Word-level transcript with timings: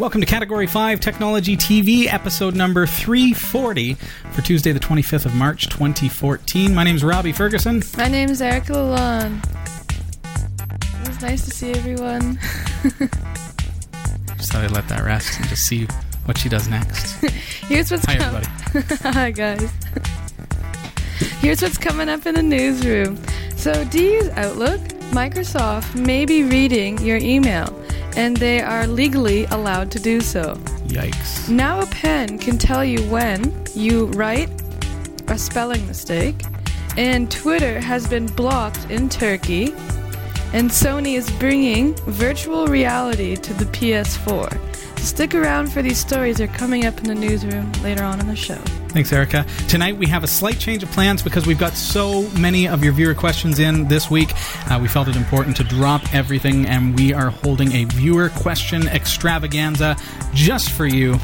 Welcome 0.00 0.22
to 0.22 0.26
Category 0.26 0.66
5 0.66 0.98
Technology 0.98 1.58
TV, 1.58 2.10
episode 2.10 2.54
number 2.54 2.86
340 2.86 3.92
for 4.32 4.40
Tuesday, 4.40 4.72
the 4.72 4.80
25th 4.80 5.26
of 5.26 5.34
March, 5.34 5.68
2014. 5.68 6.74
My 6.74 6.84
name 6.84 6.96
is 6.96 7.04
Robbie 7.04 7.32
Ferguson. 7.32 7.82
My 7.98 8.08
name 8.08 8.30
is 8.30 8.40
Erika 8.40 8.72
Lalonde. 8.72 9.44
It 11.02 11.06
was 11.08 11.20
nice 11.20 11.44
to 11.44 11.50
see 11.50 11.72
everyone. 11.72 12.36
Just 14.38 14.52
thought 14.52 14.64
I'd 14.64 14.70
let 14.70 14.88
that 14.88 15.02
rest 15.04 15.38
and 15.38 15.46
just 15.50 15.66
see 15.66 15.86
what 16.24 16.38
she 16.38 16.48
does 16.48 16.66
next. 16.66 17.22
Here's 17.68 17.90
what's 17.90 18.06
Hi, 18.06 18.16
com- 18.16 18.36
everybody. 18.36 18.96
Hi, 19.18 19.30
guys. 19.32 19.70
Here's 21.40 21.60
what's 21.60 21.76
coming 21.76 22.08
up 22.08 22.24
in 22.24 22.36
the 22.36 22.42
newsroom. 22.42 23.18
So, 23.54 23.84
do 23.84 24.02
you 24.02 24.12
use 24.12 24.30
Outlook? 24.30 24.80
Microsoft 25.10 25.94
may 25.96 26.24
be 26.24 26.44
reading 26.44 26.96
your 27.04 27.16
email, 27.16 27.66
and 28.16 28.36
they 28.36 28.60
are 28.60 28.86
legally 28.86 29.44
allowed 29.46 29.90
to 29.92 30.00
do 30.00 30.20
so. 30.20 30.54
Yikes. 30.86 31.48
Now, 31.48 31.80
a 31.80 31.86
pen 31.86 32.38
can 32.38 32.58
tell 32.58 32.84
you 32.84 33.02
when 33.10 33.52
you 33.74 34.06
write 34.06 34.50
a 35.28 35.38
spelling 35.38 35.86
mistake, 35.86 36.42
and 36.96 37.30
Twitter 37.30 37.80
has 37.80 38.06
been 38.08 38.26
blocked 38.26 38.90
in 38.90 39.08
Turkey, 39.08 39.72
and 40.52 40.68
Sony 40.68 41.16
is 41.16 41.30
bringing 41.32 41.94
virtual 42.06 42.66
reality 42.66 43.36
to 43.36 43.54
the 43.54 43.66
PS4. 43.66 44.69
Stick 45.00 45.34
around 45.34 45.72
for 45.72 45.82
these 45.82 45.98
stories. 45.98 46.36
They're 46.36 46.46
coming 46.46 46.84
up 46.84 46.98
in 46.98 47.04
the 47.04 47.14
newsroom 47.14 47.72
later 47.82 48.04
on 48.04 48.20
in 48.20 48.26
the 48.26 48.36
show. 48.36 48.56
Thanks, 48.90 49.12
Erika. 49.12 49.46
Tonight 49.66 49.96
we 49.96 50.06
have 50.06 50.24
a 50.24 50.26
slight 50.26 50.58
change 50.58 50.82
of 50.82 50.90
plans 50.92 51.22
because 51.22 51.46
we've 51.46 51.58
got 51.58 51.72
so 51.72 52.28
many 52.38 52.68
of 52.68 52.84
your 52.84 52.92
viewer 52.92 53.14
questions 53.14 53.58
in 53.58 53.88
this 53.88 54.10
week. 54.10 54.32
Uh, 54.70 54.78
we 54.80 54.88
felt 54.88 55.08
it 55.08 55.16
important 55.16 55.56
to 55.56 55.64
drop 55.64 56.14
everything, 56.14 56.66
and 56.66 56.98
we 56.98 57.14
are 57.14 57.30
holding 57.30 57.72
a 57.72 57.84
viewer 57.84 58.28
question 58.28 58.88
extravaganza 58.88 59.96
just 60.34 60.70
for 60.70 60.86
you. 60.86 61.18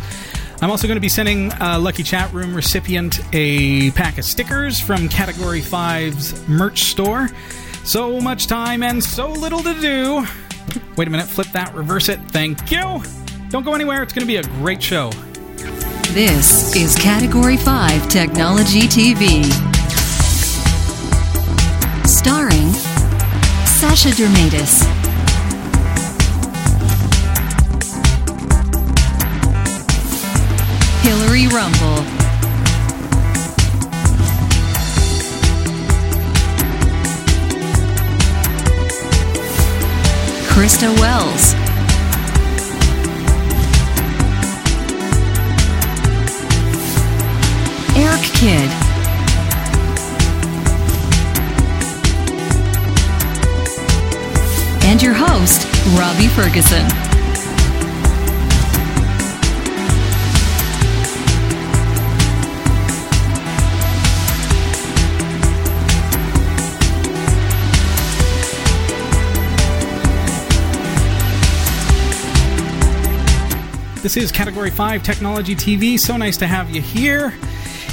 I'm 0.62 0.70
also 0.70 0.86
going 0.86 0.96
to 0.96 1.02
be 1.02 1.08
sending 1.10 1.52
a 1.60 1.78
Lucky 1.78 2.02
Chat 2.02 2.32
Room 2.32 2.54
recipient 2.54 3.20
a 3.34 3.90
pack 3.90 4.16
of 4.16 4.24
stickers 4.24 4.80
from 4.80 5.08
Category 5.08 5.60
5's 5.60 6.48
merch 6.48 6.84
store. 6.84 7.28
So 7.84 8.20
much 8.20 8.46
time 8.46 8.82
and 8.82 9.04
so 9.04 9.28
little 9.28 9.62
to 9.62 9.74
do. 9.80 10.26
Wait 10.96 11.08
a 11.08 11.10
minute, 11.10 11.26
flip 11.26 11.48
that, 11.52 11.74
reverse 11.74 12.08
it. 12.08 12.18
Thank 12.30 12.70
you. 12.70 13.02
Don't 13.48 13.62
go 13.62 13.74
anywhere, 13.74 14.02
it's 14.02 14.12
going 14.12 14.26
to 14.26 14.26
be 14.26 14.36
a 14.36 14.42
great 14.60 14.82
show. 14.82 15.10
This 16.10 16.74
is 16.74 16.96
Category 16.96 17.56
5 17.56 18.08
Technology 18.08 18.80
TV. 18.80 19.44
Starring 22.04 22.72
Sasha 23.64 24.08
Dermatis, 24.08 24.82
Hillary 31.02 31.46
Rumble, 31.46 32.02
Krista 40.48 40.92
Wells. 40.98 41.65
Eric 47.98 48.20
Kidd. 48.20 48.70
And 54.84 55.02
your 55.02 55.14
host, 55.14 55.66
Robbie 55.98 56.28
Ferguson. 56.28 56.86
This 74.02 74.16
is 74.18 74.30
Category 74.30 74.70
5 74.70 75.02
Technology 75.02 75.56
TV. 75.56 75.98
So 75.98 76.16
nice 76.18 76.36
to 76.36 76.46
have 76.46 76.70
you 76.70 76.82
here. 76.82 77.32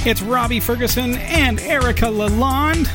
It's 0.06 0.20
Robbie 0.22 0.60
Ferguson 0.60 1.14
and 1.16 1.58
Erika 1.60 2.04
Lalonde. 2.06 2.86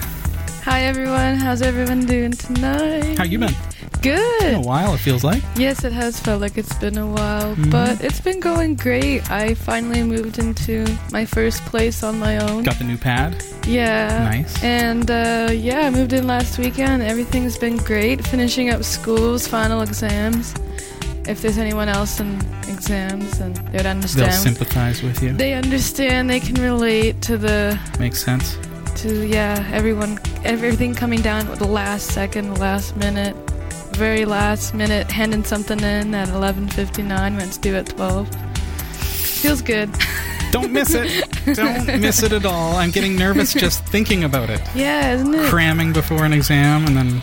Hi, 0.63 0.81
everyone. 0.83 1.35
How's 1.37 1.61
everyone 1.63 2.05
doing 2.05 2.31
tonight? 2.31 3.17
How 3.17 3.23
you 3.23 3.39
been? 3.39 3.53
Good. 4.01 4.19
It's 4.19 4.43
been 4.43 4.55
a 4.55 4.61
while, 4.61 4.93
it 4.93 4.99
feels 4.99 5.23
like. 5.23 5.41
Yes, 5.57 5.83
it 5.83 5.91
has 5.91 6.19
felt 6.19 6.39
like 6.39 6.57
it's 6.57 6.73
been 6.75 6.97
a 6.97 7.07
while, 7.07 7.55
Mhm. 7.55 7.71
but 7.71 8.01
it's 8.03 8.19
been 8.21 8.39
going 8.39 8.75
great. 8.75 9.29
I 9.31 9.55
finally 9.55 10.03
moved 10.03 10.37
into 10.37 10.85
my 11.11 11.25
first 11.25 11.65
place 11.65 12.03
on 12.03 12.19
my 12.19 12.37
own. 12.37 12.63
Got 12.63 12.77
the 12.77 12.83
new 12.85 12.97
pad. 12.97 13.43
Yeah. 13.67 14.29
Nice. 14.31 14.63
And 14.63 15.09
uh, 15.09 15.49
yeah, 15.51 15.87
I 15.87 15.89
moved 15.89 16.13
in 16.13 16.27
last 16.27 16.59
weekend. 16.59 17.01
Everything's 17.01 17.57
been 17.57 17.77
great. 17.77 18.25
Finishing 18.27 18.69
up 18.69 18.83
school's 18.83 19.47
final 19.47 19.81
exams. 19.81 20.53
If 21.29 21.41
there's 21.43 21.59
anyone 21.59 21.89
else 21.89 22.19
in 22.19 22.35
exams, 22.67 23.39
and 23.39 23.55
they'd 23.71 23.85
understand. 23.85 24.31
They'll 24.31 24.39
sympathize 24.39 25.03
with 25.03 25.21
you. 25.21 25.33
they 25.33 25.53
understand. 25.53 26.29
They 26.29 26.39
can 26.39 26.55
relate 26.55 27.21
to 27.23 27.37
the 27.37 27.79
Makes 27.99 28.23
sense. 28.23 28.57
to 29.03 29.27
yeah 29.27 29.63
everyone 29.71 30.17
everything 30.43 30.95
coming 30.95 31.21
down 31.21 31.47
at 31.47 31.59
the 31.59 31.67
last 31.67 32.07
second, 32.07 32.53
the 32.55 32.59
last 32.59 32.97
minute, 32.97 33.35
very 33.93 34.25
last 34.25 34.73
minute, 34.73 35.11
handing 35.11 35.43
something 35.43 35.79
in 35.79 36.15
at 36.15 36.29
11:59 36.29 37.07
when 37.37 37.41
it's 37.47 37.57
due 37.57 37.75
at 37.75 37.85
12. 37.85 38.27
Feels 39.41 39.61
good. 39.61 39.89
Don't 40.51 40.71
miss 40.71 40.95
it. 40.95 41.09
Don't 41.55 41.85
miss 42.01 42.23
it 42.23 42.31
at 42.33 42.43
all. 42.45 42.75
I'm 42.75 42.89
getting 42.89 43.15
nervous 43.15 43.53
just 43.53 43.85
thinking 43.85 44.23
about 44.23 44.49
it. 44.49 44.61
Yeah, 44.73 45.13
isn't 45.13 45.35
it? 45.35 45.45
Cramming 45.47 45.93
before 45.93 46.25
an 46.25 46.33
exam 46.33 46.85
and 46.87 46.97
then 46.97 47.21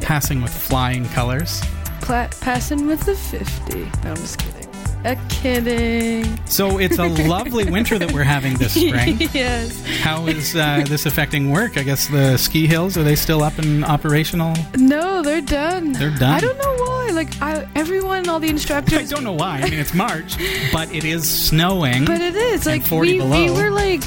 passing 0.00 0.40
with 0.40 0.50
flying 0.52 1.04
colors. 1.10 1.60
Pla- 2.00 2.28
passing 2.40 2.86
with 2.86 3.00
the 3.04 3.14
50. 3.14 3.78
No, 3.78 4.10
I'm 4.10 4.16
just 4.16 4.38
kidding. 4.38 4.68
A 5.04 5.16
kidding. 5.28 6.44
So 6.46 6.78
it's 6.78 6.98
a 6.98 7.06
lovely 7.28 7.70
winter 7.70 7.98
that 7.98 8.10
we're 8.12 8.24
having 8.24 8.54
this 8.54 8.72
spring. 8.72 9.16
yes. 9.32 9.80
How 10.00 10.26
is 10.26 10.56
uh, 10.56 10.84
this 10.88 11.06
affecting 11.06 11.50
work? 11.50 11.78
I 11.78 11.84
guess 11.84 12.08
the 12.08 12.36
ski 12.36 12.66
hills 12.66 12.96
are 12.96 13.04
they 13.04 13.14
still 13.14 13.42
up 13.44 13.58
and 13.58 13.84
operational? 13.84 14.56
No, 14.76 15.22
they're 15.22 15.40
done. 15.40 15.92
They're 15.92 16.10
done. 16.10 16.34
I 16.34 16.40
don't 16.40 16.58
know 16.58 16.84
why. 16.84 17.10
Like, 17.12 17.40
I, 17.40 17.68
everyone, 17.76 18.28
all 18.28 18.40
the 18.40 18.48
instructors. 18.48 18.98
I 19.12 19.14
don't 19.14 19.24
know 19.24 19.32
why. 19.32 19.58
I 19.60 19.70
mean, 19.70 19.78
it's 19.78 19.94
March, 19.94 20.36
but 20.72 20.92
it 20.92 21.04
is 21.04 21.28
snowing. 21.28 22.04
But 22.04 22.20
it 22.20 22.34
is. 22.34 22.66
Like, 22.66 22.82
40 22.82 23.12
we, 23.12 23.18
below. 23.18 23.44
we 23.44 23.50
were 23.50 23.70
like, 23.70 24.02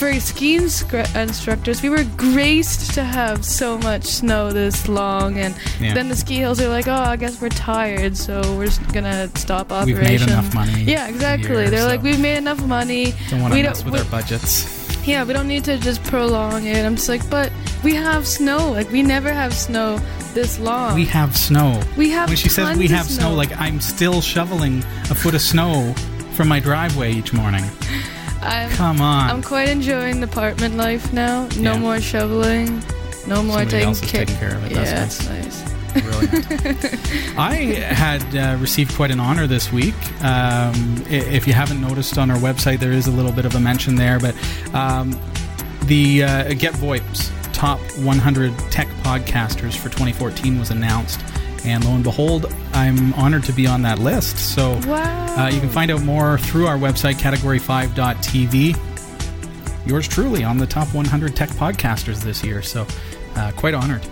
for 0.00 0.18
ski 0.18 0.56
instructors, 0.56 1.82
we 1.82 1.90
were 1.90 2.04
graced 2.16 2.94
to 2.94 3.04
have 3.04 3.44
so 3.44 3.76
much 3.78 4.04
snow 4.04 4.50
this 4.50 4.88
long. 4.88 5.36
And 5.36 5.54
Yeah. 5.78 5.92
then 5.92 6.08
the 6.08 6.16
ski 6.16 6.36
hills 6.36 6.58
are 6.58 6.70
like, 6.70 6.88
oh, 6.88 6.94
I 6.94 7.16
guess 7.16 7.38
we're 7.40 7.50
tired, 7.50 8.16
so 8.16 8.40
we're 8.56 8.64
just 8.64 8.80
going 8.94 9.04
to 9.04 9.28
stop 9.38 9.70
operation. 9.70 9.98
We've 10.00 10.08
made 10.08 10.22
enough 10.22 10.54
money. 10.54 10.84
Yeah, 10.84 11.06
exactly. 11.08 11.68
They're 11.68 11.84
like, 11.84 12.02
we've 12.02 12.18
made 12.18 12.38
enough 12.38 12.64
money. 12.64 13.12
don't 13.28 13.42
want 13.42 13.52
to 13.52 13.62
mess 13.62 13.84
with 13.84 13.92
we- 13.92 13.98
our 14.00 14.04
budgets. 14.06 14.78
Yeah, 15.06 15.24
we 15.24 15.32
don't 15.34 15.48
need 15.48 15.64
to 15.64 15.76
just 15.78 16.02
prolong 16.04 16.66
it. 16.66 16.84
I'm 16.84 16.96
just 16.96 17.08
like, 17.10 17.28
but 17.28 17.52
we 17.84 17.94
have 17.94 18.26
snow. 18.26 18.70
Like, 18.72 18.90
we 18.90 19.02
never 19.02 19.30
have 19.32 19.52
snow 19.54 19.98
this 20.34 20.58
long. 20.58 20.94
We 20.94 21.04
have 21.06 21.36
snow. 21.36 21.78
We 21.96 22.08
have 22.10 22.28
When 22.28 22.36
she 22.38 22.48
says 22.48 22.76
we 22.78 22.88
have 22.88 23.06
snow, 23.06 23.34
like 23.34 23.50
I'm 23.58 23.80
still 23.80 24.20
shoveling 24.22 24.78
a 25.10 25.14
foot 25.14 25.34
of 25.34 25.40
snow 25.42 25.94
from 26.36 26.48
my 26.48 26.60
driveway 26.60 27.12
each 27.12 27.32
morning. 27.32 27.64
I'm, 28.42 28.70
Come 28.70 29.00
on. 29.00 29.30
I'm 29.30 29.42
quite 29.42 29.68
enjoying 29.68 30.20
the 30.20 30.26
apartment 30.26 30.76
life 30.76 31.12
now. 31.12 31.46
No 31.58 31.72
Yeah. 31.74 31.78
more 31.78 32.00
shoveling. 32.00 32.82
No 33.26 33.42
more 33.42 33.58
Somebody 33.58 33.70
taking 33.70 33.88
else 33.88 34.02
is 34.02 34.10
care. 34.10 34.24
taking 34.24 34.40
care 34.40 34.54
of 34.56 34.64
it. 34.64 34.72
Yeah, 34.72 34.84
That's 34.84 35.28
nice. 35.28 35.62
Brilliant. 35.92 37.38
I 37.38 37.54
had 37.92 38.36
uh, 38.36 38.56
received 38.60 38.94
quite 38.94 39.10
an 39.10 39.20
honor 39.20 39.46
this 39.46 39.72
week. 39.72 39.94
Um, 40.22 41.02
i- 41.10 41.14
if 41.14 41.46
you 41.46 41.52
haven't 41.52 41.80
noticed 41.80 42.16
on 42.16 42.30
our 42.30 42.38
website, 42.38 42.78
there 42.78 42.92
is 42.92 43.06
a 43.08 43.10
little 43.10 43.32
bit 43.32 43.44
of 43.44 43.54
a 43.56 43.60
mention 43.60 43.96
there, 43.96 44.18
but 44.20 44.34
um, 44.74 45.18
the 45.84 46.22
uh, 46.22 46.54
Get 46.54 46.74
VoIP's 46.74 47.30
top 47.52 47.80
100 47.98 48.56
tech 48.70 48.86
podcasters 49.02 49.76
for 49.76 49.88
2014 49.90 50.58
was 50.58 50.70
announced. 50.70 51.20
And 51.64 51.84
lo 51.84 51.92
and 51.94 52.02
behold, 52.04 52.46
I'm 52.72 53.12
honored 53.14 53.44
to 53.44 53.52
be 53.52 53.66
on 53.66 53.82
that 53.82 53.98
list. 53.98 54.38
So 54.38 54.80
Wow. 54.86 55.36
uh, 55.44 55.48
you 55.48 55.60
can 55.60 55.68
find 55.68 55.90
out 55.90 56.02
more 56.02 56.38
through 56.38 56.66
our 56.66 56.76
website, 56.78 57.14
category5.tv. 57.16 58.76
Yours 59.86 60.06
truly 60.08 60.44
on 60.44 60.56
the 60.58 60.66
top 60.66 60.92
100 60.94 61.34
tech 61.36 61.48
podcasters 61.50 62.20
this 62.22 62.42
year. 62.44 62.62
So 62.62 62.86
uh, 63.36 63.52
quite 63.56 63.74
honored. 63.74 64.02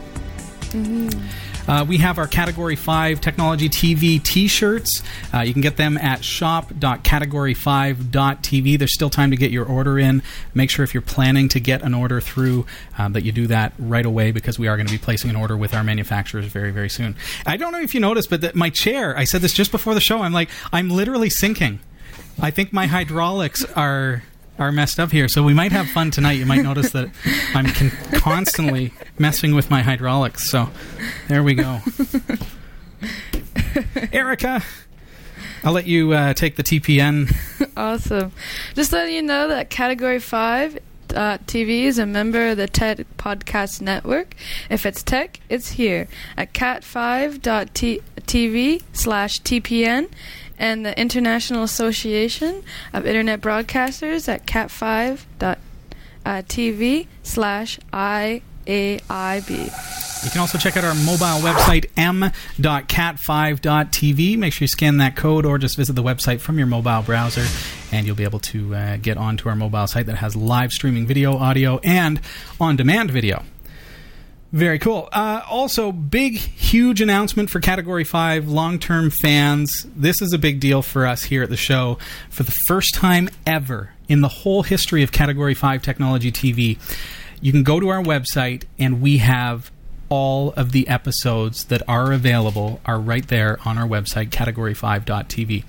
Uh, 1.69 1.85
we 1.87 1.99
have 1.99 2.19
our 2.19 2.27
Category 2.27 2.75
5 2.77 3.21
Technology 3.21 3.69
TV 3.69 4.23
t 4.23 4.49
shirts. 4.49 5.03
Uh, 5.35 5.41
you 5.41 5.53
can 5.53 5.61
get 5.61 5.77
them 5.77 5.99
at 5.99 6.25
shop.category5.tv. 6.25 8.79
There's 8.79 8.95
still 8.95 9.11
time 9.11 9.33
to 9.33 9.37
get 9.37 9.51
your 9.51 9.67
order 9.67 9.99
in. 9.99 10.23
Make 10.55 10.71
sure 10.71 10.83
if 10.83 10.95
you're 10.95 11.03
planning 11.03 11.51
to 11.51 11.61
get 11.61 11.83
an 11.83 11.93
order 11.93 12.23
through 12.23 12.65
um, 12.97 13.13
that 13.13 13.23
you 13.23 13.33
do 13.33 13.47
that 13.49 13.75
right 13.79 14.07
away 14.07 14.33
because 14.33 14.59
we 14.59 14.67
are 14.67 14.79
going 14.79 14.87
to 14.87 14.93
be 14.93 14.99
placing 14.99 15.29
an 15.29 15.37
order 15.37 15.59
with 15.59 15.75
our 15.75 15.85
manufacturers 15.85 16.47
very, 16.47 16.71
very 16.71 16.89
soon. 16.89 17.17
I 17.45 17.59
don't 17.59 17.73
know 17.73 17.81
if 17.81 17.95
you 17.95 18.01
noticed, 18.01 18.31
but 18.31 18.55
my 18.55 18.71
chair, 18.71 19.15
I 19.15 19.25
said 19.25 19.43
this 19.43 19.53
just 19.53 19.71
before 19.71 19.93
the 19.93 20.01
show, 20.01 20.23
I'm 20.23 20.33
like, 20.33 20.49
I'm 20.73 20.89
literally 20.89 21.29
sinking. 21.29 21.81
I 22.41 22.51
think 22.51 22.73
my 22.73 22.87
hydraulics 22.87 23.63
are 23.77 24.23
are 24.59 24.73
messed 24.73 24.99
up 24.99 25.13
here, 25.13 25.29
so 25.29 25.43
we 25.43 25.55
might 25.55 25.73
have 25.73 25.89
fun 25.89 26.11
tonight. 26.11 26.33
You 26.33 26.47
might 26.47 26.63
notice 26.63 26.91
that 26.91 27.11
I'm 27.55 27.67
con- 27.67 27.93
constantly 28.15 28.93
messing 29.19 29.55
with 29.55 29.71
my 29.71 29.83
hydraulics. 29.83 30.51
So 30.51 30.69
there 31.29 31.43
we 31.43 31.55
go. 31.55 31.81
Erika, 34.13 34.63
I'll 35.65 35.73
let 35.73 35.87
you 35.87 36.13
uh, 36.13 36.35
take 36.35 36.57
the 36.57 36.63
TPN. 36.63 37.35
Awesome. 37.77 38.33
Just 38.75 38.93
letting 38.93 39.15
you 39.15 39.23
know 39.23 39.47
that 39.47 39.71
Category 39.71 40.19
5 40.19 40.79
uh, 41.15 41.39
TV 41.47 41.83
is 41.83 41.97
a 41.99 42.07
member 42.07 42.49
of 42.49 42.57
the 42.57 42.67
Tech 42.67 42.99
Podcast 43.17 43.81
Network. 43.81 44.35
If 44.69 44.85
it's 44.85 45.01
tech, 45.05 45.39
it's 45.49 45.71
here 45.71 46.09
at 46.37 46.53
cat5.tv 46.53 48.03
slash 48.93 49.41
TPN 49.43 50.09
and 50.59 50.85
the 50.85 51.01
International 51.01 51.63
Association 51.63 52.65
of 52.93 53.07
Internet 53.07 53.41
Broadcasters 53.41 54.29
at 54.29 54.45
cat5.tv 54.47 57.07
slash 57.23 57.79
IAIB. 57.93 58.43
You 60.25 60.31
can 60.31 60.41
also 60.41 60.59
check 60.59 60.77
out 60.77 60.83
our 60.83 60.95
mobile 60.95 61.39
website, 61.47 61.87
m.cat5.tv. 61.97 64.37
Make 64.37 64.53
sure 64.53 64.65
you 64.65 64.69
scan 64.69 64.97
that 64.97 65.15
code 65.15 65.47
or 65.47 65.59
just 65.59 65.77
visit 65.77 65.93
the 65.93 66.03
website 66.03 66.41
from 66.41 66.59
your 66.59 66.67
mobile 66.67 67.03
browser, 67.03 67.47
and 67.93 68.05
you'll 68.05 68.17
be 68.17 68.25
able 68.25 68.41
to 68.41 68.75
uh, 68.75 68.97
get 68.97 69.17
onto 69.17 69.49
our 69.49 69.55
mobile 69.55 69.87
site 69.87 70.07
that 70.07 70.17
has 70.17 70.35
live 70.35 70.73
streaming 70.73 71.07
video, 71.07 71.37
audio, 71.37 71.79
and 71.85 72.21
on 72.61 72.75
demand 72.75 73.13
video. 73.13 73.45
Very 74.53 74.79
cool. 74.79 75.11
Uh, 75.13 75.43
also, 75.49 75.93
big, 75.93 76.37
huge 76.37 77.03
announcement 77.03 77.51
for 77.51 77.61
Category 77.61 78.05
5 78.05 78.49
long 78.49 78.79
term 78.79 79.11
fans. 79.11 79.87
This 79.95 80.23
is 80.23 80.33
a 80.33 80.39
big 80.39 80.59
deal 80.59 80.81
for 80.81 81.07
us 81.07 81.25
here 81.25 81.43
at 81.43 81.51
the 81.51 81.57
show. 81.57 81.99
For 82.31 82.45
the 82.45 82.57
first 82.67 82.95
time 82.95 83.29
ever 83.47 83.93
in 84.09 84.23
the 84.23 84.29
whole 84.29 84.63
history 84.63 85.03
of 85.03 85.13
Category 85.13 85.53
5 85.53 85.83
Technology 85.83 86.33
TV, 86.33 86.79
you 87.43 87.53
can 87.53 87.63
go 87.63 87.79
to 87.79 87.89
our 87.89 88.03
website 88.03 88.63
and 88.79 89.03
we 89.03 89.19
have 89.19 89.71
all 90.09 90.53
of 90.53 90.73
the 90.73 90.89
episodes 90.89 91.65
that 91.65 91.83
are 91.87 92.13
available 92.13 92.81
are 92.87 92.99
right 92.99 93.29
there 93.29 93.59
on 93.67 93.77
our 93.77 93.87
website, 93.87 94.31
category5.tv. 94.31 95.65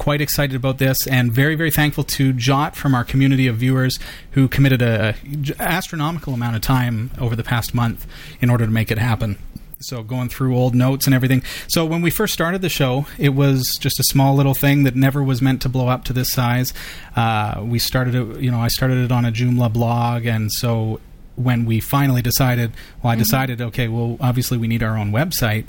Quite 0.00 0.22
excited 0.22 0.56
about 0.56 0.78
this, 0.78 1.06
and 1.06 1.30
very, 1.30 1.54
very 1.56 1.70
thankful 1.70 2.04
to 2.04 2.32
Jot 2.32 2.74
from 2.74 2.94
our 2.94 3.04
community 3.04 3.46
of 3.46 3.56
viewers 3.56 3.98
who 4.30 4.48
committed 4.48 4.80
a 4.80 5.14
astronomical 5.58 6.32
amount 6.32 6.56
of 6.56 6.62
time 6.62 7.10
over 7.18 7.36
the 7.36 7.44
past 7.44 7.74
month 7.74 8.06
in 8.40 8.48
order 8.48 8.64
to 8.64 8.72
make 8.72 8.90
it 8.90 8.96
happen. 8.96 9.36
So 9.80 10.02
going 10.02 10.30
through 10.30 10.56
old 10.56 10.74
notes 10.74 11.04
and 11.04 11.14
everything. 11.14 11.42
So 11.68 11.84
when 11.84 12.00
we 12.00 12.10
first 12.10 12.32
started 12.32 12.62
the 12.62 12.70
show, 12.70 13.04
it 13.18 13.34
was 13.34 13.76
just 13.78 14.00
a 14.00 14.04
small 14.04 14.34
little 14.34 14.54
thing 14.54 14.84
that 14.84 14.96
never 14.96 15.22
was 15.22 15.42
meant 15.42 15.60
to 15.62 15.68
blow 15.68 15.88
up 15.88 16.04
to 16.04 16.14
this 16.14 16.32
size. 16.32 16.72
Uh, 17.14 17.60
we 17.62 17.78
started 17.78 18.14
it, 18.14 18.40
you 18.40 18.50
know, 18.50 18.58
I 18.58 18.68
started 18.68 19.04
it 19.04 19.12
on 19.12 19.26
a 19.26 19.30
Joomla 19.30 19.70
blog, 19.70 20.24
and 20.24 20.50
so 20.50 20.98
when 21.36 21.66
we 21.66 21.78
finally 21.78 22.22
decided, 22.22 22.72
well, 23.02 23.10
I 23.10 23.16
mm-hmm. 23.16 23.20
decided, 23.20 23.60
okay, 23.60 23.86
well, 23.86 24.16
obviously 24.18 24.56
we 24.56 24.66
need 24.66 24.82
our 24.82 24.96
own 24.96 25.12
website, 25.12 25.66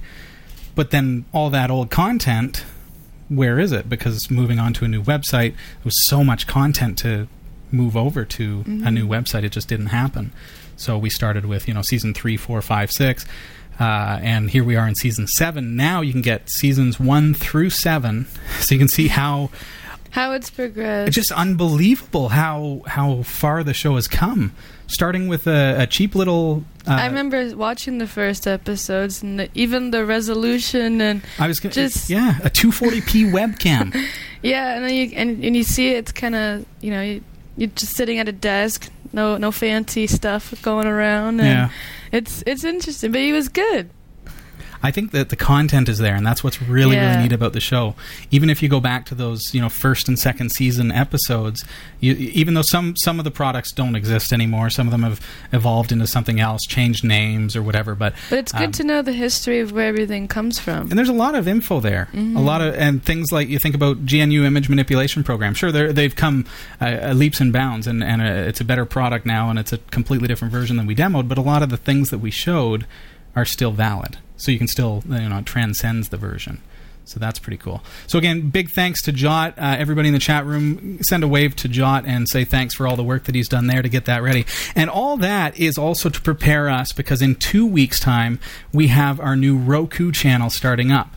but 0.74 0.92
then 0.92 1.26
all 1.34 1.50
that 1.50 1.70
old 1.70 1.90
content, 1.90 2.64
where 3.32 3.60
is 3.60 3.72
it? 3.72 3.88
Because 3.88 4.30
moving 4.30 4.60
on 4.60 4.74
to 4.74 4.86
a 4.86 4.88
new 4.88 5.02
website, 5.02 5.54
there 5.54 5.86
was 5.86 6.08
so 6.08 6.24
much 6.24 6.48
content 6.48 6.98
to 7.00 7.28
move 7.72 7.96
over 7.96 8.26
to 8.26 8.60
mm-hmm. 8.60 8.86
a 8.86 8.92
new 8.92 9.08
website, 9.08 9.44
it 9.44 9.54
just 9.54 9.70
didn't 9.70 9.88
happen. 9.88 10.34
So 10.76 10.98
we 10.98 11.10
started 11.10 11.46
with, 11.46 11.68
you 11.68 11.74
know, 11.74 11.82
season 11.82 12.14
three, 12.14 12.36
four, 12.36 12.62
five, 12.62 12.92
six. 12.92 13.26
Uh, 13.80 14.20
and 14.22 14.50
here 14.50 14.64
we 14.64 14.76
are 14.76 14.86
in 14.86 14.96
season 14.96 15.28
seven. 15.28 15.76
Now 15.78 16.02
you 16.02 16.12
can 16.12 16.22
get 16.22 16.50
seasons 16.50 17.00
one 17.00 17.34
through 17.34 17.70
seven, 17.70 18.28
so 18.60 18.76
you 18.76 18.80
can 18.80 18.90
see 18.90 19.08
how 19.08 19.50
how 20.12 20.34
it's 20.34 20.50
progressed. 20.50 21.08
It's 21.08 21.16
just 21.16 21.32
unbelievable 21.32 22.30
how 22.30 22.82
how 22.86 23.24
far 23.24 23.64
the 23.64 23.74
show 23.74 23.96
has 23.96 24.08
come 24.08 24.54
starting 24.92 25.28
with 25.28 25.48
a, 25.48 25.76
a 25.80 25.88
cheap 25.88 26.16
little. 26.16 26.64
Uh, 26.88 26.92
I 26.92 27.08
remember 27.08 27.56
watching 27.56 27.98
the 27.98 28.08
first 28.08 28.48
episodes 28.48 29.24
and 29.24 29.40
the, 29.40 29.50
even 29.54 29.92
the 29.92 30.06
resolution 30.06 31.02
and 31.02 31.22
I 31.40 31.48
was 31.48 31.60
gonna, 31.60 31.74
just 31.74 32.10
yeah 32.10 32.38
a 32.44 32.50
240p 32.50 33.32
webcam. 33.38 33.96
Yeah, 34.42 34.76
and 34.76 34.86
then 34.86 34.94
you 34.94 35.12
and, 35.16 35.44
and 35.44 35.56
you 35.56 35.64
see 35.64 35.92
it, 35.92 35.98
it's 35.98 36.12
kind 36.12 36.36
of 36.36 36.66
you 36.82 36.92
know 36.92 37.02
you, 37.02 37.24
you're 37.58 37.70
just 37.70 37.96
sitting 37.96 38.20
at 38.20 38.28
a 38.28 38.32
desk, 38.32 38.90
no 39.14 39.38
no 39.38 39.52
fancy 39.52 40.08
stuff 40.08 40.54
going 40.62 40.88
around. 40.88 41.40
And 41.40 41.48
yeah, 41.48 41.70
it's 42.12 42.44
it's 42.46 42.64
interesting, 42.64 43.12
but 43.12 43.22
he 43.22 43.34
was 43.34 43.50
good. 43.50 43.90
I 44.84 44.92
think 44.92 45.12
that 45.12 45.30
the 45.30 45.36
content 45.36 45.88
is 45.90 46.00
there, 46.00 46.16
and 46.16 46.26
that's 46.26 46.44
what's 46.44 46.62
really 46.62 46.96
yeah. 46.96 47.12
really 47.12 47.24
neat 47.24 47.32
about 47.32 47.54
the 47.54 47.60
show. 47.60 47.96
Even 48.32 48.50
if 48.50 48.64
you 48.64 48.70
go 48.70 48.80
back 48.80 49.06
to 49.08 49.16
those 49.16 49.54
you 49.54 49.62
know 49.62 49.70
first 49.70 50.08
and 50.08 50.18
second 50.18 50.52
season 50.52 50.92
episodes, 50.92 51.64
you, 52.00 52.14
even 52.14 52.54
though 52.54 52.62
some 52.62 52.96
some 52.96 53.20
of 53.20 53.24
the 53.26 53.32
products 53.32 53.72
don't 53.72 53.96
exist 53.96 54.34
anymore, 54.34 54.70
some 54.70 54.88
of 54.88 54.92
them 54.92 55.04
have 55.04 55.22
evolved 55.52 55.92
into 55.92 56.08
something 56.08 56.40
else, 56.40 56.66
changed 56.66 57.04
names 57.04 57.56
or 57.56 57.62
whatever. 57.62 57.96
But 57.96 58.16
but 58.30 58.40
it's 58.40 58.52
good 58.52 58.66
um, 58.66 58.72
to 58.74 58.84
know 58.84 59.02
the 59.02 59.14
history 59.14 59.60
of 59.60 59.72
where 59.72 59.88
everything 59.88 60.28
comes 60.28 60.60
from. 60.60 60.90
And 60.90 60.98
there's 60.98 61.10
a 61.10 61.14
lot 61.14 61.36
of 61.36 61.48
info 61.48 61.80
there, 61.80 62.10
mm-hmm. 62.12 62.36
a 62.36 62.42
lot 62.42 62.62
of 62.62 62.74
and 62.76 63.04
things 63.04 63.32
like 63.32 63.50
you 63.50 63.60
think 63.60 63.76
about 63.76 63.98
GNU 64.12 64.44
image 64.46 64.70
manipulation 64.70 65.24
program. 65.24 65.54
Sure, 65.54 65.72
they've 65.72 66.16
come 66.16 66.46
uh, 66.82 66.86
uh, 66.86 67.14
leaps 67.14 67.40
and 67.40 67.54
bounds, 67.54 67.88
and 67.88 68.04
and 68.04 68.22
uh, 68.22 68.26
it's 68.50 68.62
a 68.62 68.66
better 68.66 68.86
product 68.86 69.26
now, 69.26 69.50
and 69.50 69.60
it's 69.60 69.74
a 69.74 69.78
completely 69.78 70.28
different 70.28 70.52
version 70.52 70.78
than 70.78 70.88
we 70.88 70.96
demoed. 70.96 71.28
But 71.28 71.38
a 71.38 71.42
lot 71.42 71.62
of 71.62 71.70
the 71.70 71.78
things 71.78 72.10
that 72.10 72.20
we 72.20 72.32
showed 72.32 72.86
are 73.36 73.46
still 73.46 73.72
valid 73.72 74.18
so 74.42 74.52
you 74.52 74.58
can 74.58 74.68
still 74.68 75.04
you 75.08 75.30
know 75.30 75.42
transcends 75.44 76.10
the 76.10 76.18
version. 76.18 76.62
So 77.06 77.20
that's 77.20 77.40
pretty 77.40 77.58
cool. 77.58 77.84
So 78.08 78.18
again, 78.18 78.50
big 78.50 78.70
thanks 78.70 79.02
to 79.04 79.12
Jot. 79.12 79.58
Uh, 79.58 79.76
everybody 79.78 80.08
in 80.08 80.14
the 80.14 80.20
chat 80.20 80.46
room, 80.46 81.00
send 81.04 81.24
a 81.24 81.28
wave 81.28 81.56
to 81.58 81.68
Jot 81.68 82.06
and 82.06 82.28
say 82.30 82.46
thanks 82.46 82.74
for 82.74 82.88
all 82.88 82.96
the 82.96 83.04
work 83.04 83.26
that 83.26 83.36
he's 83.36 83.50
done 83.50 83.68
there 83.68 83.82
to 83.82 83.90
get 83.90 84.06
that 84.06 84.24
ready. 84.24 84.46
And 84.76 84.90
all 84.90 85.18
that 85.18 85.60
is 85.60 85.78
also 85.78 86.10
to 86.10 86.22
prepare 86.22 86.70
us 86.70 86.94
because 86.94 87.22
in 87.22 87.36
two 87.36 87.66
weeks' 87.66 88.00
time 88.00 88.40
we 88.72 88.88
have 88.88 89.20
our 89.20 89.36
new 89.36 89.58
Roku 89.58 90.12
channel 90.12 90.50
starting 90.50 90.92
up. 90.92 91.14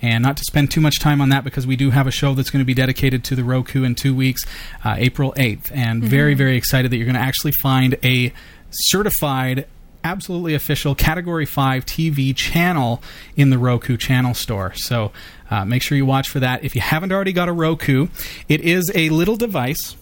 And 0.00 0.22
not 0.22 0.36
to 0.36 0.44
spend 0.44 0.70
too 0.70 0.80
much 0.80 0.98
time 0.98 1.20
on 1.20 1.30
that 1.30 1.44
because 1.44 1.66
we 1.66 1.76
do 1.76 1.90
have 1.90 2.06
a 2.06 2.10
show 2.10 2.34
that's 2.34 2.50
going 2.50 2.60
to 2.60 2.66
be 2.66 2.74
dedicated 2.74 3.24
to 3.24 3.36
the 3.36 3.44
Roku 3.44 3.84
in 3.84 3.94
two 3.94 4.14
weeks, 4.14 4.44
uh, 4.84 4.96
April 4.98 5.32
8th. 5.36 5.70
And 5.72 6.00
mm-hmm. 6.00 6.10
very, 6.10 6.34
very 6.34 6.56
excited 6.56 6.90
that 6.90 6.96
you're 6.96 7.06
going 7.06 7.14
to 7.14 7.20
actually 7.20 7.52
find 7.62 7.96
a 8.02 8.32
certified 8.70 9.66
absolutely 10.04 10.54
official 10.54 10.94
Category 10.94 11.46
5 11.46 11.84
TV 11.84 12.36
channel 12.36 13.02
in 13.34 13.50
the 13.50 13.58
Roku 13.58 13.96
channel 13.96 14.34
store. 14.34 14.74
So 14.74 15.10
uh, 15.50 15.64
make 15.64 15.82
sure 15.82 15.96
you 15.96 16.06
watch 16.06 16.28
for 16.28 16.40
that. 16.40 16.62
If 16.62 16.74
you 16.76 16.82
haven't 16.82 17.10
already 17.10 17.32
got 17.32 17.48
a 17.48 17.52
Roku, 17.52 18.08
it 18.48 18.60
is 18.60 18.92
a 18.94 19.08
little 19.08 19.36
device 19.36 19.96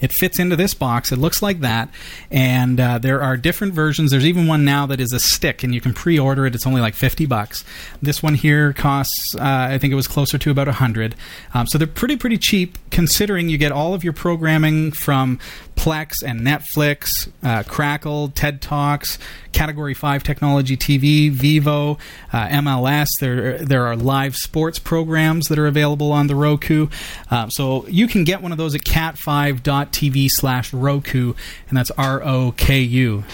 it 0.00 0.12
fits 0.12 0.38
into 0.38 0.56
this 0.56 0.74
box. 0.74 1.12
It 1.12 1.16
looks 1.16 1.42
like 1.42 1.60
that, 1.60 1.90
and 2.30 2.80
uh, 2.80 2.98
there 2.98 3.22
are 3.22 3.36
different 3.36 3.74
versions. 3.74 4.10
There's 4.10 4.26
even 4.26 4.46
one 4.46 4.64
now 4.64 4.86
that 4.86 4.98
is 4.98 5.12
a 5.12 5.20
stick, 5.20 5.62
and 5.62 5.74
you 5.74 5.80
can 5.80 5.92
pre-order 5.92 6.46
it. 6.46 6.54
It's 6.54 6.66
only 6.66 6.80
like 6.80 6.94
fifty 6.94 7.26
bucks. 7.26 7.64
This 8.00 8.22
one 8.22 8.34
here 8.34 8.72
costs, 8.72 9.34
uh, 9.36 9.42
I 9.42 9.78
think 9.78 9.92
it 9.92 9.96
was 9.96 10.08
closer 10.08 10.38
to 10.38 10.50
about 10.50 10.68
a 10.68 10.72
hundred. 10.72 11.14
Um, 11.52 11.66
so 11.66 11.76
they're 11.76 11.86
pretty 11.86 12.16
pretty 12.16 12.38
cheap, 12.38 12.78
considering 12.90 13.48
you 13.48 13.58
get 13.58 13.72
all 13.72 13.94
of 13.94 14.02
your 14.02 14.14
programming 14.14 14.92
from 14.92 15.38
Plex 15.80 16.22
and 16.22 16.42
Netflix, 16.42 17.30
uh, 17.42 17.62
Crackle, 17.62 18.28
TED 18.28 18.60
Talks, 18.60 19.18
Category 19.52 19.94
Five 19.94 20.22
Technology 20.22 20.76
TV, 20.76 21.34
Vevo, 21.34 21.98
uh, 22.34 22.48
MLS. 22.48 23.06
There 23.18 23.56
there 23.56 23.86
are 23.86 23.96
live 23.96 24.36
sports 24.36 24.78
programs 24.78 25.48
that 25.48 25.58
are 25.58 25.66
available 25.66 26.12
on 26.12 26.26
the 26.26 26.34
Roku. 26.34 26.88
Um, 27.30 27.50
so 27.50 27.86
you 27.86 28.08
can 28.08 28.24
get 28.24 28.42
one 28.42 28.52
of 28.52 28.58
those 28.58 28.74
at 28.74 28.82
cat5.tv 28.82 30.28
slash 30.28 30.70
Roku, 30.74 31.32
and 31.70 31.78
that's 31.78 31.90
R 31.92 32.22
O 32.22 32.52
K 32.52 32.80
U. 32.80 33.24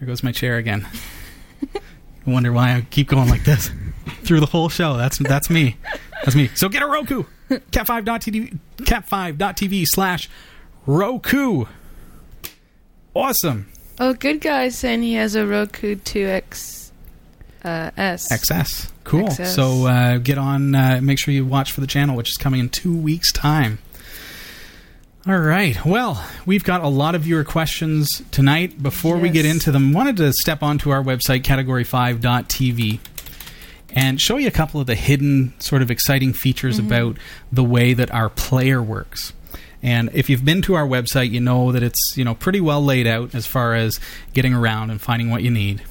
There 0.00 0.08
goes 0.08 0.24
my 0.24 0.32
chair 0.32 0.56
again. 0.56 0.88
I 1.76 1.78
wonder 2.30 2.52
why 2.52 2.74
I 2.74 2.80
keep 2.90 3.06
going 3.06 3.28
like 3.28 3.44
this 3.44 3.70
through 4.24 4.40
the 4.40 4.46
whole 4.46 4.68
show. 4.68 4.96
That's 4.96 5.18
that's 5.18 5.48
me. 5.48 5.76
That's 6.24 6.34
me. 6.34 6.48
So 6.56 6.68
get 6.68 6.82
a 6.82 6.86
Roku. 6.88 7.22
Cat5.tv 7.50 8.58
cat5.tv 8.78 9.86
slash. 9.86 10.28
Awesome. 13.14 13.68
Oh, 14.00 14.14
good 14.14 14.40
guy 14.40 14.68
saying 14.70 15.02
he 15.02 15.14
has 15.14 15.34
a 15.34 15.46
Roku 15.46 15.94
2X 15.94 16.90
uh, 17.64 17.90
S. 17.96 18.28
XS. 18.32 18.90
Cool. 19.04 19.28
XS. 19.28 19.46
So 19.54 19.86
uh, 19.86 20.18
get 20.18 20.38
on, 20.38 20.74
uh, 20.74 21.00
make 21.02 21.18
sure 21.18 21.32
you 21.32 21.46
watch 21.46 21.72
for 21.72 21.80
the 21.80 21.86
channel, 21.86 22.16
which 22.16 22.30
is 22.30 22.36
coming 22.36 22.60
in 22.60 22.68
two 22.68 22.96
weeks' 22.96 23.30
time. 23.30 23.78
All 25.24 25.38
right. 25.38 25.84
Well, 25.84 26.24
we've 26.46 26.64
got 26.64 26.82
a 26.82 26.88
lot 26.88 27.14
of 27.14 27.22
viewer 27.22 27.44
questions 27.44 28.22
tonight. 28.32 28.82
Before 28.82 29.18
we 29.18 29.28
get 29.28 29.46
into 29.46 29.70
them, 29.70 29.92
wanted 29.92 30.16
to 30.16 30.32
step 30.32 30.64
onto 30.64 30.90
our 30.90 31.00
website, 31.00 31.42
category5.tv, 31.42 32.98
and 33.94 34.20
show 34.20 34.36
you 34.36 34.48
a 34.48 34.52
couple 34.52 34.80
of 34.80 34.88
the 34.88 34.96
hidden, 34.96 35.54
sort 35.60 35.80
of 35.80 35.92
exciting 35.92 36.32
features 36.32 36.80
about 36.80 37.18
the 37.52 37.62
way 37.62 37.94
that 37.94 38.12
our 38.12 38.30
player 38.30 38.82
works. 38.82 39.32
And 39.82 40.10
if 40.14 40.30
you've 40.30 40.44
been 40.44 40.62
to 40.62 40.74
our 40.74 40.86
website, 40.86 41.30
you 41.30 41.40
know 41.40 41.72
that 41.72 41.82
it's 41.82 42.16
you 42.16 42.24
know 42.24 42.34
pretty 42.34 42.60
well 42.60 42.82
laid 42.82 43.06
out 43.06 43.34
as 43.34 43.46
far 43.46 43.74
as 43.74 43.98
getting 44.32 44.54
around 44.54 44.90
and 44.90 45.00
finding 45.00 45.30
what 45.30 45.42
you 45.42 45.50
need. 45.50 45.82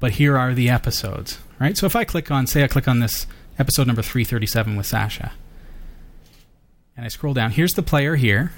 But 0.00 0.12
here 0.12 0.38
are 0.38 0.54
the 0.54 0.70
episodes, 0.70 1.38
right? 1.58 1.76
So 1.76 1.86
if 1.86 1.96
I 1.96 2.04
click 2.04 2.30
on, 2.30 2.46
say, 2.46 2.62
I 2.62 2.68
click 2.68 2.86
on 2.86 3.00
this 3.00 3.26
episode 3.58 3.86
number 3.88 4.02
three 4.02 4.22
thirty-seven 4.24 4.76
with 4.76 4.86
Sasha 4.86 5.32
and 6.98 7.04
I 7.04 7.08
scroll 7.08 7.32
down. 7.32 7.52
Here's 7.52 7.74
the 7.74 7.82
player 7.82 8.16
here, 8.16 8.52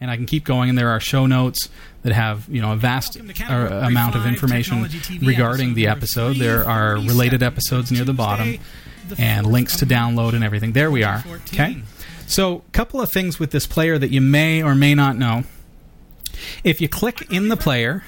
and 0.00 0.10
I 0.10 0.16
can 0.16 0.24
keep 0.24 0.42
going. 0.42 0.70
And 0.70 0.78
there 0.78 0.88
are 0.88 0.98
show 0.98 1.26
notes 1.26 1.68
that 2.02 2.14
have 2.14 2.48
you 2.48 2.62
know 2.62 2.72
a 2.72 2.76
vast 2.76 3.18
uh, 3.18 3.52
amount 3.52 4.16
of 4.16 4.26
information 4.26 4.88
regarding 5.20 5.74
the 5.74 5.86
episode. 5.86 6.36
There 6.36 6.66
are 6.66 6.94
related 6.94 7.42
episodes 7.42 7.92
near 7.92 8.04
the 8.04 8.14
bottom, 8.14 8.58
and 9.18 9.46
links 9.46 9.76
to 9.78 9.86
download 9.86 10.32
and 10.32 10.42
everything. 10.42 10.72
There 10.72 10.90
we 10.90 11.04
are. 11.04 11.22
Okay. 11.52 11.82
So, 12.26 12.62
a 12.66 12.70
couple 12.72 13.00
of 13.00 13.10
things 13.10 13.38
with 13.38 13.50
this 13.50 13.66
player 13.66 13.98
that 13.98 14.10
you 14.10 14.20
may 14.20 14.62
or 14.62 14.74
may 14.74 14.94
not 14.94 15.16
know. 15.16 15.44
If 16.62 16.80
you 16.80 16.88
click 16.88 17.30
in 17.30 17.48
the 17.48 17.56
player, 17.56 18.02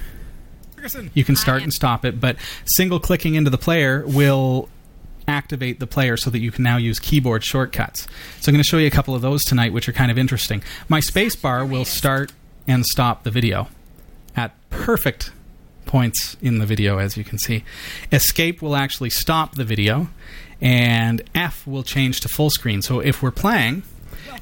you 1.15 1.25
can 1.25 1.37
start 1.37 1.63
and 1.63 1.73
stop 1.73 2.05
it, 2.05 2.21
but 2.21 2.37
single 2.65 3.01
clicking 3.01 3.35
into 3.35 3.51
the 3.51 3.59
player 3.59 4.05
will 4.07 4.69
activate 5.29 5.81
the 5.81 5.87
player 5.87 6.17
so 6.17 6.31
that 6.31 6.39
you 6.39 6.51
can 6.51 6.63
now 6.63 6.77
use 6.77 6.99
keyboard 6.99 7.43
shortcuts. 7.43 8.07
So 8.41 8.51
I'm 8.51 8.55
going 8.55 8.63
to 8.63 8.69
show 8.69 8.79
you 8.79 8.87
a 8.87 8.91
couple 8.91 9.15
of 9.15 9.23
those 9.23 9.45
tonight, 9.45 9.73
which 9.73 9.89
are 9.89 9.93
kind 9.93 10.11
of 10.11 10.19
interesting. 10.19 10.63
My 10.89 11.01
space 11.01 11.35
bar 11.35 11.65
will 11.65 11.85
start 11.85 12.33
and 12.69 12.87
stop 12.87 13.25
the 13.25 13.31
video 13.31 13.69
at 14.37 14.53
perfect 14.71 15.33
points 15.85 16.37
in 16.41 16.59
the 16.59 16.67
video, 16.67 16.99
as 16.99 17.17
you 17.17 17.25
can 17.25 17.39
see. 17.39 17.65
Escape 18.13 18.63
will 18.63 18.77
actually 18.77 19.11
stop 19.11 19.55
the 19.55 19.65
video, 19.65 20.09
and 20.61 21.23
F 21.35 21.67
will 21.67 21.83
change 21.83 22.21
to 22.21 22.29
full 22.29 22.51
screen. 22.51 22.83
So 22.83 23.01
if 23.01 23.23
we're 23.23 23.31
playing, 23.31 23.83
Welcome 23.83 23.96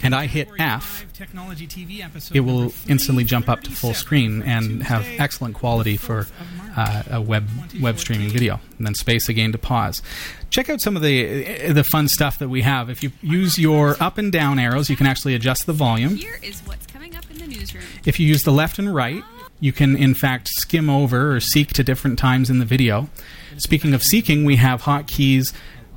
and 0.05 0.15
I 0.15 0.27
hit 0.27 0.49
F, 0.59 0.85
five 0.85 1.13
Technology 1.13 1.67
TV 1.67 2.05
episode 2.05 2.37
it 2.37 2.41
will 2.41 2.73
instantly 2.89 3.25
jump 3.25 3.49
up 3.49 3.63
to 3.63 3.71
full 3.71 3.95
screen 3.95 4.43
and 4.43 4.83
have 4.83 5.07
excellent 5.19 5.55
quality 5.55 5.97
for 5.97 6.25
the 6.25 6.31
4th 6.31 6.41
of 6.41 6.57
March. 6.59 6.73
uh, 6.77 7.03
a 7.17 7.21
web 7.21 7.49
web 7.81 7.99
streaming 7.99 8.29
video, 8.31 8.61
and 8.79 8.87
then 8.87 8.95
space 8.95 9.29
again 9.29 9.53
to 9.53 9.59
pause. 9.59 10.03
Check 10.51 10.69
out 10.71 10.81
some 10.81 10.97
of 10.97 11.03
the 11.03 11.73
the 11.73 11.85
fun 11.85 12.09
stuff 12.09 12.39
that 12.39 12.49
we 12.49 12.63
have. 12.63 12.91
If 12.91 13.03
you 13.03 13.13
use 13.23 13.59
your 13.59 13.97
up 14.01 14.19
and 14.19 14.31
down 14.31 14.59
arrows, 14.59 14.91
you 14.91 14.97
can 14.97 15.07
actually 15.07 15.35
adjust 15.35 15.67
the 15.67 15.73
volume. 15.73 16.17
Here 16.17 16.39
is 16.43 16.61
what's 16.61 16.87
coming 16.87 17.17
up 17.17 17.25
in 17.31 17.39
the 17.39 17.47
newsroom. 17.47 17.85
If 18.05 18.21
you 18.21 18.27
use 18.27 18.45
the 18.45 18.53
left 18.53 18.79
and 18.79 18.95
right, 18.95 19.23
you 19.61 19.73
can 19.73 19.97
in 19.97 20.15
fact 20.15 20.49
skim 20.49 20.91
over 20.91 21.35
or 21.35 21.41
seek 21.41 21.73
to 21.75 21.83
different 21.85 22.19
times 22.19 22.51
in 22.51 22.59
the 22.59 22.65
video. 22.65 23.09
Speaking 23.57 23.95
of 23.95 24.03
seeking, 24.03 24.45
we 24.45 24.57
have 24.57 24.83
hotkeys 24.83 25.53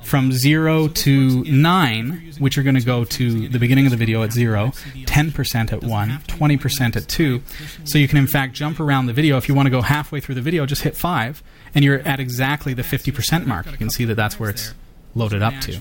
from 0.08 0.32
0 0.32 0.88
to 0.88 1.44
9, 1.44 2.32
which 2.38 2.56
are 2.56 2.62
going 2.62 2.74
to 2.74 2.84
go 2.84 3.04
to 3.04 3.48
the 3.48 3.58
beginning 3.58 3.84
of 3.84 3.90
the 3.90 3.96
video 3.96 4.22
at 4.22 4.32
0, 4.32 4.68
10% 4.68 5.72
at 5.72 5.82
1, 5.82 6.08
20% 6.08 6.96
at 6.96 7.08
2. 7.08 7.42
So 7.84 7.98
you 7.98 8.08
can, 8.08 8.18
in 8.18 8.26
fact, 8.26 8.54
jump 8.54 8.80
around 8.80 9.06
the 9.06 9.12
video. 9.12 9.36
If 9.36 9.48
you 9.48 9.54
want 9.54 9.66
to 9.66 9.70
go 9.70 9.82
halfway 9.82 10.20
through 10.20 10.36
the 10.36 10.40
video, 10.40 10.66
just 10.66 10.82
hit 10.82 10.96
5, 10.96 11.42
and 11.74 11.84
you're 11.84 12.00
at 12.00 12.20
exactly 12.20 12.72
the 12.74 12.82
50% 12.82 13.46
mark. 13.46 13.66
You 13.66 13.76
can 13.76 13.90
see 13.90 14.04
that 14.06 14.14
that's 14.14 14.40
where 14.40 14.50
it's 14.50 14.74
loaded 15.14 15.42
up 15.42 15.60
to. 15.62 15.80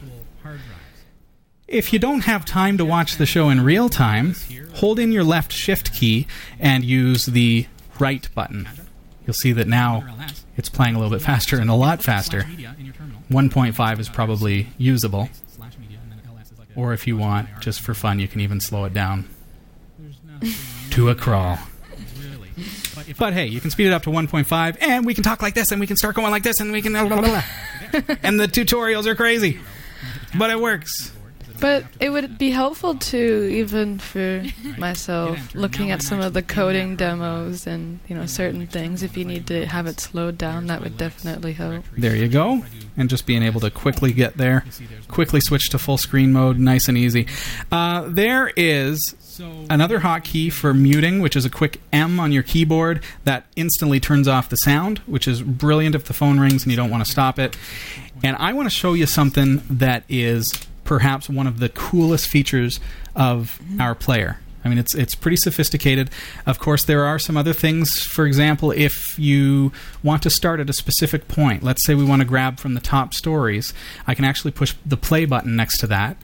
If 1.68 1.92
you 1.92 2.00
don't 2.00 2.22
have 2.22 2.46
time 2.46 2.78
to 2.78 2.86
watch 2.86 3.18
the 3.18 3.26
show 3.26 3.50
in 3.50 3.62
real 3.62 3.90
time, 3.90 4.36
hold 4.76 5.00
in 5.00 5.12
your 5.12 5.24
left 5.24 5.52
shift 5.52 5.94
key 5.94 6.28
and 6.60 6.84
use 6.84 7.26
the 7.26 7.68
right 8.00 8.28
button. 8.36 8.70
You'll 9.26 9.34
see 9.34 9.52
that 9.52 9.68
now 9.68 10.08
it's 10.56 10.70
playing 10.70 10.96
a 10.96 11.00
little 11.00 11.16
bit 11.16 11.22
faster 11.22 11.60
and 11.60 11.70
a 11.70 11.74
lot 11.74 12.02
faster. 12.02 12.46
Slash 13.28 13.38
media 13.50 13.50
in 13.54 13.60
your 13.60 13.68
terminal. 13.68 13.70
1.5 13.76 14.00
is 14.00 14.10
probably 14.10 14.68
usable, 14.78 15.30
or 16.76 16.94
if 16.94 17.08
you 17.08 17.18
want, 17.18 17.50
just 17.60 17.82
for 17.82 17.94
fun, 17.94 18.20
you 18.20 18.28
can 18.28 18.40
even 18.42 18.60
slow 18.60 18.86
it 18.86 18.94
down 18.94 19.28
to 20.92 21.10
a 21.10 21.16
crawl. 21.16 21.58
But 23.18 23.34
hey, 23.34 23.46
you 23.48 23.60
can 23.62 23.70
speed 23.72 23.88
it 23.88 23.94
up 23.94 24.04
to 24.04 24.10
1.5, 24.10 24.78
and 24.82 25.06
we 25.06 25.14
can 25.14 25.24
talk 25.24 25.42
like 25.42 25.54
this, 25.56 25.72
and 25.72 25.80
we 25.80 25.88
can 25.88 25.98
start 25.98 26.16
going 26.16 26.32
like 26.32 26.44
this, 26.44 26.60
and 26.60 26.72
we 26.72 26.82
can. 26.82 26.96
and 28.24 28.40
the 28.40 28.48
tutorials 28.48 29.06
are 29.06 29.16
crazy, 29.16 29.60
but 30.38 30.50
it 30.50 30.60
works. 30.60 31.12
But 31.60 31.86
it 32.00 32.10
would 32.10 32.38
be 32.38 32.52
helpful 32.52 32.96
too, 32.96 33.50
even 33.52 34.00
for 34.00 34.44
myself, 34.78 35.56
looking 35.56 35.92
at 35.92 36.02
some 36.02 36.20
of 36.20 36.34
the 36.34 36.42
coding 36.42 36.96
demos 36.96 37.68
and 37.68 38.00
you 38.08 38.16
know 38.16 38.26
certain 38.26 38.68
things. 38.68 39.04
If 39.04 39.18
you 39.18 39.26
need 39.26 39.48
to 39.48 39.66
have 39.66 39.88
it 39.88 40.00
slowed 40.00 40.38
down, 40.38 40.68
that 40.68 40.82
would 40.82 40.98
definitely 40.98 41.54
help. 41.54 41.86
There 41.98 42.16
you 42.16 42.28
go. 42.28 42.64
And 42.96 43.10
just 43.10 43.26
being 43.26 43.44
able 43.44 43.60
to 43.62 43.72
quickly 43.72 44.12
get 44.12 44.38
there, 44.38 44.66
quickly 45.08 45.42
switch 45.42 45.70
to 45.70 45.78
full 45.78 45.98
screen 45.98 46.32
mode, 46.34 46.58
nice 46.58 46.88
and 46.88 46.98
easy. 46.98 47.28
Uh, 47.72 48.06
there 48.08 48.52
is 48.56 49.16
so 49.20 49.66
another 49.70 50.00
hotkey 50.00 50.52
for 50.52 50.74
muting, 50.74 51.22
which 51.22 51.36
is 51.36 51.46
a 51.46 51.50
quick 51.50 51.80
M 51.94 52.20
on 52.20 52.32
your 52.32 52.44
keyboard 52.44 53.04
that 53.24 53.46
instantly 53.56 54.00
turns 54.00 54.28
off 54.28 54.50
the 54.50 54.58
sound, 54.58 54.98
which 55.00 55.28
is 55.28 55.44
brilliant 55.44 55.94
if 55.96 56.06
the 56.06 56.14
phone 56.14 56.40
rings 56.40 56.64
and 56.64 56.72
you 56.72 56.76
don't 56.76 56.90
want 56.90 57.06
to 57.06 57.12
stop 57.12 57.38
it. 57.38 57.56
And 58.24 58.36
I 58.38 58.54
want 58.54 58.66
to 58.66 58.76
show 58.76 58.94
you 58.94 59.06
something 59.06 59.62
that 59.70 60.04
is 60.10 60.52
perhaps 60.88 61.30
one 61.30 61.46
of 61.46 61.60
the 61.60 61.70
coolest 61.70 62.28
features 62.28 62.80
of 63.16 63.60
our 63.80 63.94
player. 63.94 64.40
I 64.66 64.70
mean, 64.70 64.80
it's 64.80 64.96
it's 64.96 65.16
pretty 65.16 65.38
sophisticated. 65.38 66.10
Of 66.46 66.60
course, 66.60 66.84
there 66.84 67.06
are 67.06 67.20
some 67.20 67.38
other 67.38 67.54
things. 67.54 68.02
For 68.02 68.26
example, 68.26 68.72
if 68.72 69.18
you 69.20 69.72
want 70.02 70.24
to 70.24 70.30
start 70.30 70.60
at 70.60 70.70
a 70.70 70.74
specific 70.74 71.28
point, 71.28 71.64
let's 71.64 71.86
say 71.86 71.94
we 71.94 72.04
want 72.04 72.22
to 72.22 72.28
grab 72.28 72.60
from 72.60 72.74
the 72.74 72.82
top 72.82 73.14
stories, 73.14 73.74
I 74.08 74.16
can 74.16 74.26
actually 74.26 74.52
push 74.52 74.74
the 74.86 74.98
play 74.98 75.26
button 75.26 75.56
next 75.56 75.78
to 75.80 75.88
that, 75.88 76.18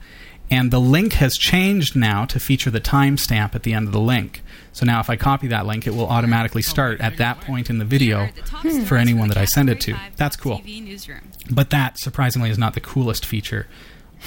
and 0.50 0.70
the 0.70 0.80
link 0.80 1.14
has 1.14 1.38
changed 1.38 1.96
now 1.96 2.24
to 2.26 2.40
feature 2.40 2.70
the 2.70 2.80
timestamp 2.80 3.54
at 3.54 3.62
the 3.62 3.72
end 3.72 3.86
of 3.86 3.92
the 3.92 4.00
link. 4.00 4.42
So 4.72 4.84
now, 4.84 5.00
if 5.00 5.08
I 5.08 5.16
copy 5.16 5.46
that 5.48 5.66
link, 5.66 5.86
it 5.86 5.94
will 5.94 6.08
automatically 6.08 6.62
start 6.62 7.00
at 7.00 7.16
that 7.18 7.40
point 7.40 7.70
in 7.70 7.78
the 7.78 7.84
video 7.84 8.26
hmm. 8.26 8.82
for 8.82 8.96
anyone 8.96 9.28
that 9.28 9.38
I 9.38 9.44
send 9.44 9.70
it 9.70 9.80
to. 9.82 9.96
That's 10.16 10.36
cool. 10.36 10.60
But 11.50 11.70
that, 11.70 11.98
surprisingly, 11.98 12.50
is 12.50 12.58
not 12.58 12.74
the 12.74 12.80
coolest 12.80 13.24
feature 13.24 13.68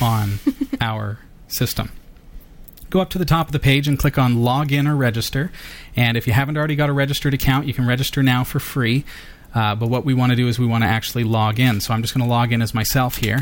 on 0.02 0.40
our 0.82 1.20
system. 1.48 1.92
Go 2.90 3.02
up 3.02 3.10
to 3.10 3.18
the 3.18 3.26
top 3.26 3.48
of 3.48 3.52
the 3.52 3.60
page 3.60 3.88
and 3.88 4.00
click 4.00 4.18
on 4.18 4.36
Login 4.36 4.88
or 4.88 4.96
Register. 4.96 5.52
And 5.96 6.16
if 6.16 6.26
you 6.26 6.34
haven't 6.34 6.58
already 6.58 6.76
got 6.76 6.90
a 6.90 6.94
registered 6.94 7.34
account, 7.34 7.68
you 7.68 7.74
can 7.74 7.86
register 7.86 8.24
now 8.24 8.44
for 8.44 8.60
free. 8.60 9.04
Uh, 9.54 9.76
but 9.76 9.90
what 9.90 10.06
we 10.06 10.14
want 10.14 10.32
to 10.32 10.36
do 10.36 10.48
is 10.48 10.58
we 10.58 10.66
want 10.66 10.84
to 10.84 10.88
actually 10.88 11.24
log 11.24 11.60
in. 11.60 11.82
So 11.82 11.94
I'm 11.94 12.02
just 12.02 12.14
going 12.14 12.26
to 12.26 12.30
log 12.30 12.54
in 12.54 12.62
as 12.62 12.74
myself 12.74 13.18
here. 13.18 13.42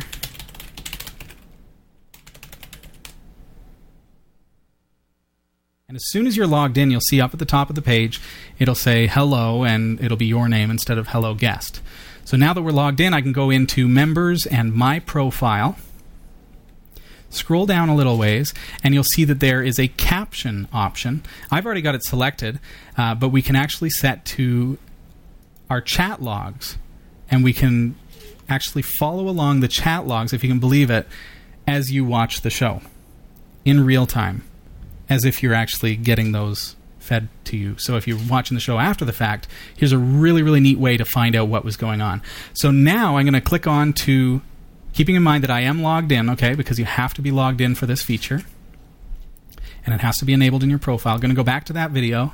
And 5.88 5.96
as 5.96 6.08
soon 6.08 6.26
as 6.28 6.36
you're 6.36 6.48
logged 6.48 6.78
in, 6.78 6.90
you'll 6.90 7.00
see 7.00 7.22
up 7.22 7.32
at 7.32 7.40
the 7.40 7.46
top 7.46 7.70
of 7.70 7.76
the 7.76 7.82
page, 7.82 8.20
it'll 8.60 8.76
say 8.76 9.08
hello, 9.08 9.64
and 9.64 10.02
it'll 10.04 10.18
be 10.18 10.26
your 10.26 10.50
name 10.50 10.72
instead 10.72 10.98
of 10.98 11.10
hello 11.10 11.34
guest. 11.36 11.82
So 12.26 12.36
now 12.36 12.54
that 12.54 12.64
we're 12.64 12.72
logged 12.72 13.00
in, 13.00 13.14
I 13.14 13.22
can 13.22 13.32
go 13.32 13.50
into 13.50 13.88
members 13.88 14.46
and 14.46 14.74
my 14.74 15.00
profile, 15.00 15.78
scroll 17.30 17.66
down 17.66 17.90
a 17.90 17.96
little 17.96 18.18
ways, 18.18 18.54
and 18.84 18.94
you'll 18.94 19.04
see 19.04 19.26
that 19.26 19.40
there 19.40 19.62
is 19.62 19.80
a 19.80 19.88
caption 19.88 20.68
option. 20.72 21.24
I've 21.52 21.66
already 21.66 21.82
got 21.82 21.96
it 21.96 22.04
selected, 22.04 22.60
uh, 22.98 23.16
but 23.16 23.30
we 23.30 23.42
can 23.42 23.56
actually 23.56 23.90
set 23.90 24.26
to 24.26 24.78
our 25.70 25.82
chat 25.82 26.22
logs, 26.22 26.78
and 27.30 27.44
we 27.44 27.54
can 27.54 27.96
actually 28.48 28.84
follow 28.84 29.28
along 29.28 29.60
the 29.60 29.68
chat 29.68 30.06
logs, 30.06 30.32
if 30.32 30.44
you 30.44 30.50
can 30.50 30.60
believe 30.60 30.90
it, 30.90 31.08
as 31.68 31.92
you 31.92 32.06
watch 32.06 32.42
the 32.42 32.50
show 32.50 32.82
in 33.64 33.84
real 33.84 34.06
time 34.06 34.44
as 35.10 35.26
if 35.26 35.44
you're 35.44 35.54
actually 35.54 35.96
getting 35.96 36.32
those 36.32 36.76
fed 37.00 37.28
to 37.44 37.58
you. 37.58 37.78
So 37.78 37.96
if 37.96 38.08
you're 38.08 38.20
watching 38.30 38.56
the 38.56 38.62
show 38.62 38.80
after 38.80 39.06
the 39.06 39.14
fact, 39.14 39.48
here's 39.78 39.92
a 39.92 39.98
really, 39.98 40.42
really 40.42 40.60
neat 40.60 40.80
way 40.80 40.98
to 40.98 41.06
find 41.06 41.36
out 41.36 41.48
what 41.48 41.64
was 41.64 41.78
going 41.78 42.02
on. 42.02 42.22
So 42.54 42.72
now 42.72 43.18
I'm 43.18 43.26
going 43.26 43.34
to 43.34 43.42
click 43.42 43.68
on 43.68 43.94
to, 43.94 44.42
keeping 44.96 45.16
in 45.16 45.22
mind 45.22 45.44
that 45.44 45.52
I 45.52 45.60
am 45.60 45.84
logged 45.84 46.12
in, 46.12 46.30
okay, 46.32 46.56
because 46.56 46.80
you 46.80 46.86
have 46.86 47.14
to 47.16 47.22
be 47.22 47.30
logged 47.30 47.62
in 47.62 47.76
for 47.76 47.86
this 47.86 48.02
feature. 48.02 48.42
And 49.86 49.94
it 49.94 50.02
has 50.02 50.18
to 50.18 50.26
be 50.26 50.34
enabled 50.34 50.64
in 50.64 50.70
your 50.70 50.80
profile. 50.80 51.20
going 51.20 51.30
to 51.30 51.36
go 51.36 51.44
back 51.44 51.66
to 51.66 51.74
that 51.74 51.92
video 51.92 52.34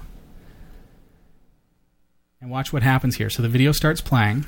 and 2.39 2.49
watch 2.49 2.71
what 2.71 2.83
happens 2.83 3.17
here. 3.17 3.29
So 3.29 3.41
the 3.41 3.49
video 3.49 3.73
starts 3.73 3.99
playing. 3.99 4.45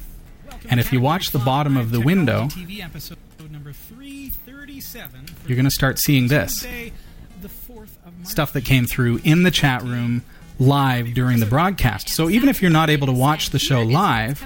And 0.70 0.80
if 0.80 0.94
you 0.94 1.02
watch 1.02 1.32
the 1.32 1.40
bottom 1.40 1.76
of 1.76 1.92
the 1.92 2.00
window, 2.00 2.46
TV 2.46 2.82
episode 2.82 3.18
number 3.52 3.74
337 3.74 5.26
you're 5.48 5.56
going 5.56 5.66
to 5.66 5.72
start 5.72 6.00
seeing 6.00 6.28
this. 6.28 6.62
Tuesday, 6.62 6.94
the 7.42 7.50
4th 7.50 7.98
of 8.06 8.18
March. 8.18 8.28
stuff 8.28 8.54
that 8.54 8.64
came 8.64 8.86
through 8.86 9.20
in 9.24 9.44
the 9.44 9.52
chat 9.52 9.82
room 9.84 10.24
live 10.64 11.14
during 11.14 11.40
the 11.40 11.46
broadcast. 11.46 12.10
So 12.10 12.30
even 12.30 12.50
if 12.50 12.62
you're 12.62 12.72
not 12.72 12.90
able 12.90 13.08
to 13.08 13.14
watch 13.14 13.50
the 13.50 13.60
show 13.60 13.82
live, 13.82 14.44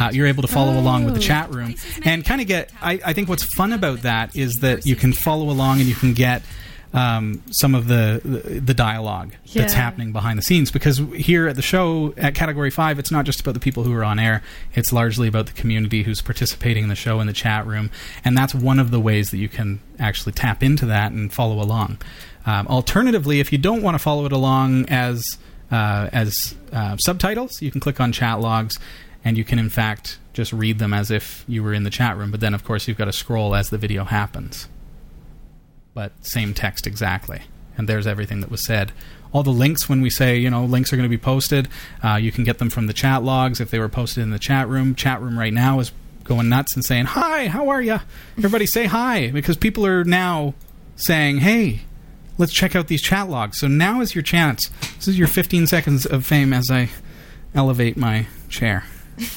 uh, 0.00 0.10
you're 0.12 0.26
able 0.26 0.42
to 0.42 0.48
follow 0.48 0.78
along 0.78 1.04
with 1.04 1.14
the 1.14 1.20
chat 1.20 1.50
room 1.50 1.74
and 2.04 2.24
kind 2.24 2.40
of 2.40 2.46
get. 2.46 2.70
I, 2.80 3.00
I 3.04 3.12
think 3.12 3.28
what's 3.28 3.44
fun 3.54 3.72
about 3.72 4.02
that 4.02 4.36
is 4.36 4.56
that 4.60 4.86
you 4.86 4.96
can 4.96 5.12
follow 5.12 5.50
along 5.50 5.80
and 5.80 5.88
you 5.88 5.94
can 5.94 6.14
get 6.14 6.42
um, 6.94 7.42
some 7.50 7.74
of 7.74 7.88
the 7.88 8.20
the, 8.62 8.74
dialogue 8.74 9.32
that's 9.54 9.72
happening 9.72 10.12
behind 10.12 10.38
the 10.38 10.42
scenes. 10.42 10.70
Because 10.70 10.98
here 11.14 11.48
at 11.48 11.56
the 11.56 11.62
show 11.62 12.12
at 12.16 12.34
Category 12.34 12.70
Five, 12.70 12.98
it's 12.98 13.10
not 13.10 13.24
just 13.24 13.40
about 13.40 13.54
the 13.54 13.60
people 13.60 13.82
who 13.82 13.94
are 13.94 14.04
on 14.04 14.18
air; 14.18 14.42
it's 14.74 14.92
largely 14.92 15.28
about 15.28 15.46
the 15.46 15.52
community 15.52 16.02
who's 16.02 16.20
participating 16.20 16.84
in 16.84 16.88
the 16.88 16.94
show 16.94 17.20
in 17.20 17.26
the 17.26 17.32
chat 17.32 17.66
room, 17.66 17.90
and 18.24 18.36
that's 18.36 18.54
one 18.54 18.78
of 18.78 18.90
the 18.90 19.00
ways 19.00 19.30
that 19.30 19.38
you 19.38 19.48
can 19.48 19.80
actually 19.98 20.32
tap 20.32 20.62
into 20.62 20.86
that 20.86 21.12
and 21.12 21.32
follow 21.32 21.62
along. 21.62 21.98
Um, 22.44 22.66
alternatively, 22.66 23.40
if 23.40 23.52
you 23.52 23.58
don't 23.58 23.82
want 23.82 23.94
to 23.94 23.98
follow 23.98 24.26
it 24.26 24.32
along 24.32 24.86
as 24.88 25.38
uh, 25.72 26.10
as 26.12 26.54
uh, 26.72 26.96
subtitles, 26.98 27.62
you 27.62 27.70
can 27.70 27.80
click 27.80 27.98
on 27.98 28.12
chat 28.12 28.40
logs, 28.40 28.78
and 29.24 29.36
you 29.36 29.44
can 29.44 29.58
in 29.58 29.70
fact 29.70 30.18
just 30.34 30.52
read 30.52 30.78
them 30.78 30.92
as 30.92 31.10
if 31.10 31.44
you 31.48 31.62
were 31.62 31.72
in 31.72 31.84
the 31.84 31.90
chat 31.90 32.16
room. 32.16 32.30
But 32.30 32.40
then, 32.40 32.54
of 32.54 32.62
course, 32.62 32.86
you've 32.86 32.98
got 32.98 33.06
to 33.06 33.12
scroll 33.12 33.54
as 33.54 33.70
the 33.70 33.78
video 33.78 34.04
happens. 34.04 34.68
But 35.94 36.12
same 36.24 36.54
text 36.54 36.86
exactly, 36.86 37.42
and 37.76 37.88
there's 37.88 38.06
everything 38.06 38.40
that 38.40 38.50
was 38.50 38.62
said. 38.62 38.92
All 39.32 39.42
the 39.42 39.50
links, 39.50 39.88
when 39.88 40.02
we 40.02 40.10
say 40.10 40.36
you 40.36 40.50
know 40.50 40.64
links 40.64 40.92
are 40.92 40.96
going 40.96 41.08
to 41.08 41.16
be 41.16 41.22
posted, 41.22 41.68
uh, 42.04 42.16
you 42.16 42.30
can 42.30 42.44
get 42.44 42.58
them 42.58 42.70
from 42.70 42.86
the 42.86 42.92
chat 42.92 43.22
logs 43.22 43.60
if 43.60 43.70
they 43.70 43.78
were 43.78 43.88
posted 43.88 44.22
in 44.22 44.30
the 44.30 44.38
chat 44.38 44.68
room. 44.68 44.94
Chat 44.94 45.20
room 45.22 45.38
right 45.38 45.52
now 45.52 45.80
is 45.80 45.90
going 46.24 46.48
nuts 46.48 46.74
and 46.74 46.84
saying 46.84 47.06
hi, 47.06 47.48
how 47.48 47.68
are 47.68 47.82
you? 47.82 47.98
Everybody 48.36 48.66
say 48.66 48.84
hi 48.86 49.30
because 49.30 49.56
people 49.56 49.86
are 49.86 50.04
now 50.04 50.54
saying 50.96 51.38
hey 51.38 51.80
let's 52.42 52.52
check 52.52 52.74
out 52.74 52.88
these 52.88 53.00
chat 53.00 53.30
logs. 53.30 53.60
So 53.60 53.68
now 53.68 54.00
is 54.00 54.16
your 54.16 54.22
chance. 54.22 54.68
This 54.96 55.06
is 55.06 55.16
your 55.16 55.28
15 55.28 55.68
seconds 55.68 56.04
of 56.04 56.26
fame 56.26 56.52
as 56.52 56.72
I 56.72 56.90
elevate 57.54 57.96
my 57.96 58.26
chair. 58.48 58.82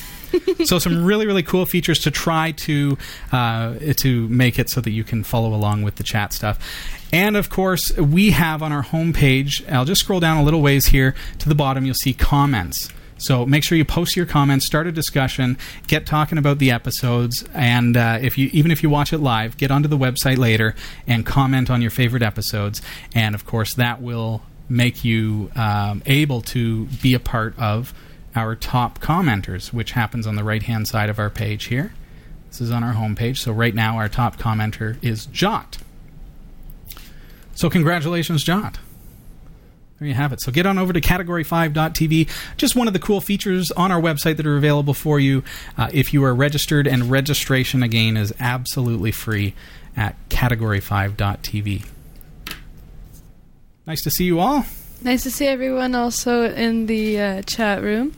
so 0.65 0.79
some 0.79 1.05
really 1.05 1.27
really 1.27 1.43
cool 1.43 1.67
features 1.67 1.99
to 1.99 2.09
try 2.09 2.51
to 2.51 2.97
uh, 3.31 3.75
to 3.97 4.27
make 4.27 4.57
it 4.57 4.71
so 4.71 4.81
that 4.81 4.89
you 4.89 5.03
can 5.03 5.23
follow 5.23 5.53
along 5.53 5.83
with 5.83 5.97
the 5.97 6.03
chat 6.03 6.33
stuff. 6.33 6.57
And 7.13 7.37
of 7.37 7.51
course, 7.51 7.95
we 7.95 8.31
have 8.31 8.63
on 8.63 8.71
our 8.71 8.83
homepage. 8.83 9.71
I'll 9.71 9.85
just 9.85 10.01
scroll 10.01 10.19
down 10.19 10.37
a 10.37 10.43
little 10.43 10.63
ways 10.63 10.87
here 10.87 11.13
to 11.37 11.47
the 11.47 11.55
bottom. 11.55 11.85
You'll 11.85 11.93
see 11.93 12.13
comments. 12.13 12.89
So 13.17 13.45
make 13.45 13.63
sure 13.63 13.77
you 13.77 13.85
post 13.85 14.15
your 14.15 14.25
comments, 14.25 14.65
start 14.65 14.87
a 14.87 14.91
discussion, 14.91 15.57
get 15.87 16.05
talking 16.05 16.37
about 16.37 16.59
the 16.59 16.71
episodes, 16.71 17.45
and 17.53 17.95
uh, 17.95 18.19
if 18.21 18.37
you 18.37 18.49
even 18.51 18.71
if 18.71 18.83
you 18.83 18.89
watch 18.89 19.13
it 19.13 19.19
live, 19.19 19.57
get 19.57 19.71
onto 19.71 19.87
the 19.87 19.97
website 19.97 20.37
later 20.37 20.75
and 21.07 21.25
comment 21.25 21.69
on 21.69 21.81
your 21.81 21.91
favorite 21.91 22.23
episodes. 22.23 22.81
And 23.13 23.33
of 23.33 23.45
course, 23.45 23.73
that 23.75 24.01
will 24.01 24.41
make 24.67 25.05
you 25.05 25.51
um, 25.55 26.01
able 26.05 26.41
to 26.41 26.85
be 27.01 27.13
a 27.13 27.19
part 27.19 27.57
of 27.57 27.93
our 28.35 28.55
top 28.55 28.99
commenters, 28.99 29.71
which 29.71 29.91
happens 29.91 30.27
on 30.27 30.35
the 30.35 30.43
right 30.43 30.63
hand 30.63 30.87
side 30.87 31.09
of 31.09 31.19
our 31.19 31.29
page 31.29 31.65
here. 31.65 31.93
This 32.49 32.59
is 32.59 32.71
on 32.71 32.83
our 32.83 32.93
homepage. 32.93 33.37
So 33.37 33.51
right 33.51 33.73
now, 33.73 33.97
our 33.97 34.09
top 34.09 34.37
commenter 34.37 35.01
is 35.03 35.25
Jot. 35.27 35.77
So 37.53 37.69
congratulations, 37.69 38.43
Jot. 38.43 38.79
There 39.99 40.07
you 40.09 40.13
have 40.13 40.33
it. 40.33 40.41
So 40.41 40.51
get 40.51 40.65
on 40.65 40.77
over 40.77 40.91
to 40.91 40.99
category5.tv. 40.99 42.29
Just 42.57 42.75
one 42.75 42.87
of 42.87 42.93
the 42.93 42.99
cool 42.99 43.21
features 43.21 43.71
on 43.71 43.91
our 43.91 44.01
website 44.01 44.35
that 44.37 44.45
are 44.45 44.57
available 44.57 44.93
for 44.93 45.19
you 45.19 45.43
uh, 45.77 45.89
if 45.93 46.13
you 46.13 46.23
are 46.25 46.35
registered, 46.35 46.85
and 46.85 47.09
registration 47.09 47.81
again 47.81 48.17
is 48.17 48.33
absolutely 48.39 49.11
free 49.11 49.53
at 49.95 50.15
category5.tv. 50.29 51.85
Nice 53.87 54.01
to 54.03 54.09
see 54.11 54.25
you 54.25 54.39
all. 54.39 54.65
Nice 55.01 55.23
to 55.23 55.31
see 55.31 55.47
everyone 55.47 55.95
also 55.95 56.43
in 56.43 56.87
the 56.87 57.19
uh, 57.19 57.41
chat 57.43 57.81
room. 57.81 58.13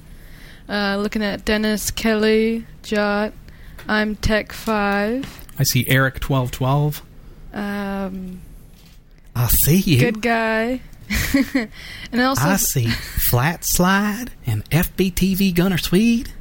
Uh, 0.68 0.98
looking 0.98 1.24
at 1.24 1.46
Dennis 1.46 1.92
Kelly, 1.92 2.66
Jot. 2.84 3.34
I'm 3.88 4.16
Tech 4.16 4.52
Five. 4.52 5.46
I 5.60 5.64
see 5.64 5.86
Eric1212. 5.86 7.02
Um, 7.54 8.42
I 9.36 9.48
see 9.48 9.78
you. 9.78 10.00
good 10.00 10.22
guy. 10.22 10.82
and 12.12 12.22
also, 12.22 12.42
I 12.48 12.56
see 12.58 12.88
Flat 12.88 13.64
Slide 13.64 14.32
and 14.46 14.70
FBTV 14.70 15.56
Gunner 15.56 15.78
Swede. 15.78 16.32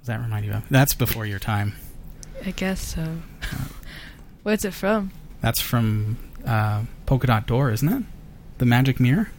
Does 0.00 0.06
that 0.08 0.20
remind 0.20 0.44
you 0.46 0.52
of? 0.52 0.68
That's 0.68 0.94
before 0.94 1.24
your 1.26 1.38
time. 1.38 1.74
I 2.44 2.50
guess 2.50 2.94
so. 2.94 3.18
What's 4.42 4.64
it 4.64 4.74
from? 4.74 5.12
That's 5.40 5.60
from 5.60 6.18
uh, 6.46 6.82
Polka 7.06 7.26
Dot 7.26 7.46
Door, 7.46 7.70
isn't 7.72 7.88
it? 7.88 8.02
The 8.58 8.66
Magic 8.66 9.00
Mirror. 9.00 9.30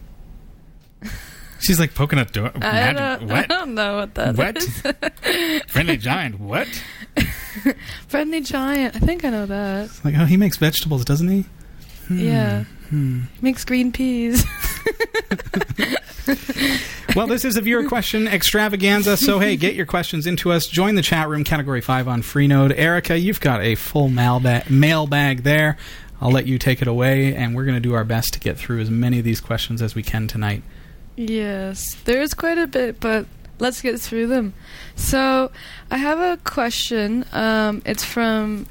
She's 1.59 1.79
like 1.79 1.93
Polka 1.93 2.15
Dot 2.15 2.31
Door. 2.31 2.51
I 2.55 2.59
Magic, 2.59 2.97
don't, 2.97 3.31
I 3.31 3.33
what? 3.33 3.47
don't 3.49 3.73
know 3.75 3.95
what 3.97 4.15
that 4.15 4.35
What? 4.37 4.57
is. 4.57 5.61
Friendly 5.67 5.97
Giant. 5.97 6.39
What? 6.39 6.67
Friendly 8.07 8.41
Giant. 8.41 8.95
I 8.95 8.99
think 8.99 9.23
I 9.25 9.29
know 9.29 9.45
that. 9.45 9.85
It's 9.85 10.03
like, 10.05 10.15
oh, 10.17 10.25
he 10.25 10.37
makes 10.37 10.57
vegetables, 10.57 11.05
doesn't 11.05 11.27
he? 11.27 11.45
Hmm, 12.07 12.19
Yeah. 12.19 12.63
hmm. 12.89 13.21
Makes 13.41 13.65
green 13.65 13.91
peas. 13.91 14.45
Well, 17.15 17.27
this 17.27 17.45
is 17.45 17.55
a 17.55 17.61
viewer 17.61 17.87
question 17.87 18.27
extravaganza. 18.27 19.15
So, 19.15 19.39
hey, 19.39 19.55
get 19.55 19.73
your 19.73 19.85
questions 19.85 20.27
into 20.27 20.51
us. 20.51 20.67
Join 20.67 20.95
the 20.95 21.01
chat 21.01 21.29
room, 21.29 21.45
category 21.45 21.79
five 21.79 22.09
on 22.09 22.21
Freenode. 22.21 22.73
Erika, 22.75 23.17
you've 23.17 23.39
got 23.39 23.61
a 23.61 23.75
full 23.75 24.09
mailbag, 24.09 24.69
mailbag 24.69 25.43
there. 25.43 25.77
I'll 26.19 26.31
let 26.31 26.45
you 26.45 26.57
take 26.57 26.81
it 26.81 26.89
away, 26.89 27.33
and 27.33 27.55
we're 27.55 27.63
going 27.63 27.75
to 27.75 27.79
do 27.81 27.93
our 27.93 28.03
best 28.03 28.33
to 28.33 28.39
get 28.41 28.57
through 28.57 28.81
as 28.81 28.89
many 28.89 29.17
of 29.19 29.23
these 29.23 29.39
questions 29.39 29.81
as 29.81 29.95
we 29.95 30.03
can 30.03 30.27
tonight. 30.27 30.61
Yes, 31.15 31.93
there 32.03 32.21
is 32.21 32.33
quite 32.33 32.57
a 32.57 32.67
bit, 32.67 32.99
but 32.99 33.27
let's 33.59 33.81
get 33.81 33.97
through 34.01 34.27
them. 34.27 34.53
So, 34.97 35.51
I 35.89 35.95
have 35.97 36.19
a 36.19 36.35
question. 36.43 37.23
Um, 37.31 37.81
it's 37.85 38.03
from 38.03 38.65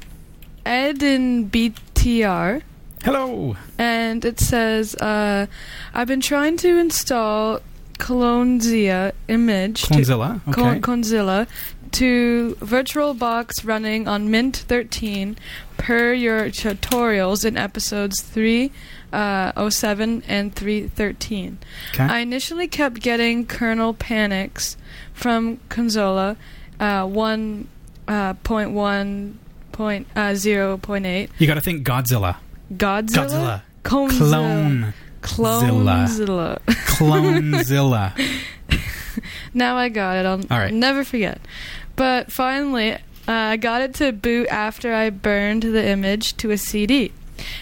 Ed 0.67 1.01
in 1.01 1.49
BTR, 1.49 2.61
Hello. 3.03 3.55
and 3.77 4.25
it 4.25 4.39
says, 4.39 4.95
uh, 4.95 5.45
"I've 5.93 6.07
been 6.07 6.21
trying 6.21 6.57
to 6.57 6.77
install 6.77 7.59
Clonezilla 7.99 9.11
image, 9.27 9.83
to, 9.83 9.93
Clonezilla. 9.93 10.41
Okay. 10.47 10.61
Clon- 10.61 10.81
Clonezilla, 10.81 11.47
to 11.91 12.57
VirtualBox 12.59 13.65
running 13.65 14.07
on 14.07 14.29
Mint 14.31 14.57
13 14.67 15.37
per 15.77 16.13
your 16.13 16.45
tutorials 16.49 17.45
in 17.45 17.55
episodes 17.57 18.21
3, 18.21 18.71
uh, 19.13 19.69
07 19.69 20.23
and 20.27 20.53
313." 20.55 21.57
okay. 21.93 22.03
I 22.03 22.19
initially 22.19 22.67
kept 22.67 23.01
getting 23.01 23.45
kernel 23.45 23.93
panics 23.93 24.77
from 25.13 25.57
Consola 25.69 26.35
uh, 26.79 27.05
1 27.05 27.67
uh, 28.07 28.33
point 28.41 28.75
uh, 30.15 30.33
zero 30.35 30.77
point 30.77 31.05
eight. 31.05 31.29
you 31.37 31.47
got 31.47 31.55
to 31.55 31.61
think 31.61 31.85
Godzilla. 31.85 32.37
Godzilla? 32.73 33.61
Godzilla. 33.83 34.13
Clone. 34.21 34.93
Clonezilla. 35.21 36.59
Clonezilla. 36.65 38.13
now 39.53 39.75
I 39.77 39.89
got 39.89 40.17
it. 40.17 40.25
I'll 40.25 40.41
All 40.51 40.59
right. 40.59 40.73
never 40.73 41.03
forget. 41.03 41.39
But 41.95 42.31
finally, 42.31 42.93
uh, 42.93 42.99
I 43.27 43.57
got 43.57 43.81
it 43.81 43.93
to 43.95 44.11
boot 44.11 44.47
after 44.49 44.93
I 44.93 45.09
burned 45.09 45.63
the 45.63 45.85
image 45.85 46.37
to 46.37 46.51
a 46.51 46.57
CD. 46.57 47.11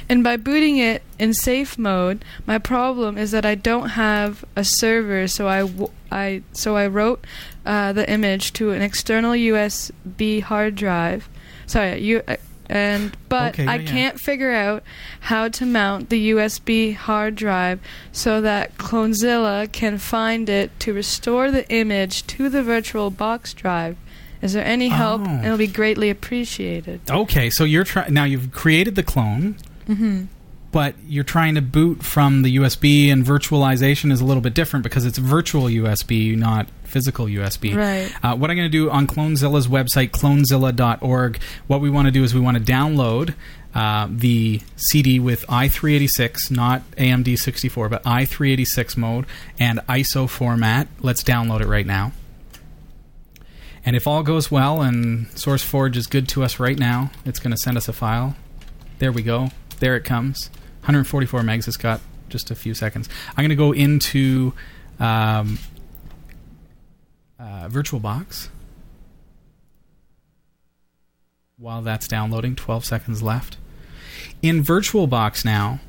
And 0.07 0.23
by 0.23 0.37
booting 0.37 0.77
it 0.77 1.01
in 1.17 1.33
safe 1.33 1.77
mode, 1.77 2.23
my 2.45 2.57
problem 2.59 3.17
is 3.17 3.31
that 3.31 3.45
I 3.45 3.55
don't 3.55 3.89
have 3.89 4.45
a 4.55 4.63
server, 4.63 5.27
so 5.27 5.47
I, 5.47 5.61
w- 5.61 5.89
I 6.11 6.43
so 6.51 6.75
I 6.75 6.87
wrote 6.87 7.25
uh, 7.65 7.91
the 7.93 8.07
image 8.09 8.53
to 8.53 8.71
an 8.71 8.81
external 8.81 9.31
USB 9.31 10.41
hard 10.43 10.75
drive. 10.75 11.27
Sorry, 11.65 11.99
you 12.01 12.21
uh, 12.27 12.35
and 12.73 13.15
but 13.29 13.53
Okay, 13.53 13.67
I 13.67 13.75
yeah, 13.75 13.91
can't 13.91 14.19
figure 14.19 14.51
out 14.51 14.83
how 15.21 15.47
to 15.47 15.65
mount 15.65 16.09
the 16.09 16.31
USB 16.31 16.95
hard 16.95 17.35
drive 17.35 17.79
so 18.11 18.41
that 18.41 18.77
Clonezilla 18.77 19.71
can 19.71 19.99
find 19.99 20.49
it 20.49 20.77
to 20.79 20.91
restore 20.91 21.51
the 21.51 21.69
image 21.69 22.25
to 22.27 22.49
the 22.49 22.63
virtual 22.63 23.11
box 23.11 23.53
drive. 23.53 23.95
Is 24.41 24.53
there 24.53 24.65
any 24.65 24.89
help? 24.89 25.21
Oh. 25.23 25.43
It'll 25.43 25.57
be 25.57 25.67
greatly 25.67 26.09
appreciated. 26.09 27.01
Okay, 27.09 27.51
so 27.51 27.63
you're 27.63 27.83
trying 27.83 28.11
now. 28.11 28.23
You've 28.23 28.51
created 28.51 28.95
the 28.95 29.03
clone, 29.03 29.55
hmm 29.85 30.23
but 30.73 30.95
you're 31.07 31.23
trying 31.23 31.53
to 31.55 31.61
boot 31.61 32.03
from 32.03 32.41
the 32.41 32.57
USB, 32.57 33.09
and 33.09 33.23
virtualization 33.23 34.11
is 34.11 34.19
a 34.19 34.25
little 34.25 34.41
bit 34.41 34.55
different 34.55 34.83
because 34.83 35.05
it's 35.05 35.19
virtual 35.19 35.65
USB, 35.65 36.35
not 36.35 36.67
physical 36.83 37.27
USB. 37.27 37.75
Right. 37.75 38.11
Uh, 38.23 38.35
what 38.35 38.49
I'm 38.49 38.57
going 38.57 38.69
to 38.69 38.77
do 38.77 38.89
on 38.89 39.05
Clonezilla's 39.05 39.67
website, 39.67 40.09
clonezilla.org, 40.09 41.39
what 41.67 41.79
we 41.79 41.91
want 41.91 42.07
to 42.07 42.11
do 42.11 42.23
is 42.23 42.33
we 42.33 42.41
want 42.41 42.57
to 42.57 42.63
download 42.63 43.35
uh, 43.75 44.07
the 44.09 44.61
CD 44.75 45.19
with 45.19 45.45
i386, 45.47 46.49
not 46.49 46.89
AMD 46.91 47.37
64, 47.37 47.89
but 47.89 48.03
i386 48.03 48.97
mode 48.97 49.25
and 49.59 49.79
ISO 49.87 50.27
format. 50.27 50.87
Let's 51.01 51.23
download 51.23 51.61
it 51.61 51.67
right 51.67 51.85
now. 51.85 52.13
And 53.85 53.95
if 53.95 54.07
all 54.07 54.23
goes 54.23 54.49
well 54.49 54.81
and 54.81 55.27
SourceForge 55.27 55.95
is 55.97 56.07
good 56.07 56.27
to 56.29 56.43
us 56.43 56.59
right 56.59 56.79
now, 56.79 57.11
it's 57.25 57.39
going 57.39 57.51
to 57.51 57.57
send 57.57 57.77
us 57.77 57.87
a 57.87 57.93
file. 57.93 58.35
There 58.97 59.11
we 59.11 59.21
go. 59.21 59.51
There 59.79 59.95
it 59.95 60.03
comes. 60.03 60.49
144 60.83 61.41
megs. 61.41 61.67
It's 61.67 61.77
got 61.77 62.01
just 62.27 62.51
a 62.51 62.55
few 62.55 62.73
seconds. 62.73 63.07
I'm 63.29 63.43
going 63.43 63.49
to 63.49 63.55
go 63.55 63.71
into 63.71 64.53
um, 64.99 65.57
uh, 67.39 67.69
VirtualBox. 67.69 68.49
While 71.57 71.81
that's 71.81 72.07
downloading, 72.07 72.55
12 72.55 72.83
seconds 72.83 73.23
left. 73.23 73.57
In 74.41 74.61
VirtualBox 74.61 75.45
now, 75.45 75.79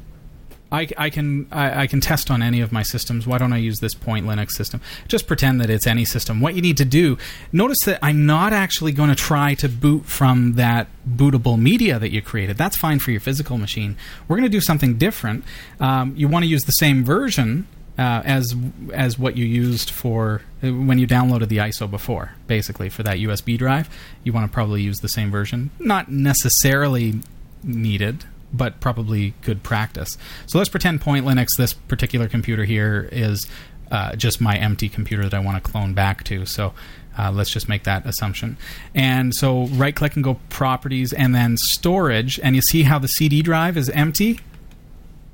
I, 0.75 0.89
I 0.99 1.11
can 1.11 1.47
I, 1.53 1.83
I 1.83 1.87
can 1.87 2.01
test 2.01 2.31
on 2.31 2.43
any 2.43 2.61
of 2.61 2.73
my 2.73 2.83
systems. 2.83 3.27
Why 3.27 3.39
don't 3.39 3.53
I 3.53 3.59
use 3.59 3.81
this 3.81 3.95
Point 3.95 4.27
Linux 4.27 4.51
system? 4.51 4.81
Just 5.09 5.27
pretend 5.27 5.61
that 5.61 5.71
it's 5.71 5.87
any 5.87 6.05
system. 6.05 6.41
What 6.41 6.55
you 6.55 6.63
need 6.63 6.77
to 6.79 6.85
do, 6.85 7.17
notice 7.53 7.81
that 7.85 7.99
I'm 8.03 8.27
not 8.27 8.53
actually 8.53 8.93
going 8.93 9.11
to 9.11 9.15
try 9.15 9.55
to 9.55 9.69
boot 9.69 10.07
from 10.07 10.55
that 10.55 10.89
bootable 11.09 11.59
media 11.59 11.99
that 11.99 12.11
you 12.11 12.21
created. 12.23 12.57
That's 12.57 12.77
fine 12.77 12.99
for 12.99 13.11
your 13.11 13.21
physical 13.21 13.59
machine. 13.59 13.97
We're 14.27 14.37
going 14.37 14.51
to 14.51 14.57
do 14.57 14.61
something 14.61 14.99
different. 14.99 15.45
Um, 15.81 16.15
you 16.17 16.29
want 16.29 16.45
to 16.45 16.49
use 16.49 16.65
the 16.65 16.73
same 16.73 17.05
version 17.05 17.67
uh, 17.99 18.23
as 18.25 18.55
as 18.93 19.19
what 19.19 19.37
you 19.37 19.45
used 19.45 19.91
for 19.91 20.43
uh, 20.63 20.69
when 20.69 20.99
you 20.99 21.07
downloaded 21.07 21.49
the 21.49 21.59
ISO 21.59 21.91
before. 21.91 22.33
Basically, 22.47 22.89
for 22.89 23.03
that 23.05 23.19
USB 23.19 23.57
drive, 23.57 23.89
you 24.25 24.33
want 24.33 24.51
to 24.51 24.53
probably 24.53 24.83
use 24.83 24.99
the 24.99 25.09
same 25.09 25.31
version. 25.31 25.71
Not 25.79 26.11
necessarily 26.11 27.21
needed, 27.63 28.25
but 28.57 28.81
probably 28.81 29.35
good 29.43 29.63
practice. 29.63 30.17
So 30.47 30.59
let's 30.59 30.71
pretend 30.71 31.01
Point 31.01 31.27
Linux. 31.27 31.57
This 31.57 31.73
particular 31.73 32.29
computer 32.29 32.65
here 32.65 33.09
is 33.13 33.47
uh, 33.91 34.17
just 34.17 34.41
my 34.41 34.57
empty 34.57 34.89
computer 34.89 35.25
that 35.25 35.35
I 35.35 35.41
want 35.41 35.63
to 35.63 35.71
clone 35.71 35.95
back 35.95 36.25
to. 36.25 36.47
So. 36.47 36.73
Uh, 37.17 37.31
let's 37.31 37.51
just 37.51 37.69
make 37.69 37.85
that 37.85 38.05
assumption. 38.07 38.57
And 38.93 39.33
so 39.33 39.67
right 39.67 39.95
click 39.95 40.17
and 40.17 40.25
go 40.25 40.41
properties 40.49 41.13
and 41.13 41.33
then 41.33 41.57
storage. 41.57 42.41
And 42.41 42.57
you 42.57 42.63
see 42.63 42.83
how 42.83 42.99
the 42.99 43.07
CD 43.07 43.41
drive 43.41 43.77
is 43.77 43.89
empty? 43.91 44.41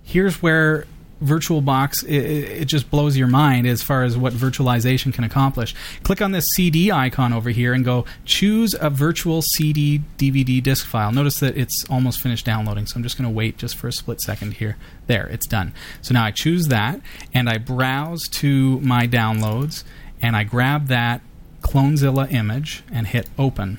Here's 0.02 0.42
where 0.42 0.84
VirtualBox, 1.22 2.04
it, 2.04 2.62
it, 2.62 2.64
just 2.64 2.90
blows 2.90 3.16
your 3.16 3.28
mind 3.28 3.66
as 3.66 3.82
far 3.82 4.04
as 4.04 4.16
what 4.16 4.32
virtualization 4.32 5.12
can 5.12 5.22
accomplish. 5.22 5.74
Click 6.02 6.22
on 6.22 6.32
this 6.32 6.46
CD 6.54 6.90
icon 6.90 7.32
over 7.32 7.50
here 7.50 7.74
and 7.74 7.84
go 7.84 8.06
choose 8.24 8.74
a 8.80 8.88
virtual 8.88 9.42
CD 9.42 10.00
DVD 10.16 10.62
disk 10.62 10.86
file. 10.86 11.12
Notice 11.12 11.40
that 11.40 11.58
it's 11.58 11.84
almost 11.90 12.20
finished 12.20 12.46
downloading, 12.46 12.86
so 12.86 12.96
I'm 12.96 13.02
just 13.02 13.18
going 13.18 13.28
to 13.28 13.34
wait 13.34 13.58
just 13.58 13.76
for 13.76 13.88
a 13.88 13.92
split 13.92 14.20
second 14.20 14.54
here. 14.54 14.76
There, 15.08 15.26
it's 15.26 15.46
done. 15.46 15.74
So 16.00 16.14
now 16.14 16.24
I 16.24 16.30
choose 16.30 16.68
that 16.68 17.00
and 17.34 17.48
I 17.48 17.58
browse 17.58 18.26
to 18.28 18.80
my 18.80 19.06
downloads 19.06 19.84
and 20.22 20.36
I 20.36 20.44
grab 20.44 20.86
that 20.86 21.20
Clonezilla 21.60 22.32
image 22.32 22.82
and 22.90 23.06
hit 23.06 23.28
open. 23.38 23.78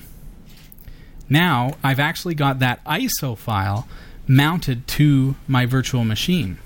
Now 1.28 1.72
I've 1.82 1.98
actually 1.98 2.34
got 2.34 2.60
that 2.60 2.84
ISO 2.84 3.36
file 3.36 3.88
mounted 4.28 4.86
to 4.86 5.34
my 5.48 5.66
virtual 5.66 6.04
machine. 6.04 6.58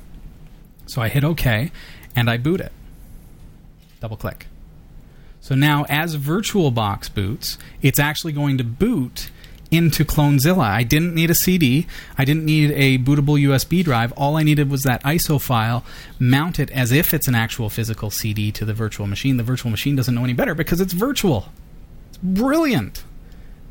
So 0.87 1.03
I 1.03 1.09
hit 1.09 1.25
OK 1.25 1.71
and 2.15 2.31
I 2.31 2.37
boot 2.37 2.61
it. 2.61 2.73
Double 4.01 4.17
click. 4.17 4.47
So 5.41 5.55
now, 5.55 5.85
as 5.89 6.17
VirtualBox 6.17 7.15
boots, 7.15 7.57
it's 7.81 8.01
actually 8.01 8.33
going 8.33 8.59
to 8.59 8.65
boot 8.65 9.31
into 9.71 10.05
Clonezilla. 10.05 10.65
I 10.65 10.83
didn't 10.83 11.15
need 11.15 11.31
a 11.31 11.35
CD. 11.35 11.87
I 12.17 12.25
didn't 12.25 12.45
need 12.45 12.73
a 12.73 12.99
bootable 12.99 13.41
USB 13.41 13.85
drive. 13.85 14.13
All 14.13 14.37
I 14.37 14.43
needed 14.43 14.71
was 14.71 14.83
that 14.83 15.03
ISO 15.05 15.41
file 15.41 15.85
mount 16.19 16.59
it 16.59 16.71
as 16.71 16.93
if 16.93 17.15
it's 17.15 17.29
an 17.29 17.35
actual 17.35 17.69
physical 17.69 18.11
CD 18.11 18.51
to 18.53 18.65
the 18.65 18.75
virtual 18.75 19.07
machine. 19.07 19.37
The 19.37 19.43
virtual 19.43 19.71
machine 19.71 19.97
doesn't 19.97 20.15
know 20.15 20.25
any 20.25 20.33
better 20.33 20.55
because 20.55 20.81
it's 20.81 20.93
virtual. 20.93 21.53
It's 22.09 22.19
brilliant 22.19 23.05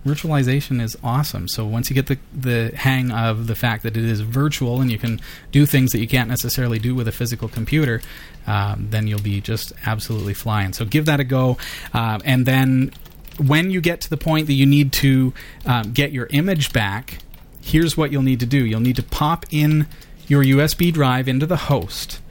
virtualization 0.06 0.82
is 0.82 0.96
awesome. 1.04 1.48
So 1.48 1.66
once 1.66 1.90
you 1.90 1.96
get 1.96 2.06
the 2.06 2.20
the 2.34 2.72
hang 2.76 3.12
of 3.12 3.48
the 3.48 3.56
fact 3.56 3.84
that 3.84 3.98
it 3.98 4.06
is 4.06 4.22
virtual 4.22 4.80
and 4.80 4.92
you 4.92 5.00
can 5.00 5.20
do 5.52 5.66
things 5.66 5.92
that 5.92 6.00
you 6.00 6.08
can't 6.08 6.30
necessarily 6.30 6.78
do 6.78 6.94
with 6.94 7.08
a 7.08 7.12
physical 7.12 7.48
computer, 7.48 8.02
um, 8.46 8.88
then 8.92 9.08
you'll 9.08 9.22
be 9.22 9.42
just 9.42 9.74
absolutely 9.86 10.36
flying. 10.36 10.74
So 10.74 10.86
give 10.86 11.06
that 11.08 11.20
a 11.20 11.24
go, 11.24 11.58
uh, 11.94 12.20
and 12.24 12.46
then 12.46 12.92
when 13.38 13.72
you 13.72 13.82
get 13.82 14.00
to 14.02 14.10
the 14.10 14.18
point 14.18 14.48
that 14.48 14.54
you 14.54 14.66
need 14.66 14.94
to 14.94 15.34
um, 15.66 15.92
get 15.92 16.12
your 16.12 16.28
image 16.28 16.72
back, 16.72 17.18
here's 17.62 17.98
what 17.98 18.12
you'll 18.12 18.22
need 18.22 18.40
to 18.40 18.46
do. 18.46 18.64
You'll 18.64 18.80
need 18.80 18.96
to 18.96 19.04
pop 19.04 19.46
in 19.50 19.88
your 20.28 20.44
USB 20.44 20.94
drive 20.94 21.28
into 21.28 21.46
the 21.46 21.58
host. 21.58 22.22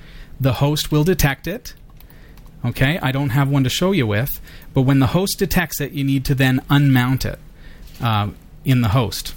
The 0.40 0.54
host 0.54 0.90
will 0.90 1.04
detect 1.04 1.46
it. 1.46 1.74
Okay, 2.64 2.98
I 3.02 3.12
don't 3.12 3.30
have 3.30 3.50
one 3.50 3.64
to 3.64 3.70
show 3.70 3.92
you 3.92 4.06
with, 4.06 4.40
but 4.72 4.82
when 4.82 5.00
the 5.00 5.08
host 5.08 5.38
detects 5.38 5.80
it, 5.82 5.92
you 5.92 6.02
need 6.02 6.24
to 6.24 6.34
then 6.34 6.60
unmount 6.70 7.26
it 7.26 7.38
uh, 8.00 8.30
in 8.64 8.80
the 8.80 8.88
host. 8.88 9.34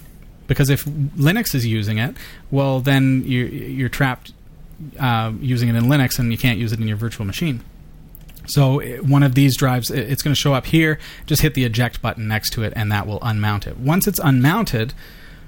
Because 0.48 0.70
if 0.70 0.86
Linux 0.86 1.54
is 1.54 1.66
using 1.66 1.98
it, 1.98 2.16
well, 2.52 2.80
then 2.80 3.24
you're, 3.26 3.48
you're 3.48 3.90
trapped 3.90 4.34
uh, 5.00 5.34
using 5.42 5.70
it 5.70 5.76
in 5.76 5.86
Linux 5.86 6.20
and 6.20 6.32
you 6.32 6.38
can't 6.38 6.58
use 6.58 6.72
it 6.72 6.80
in 6.80 6.88
your 6.88 6.98
virtual 6.98 7.26
machine. 7.26 7.64
So 8.46 8.82
uh, 8.82 8.98
one 8.98 9.24
of 9.24 9.36
these 9.36 9.58
drives, 9.58 9.92
it's 9.92 10.24
going 10.24 10.34
to 10.34 10.40
show 10.40 10.54
up 10.54 10.68
here. 10.68 11.00
Just 11.26 11.42
hit 11.42 11.54
the 11.54 11.66
eject 11.66 12.02
button 12.02 12.28
next 12.28 12.52
to 12.52 12.64
it, 12.64 12.74
and 12.76 12.92
that 12.92 13.06
will 13.06 13.20
unmount 13.20 13.68
it. 13.68 13.78
Once 13.78 14.08
it's 14.08 14.20
unmounted, 14.20 14.94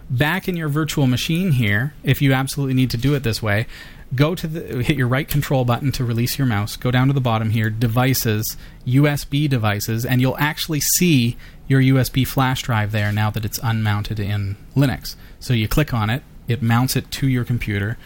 back 0.09 0.47
in 0.47 0.57
your 0.57 0.67
virtual 0.67 1.07
machine 1.07 1.51
here, 1.51 1.93
if 2.03 2.21
you 2.21 2.33
absolutely 2.33 2.73
need 2.73 2.89
to 2.91 2.97
do 2.97 3.15
it 3.15 3.23
this 3.23 3.41
way, 3.41 3.67
go 4.15 4.35
to 4.35 4.47
the 4.47 4.83
hit 4.83 4.97
your 4.97 5.07
right 5.07 5.27
control 5.27 5.65
button 5.65 5.91
to 5.93 6.03
release 6.03 6.37
your 6.37 6.47
mouse. 6.47 6.75
Go 6.75 6.91
down 6.91 7.07
to 7.07 7.13
the 7.13 7.21
bottom 7.21 7.51
here, 7.51 7.69
devices, 7.69 8.57
USB 8.85 9.49
devices, 9.49 10.05
and 10.05 10.21
you'll 10.21 10.37
actually 10.37 10.79
see 10.79 11.37
your 11.67 11.81
USB 11.81 12.25
flash 12.25 12.63
drive 12.63 12.91
there 12.91 13.11
now 13.11 13.29
that 13.29 13.45
it's 13.45 13.59
unmounted 13.61 14.19
in 14.19 14.57
Linux. 14.75 15.15
So 15.39 15.53
you 15.53 15.67
click 15.67 15.93
on 15.93 16.09
it, 16.09 16.23
it 16.47 16.61
mounts 16.61 16.95
it 16.95 17.11
to 17.11 17.27
your 17.27 17.45
computer, 17.45 17.97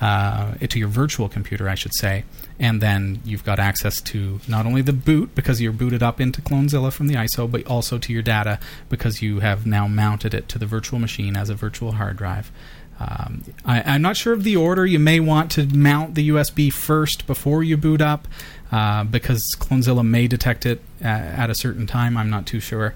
uh, 0.00 0.54
to 0.54 0.78
your 0.78 0.88
virtual 0.88 1.28
computer, 1.28 1.68
I 1.68 1.74
should 1.74 1.94
say, 1.94 2.24
and 2.60 2.82
then 2.82 3.22
you've 3.24 3.44
got 3.44 3.58
access 3.58 4.02
to 4.02 4.40
not 4.46 4.66
only 4.66 4.82
the 4.82 4.92
boot 4.92 5.34
because 5.34 5.62
you're 5.62 5.72
booted 5.72 6.02
up 6.02 6.20
into 6.20 6.42
Clonezilla 6.42 6.92
from 6.92 7.06
the 7.06 7.14
ISO, 7.14 7.50
but 7.50 7.66
also 7.66 7.96
to 7.96 8.12
your 8.12 8.22
data 8.22 8.58
because 8.90 9.22
you 9.22 9.40
have 9.40 9.64
now 9.64 9.88
mounted 9.88 10.34
it 10.34 10.50
to 10.50 10.58
the 10.58 10.66
virtual 10.66 10.98
machine 10.98 11.34
as 11.34 11.48
a 11.48 11.54
virtual 11.54 11.92
hard 11.92 12.18
drive. 12.18 12.52
Um, 12.98 13.44
I, 13.64 13.94
am 13.94 14.02
not 14.02 14.16
sure 14.16 14.32
of 14.32 14.42
the 14.42 14.56
order. 14.56 14.86
You 14.86 14.98
may 14.98 15.20
want 15.20 15.50
to 15.52 15.66
mount 15.66 16.14
the 16.14 16.30
USB 16.30 16.72
first 16.72 17.26
before 17.26 17.62
you 17.62 17.76
boot 17.76 18.00
up 18.00 18.26
uh, 18.72 19.04
because 19.04 19.54
Clonezilla 19.58 20.06
may 20.06 20.26
detect 20.26 20.64
it 20.64 20.80
at, 21.00 21.38
at, 21.38 21.50
a 21.50 21.54
certain 21.54 21.86
time. 21.86 22.16
I'm 22.16 22.30
not 22.30 22.46
too 22.46 22.60
sure. 22.60 22.94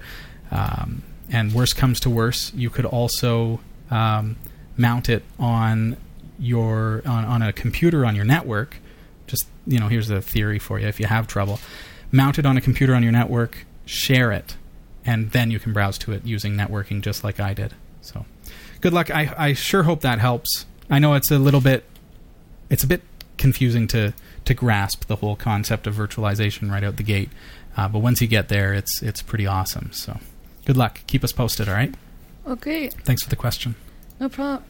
Um, 0.49 1.03
and 1.29 1.53
worst 1.53 1.77
comes 1.77 1.99
to 2.01 2.09
worst, 2.09 2.53
you 2.55 2.69
could 2.69 2.85
also 2.85 3.61
um, 3.89 4.37
mount 4.75 5.07
it 5.07 5.23
on 5.39 5.97
your 6.39 7.03
on, 7.05 7.23
on 7.23 7.41
a 7.41 7.53
computer 7.53 8.05
on 8.05 8.15
your 8.15 8.25
network. 8.25 8.77
Just 9.27 9.47
you 9.65 9.79
know, 9.79 9.87
here's 9.87 10.09
a 10.09 10.21
theory 10.21 10.59
for 10.59 10.79
you. 10.79 10.87
If 10.87 10.99
you 10.99 11.05
have 11.05 11.27
trouble, 11.27 11.59
mount 12.11 12.39
it 12.39 12.45
on 12.45 12.57
a 12.57 12.61
computer 12.61 12.95
on 12.95 13.03
your 13.03 13.11
network, 13.11 13.65
share 13.85 14.31
it, 14.31 14.57
and 15.05 15.31
then 15.31 15.51
you 15.51 15.59
can 15.59 15.71
browse 15.71 15.97
to 15.99 16.11
it 16.11 16.25
using 16.25 16.55
networking, 16.55 17.01
just 17.01 17.23
like 17.23 17.39
I 17.39 17.53
did. 17.53 17.75
So 18.01 18.25
good 18.81 18.93
luck. 18.93 19.09
I, 19.09 19.33
I 19.37 19.53
sure 19.53 19.83
hope 19.83 20.01
that 20.01 20.19
helps. 20.19 20.65
I 20.89 20.99
know 20.99 21.13
it's 21.13 21.31
a 21.31 21.39
little 21.39 21.61
bit, 21.61 21.85
it's 22.69 22.83
a 22.83 22.87
bit 22.87 23.01
confusing 23.37 23.87
to 23.87 24.13
to 24.45 24.53
grasp 24.53 25.05
the 25.05 25.17
whole 25.17 25.35
concept 25.35 25.85
of 25.87 25.95
virtualization 25.95 26.71
right 26.71 26.83
out 26.83 26.97
the 26.97 27.03
gate, 27.03 27.29
uh, 27.77 27.87
but 27.87 27.99
once 27.99 28.21
you 28.21 28.27
get 28.27 28.49
there, 28.49 28.73
it's 28.73 29.01
it's 29.01 29.21
pretty 29.21 29.47
awesome. 29.47 29.91
So, 29.91 30.19
good 30.65 30.77
luck. 30.77 31.01
Keep 31.07 31.23
us 31.23 31.31
posted. 31.31 31.69
All 31.69 31.75
right. 31.75 31.93
Okay. 32.47 32.89
Thanks 32.89 33.23
for 33.23 33.29
the 33.29 33.35
question. 33.35 33.75
No 34.19 34.29
problem. 34.29 34.63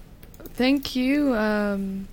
Thank 0.54 0.96
you 0.96 1.34
um, 1.36 2.08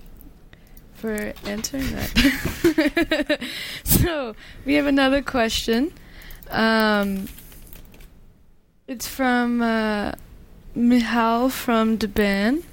for 0.93 1.33
answering 1.45 1.85
that. 1.91 3.39
so 3.83 4.35
we 4.65 4.75
have 4.75 4.85
another 4.85 5.21
question. 5.21 5.93
Um, 6.49 7.27
it's 8.87 9.07
from. 9.07 9.61
Uh, 9.61 10.13
Mihal 10.75 11.49
from 11.49 11.97
Deban. 11.97 12.63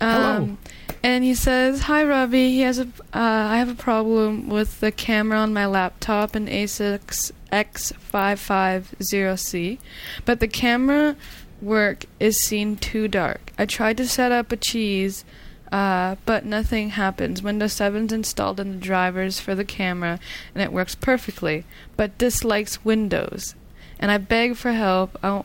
Hello. 0.00 0.56
And 1.02 1.22
he 1.22 1.34
says, 1.34 1.82
"Hi, 1.82 2.02
Robbie. 2.02 2.52
He 2.52 2.60
has 2.60 2.78
a. 2.78 2.86
Uh, 3.12 3.52
I 3.52 3.58
have 3.58 3.68
a 3.68 3.74
problem 3.74 4.48
with 4.48 4.80
the 4.80 4.90
camera 4.90 5.38
on 5.38 5.52
my 5.52 5.66
laptop, 5.66 6.34
an 6.34 6.46
Asus 6.46 7.30
X550C, 7.52 9.78
but 10.24 10.40
the 10.40 10.48
camera 10.48 11.16
work 11.60 12.06
is 12.18 12.42
seen 12.42 12.76
too 12.76 13.06
dark. 13.06 13.52
I 13.58 13.66
tried 13.66 13.98
to 13.98 14.08
set 14.08 14.32
up 14.32 14.50
a 14.52 14.56
cheese." 14.56 15.26
Uh, 15.72 16.16
but 16.24 16.44
nothing 16.44 16.90
happens. 16.90 17.42
Windows 17.42 17.74
7's 17.74 18.12
installed 18.12 18.60
in 18.60 18.70
the 18.70 18.78
drivers 18.78 19.40
for 19.40 19.56
the 19.56 19.64
camera, 19.64 20.20
and 20.54 20.62
it 20.62 20.72
works 20.72 20.94
perfectly, 20.94 21.64
but 21.96 22.16
dislikes 22.16 22.84
Windows. 22.84 23.56
And 23.98 24.12
I 24.12 24.18
beg 24.18 24.54
for 24.54 24.70
help. 24.70 25.18
I, 25.20 25.42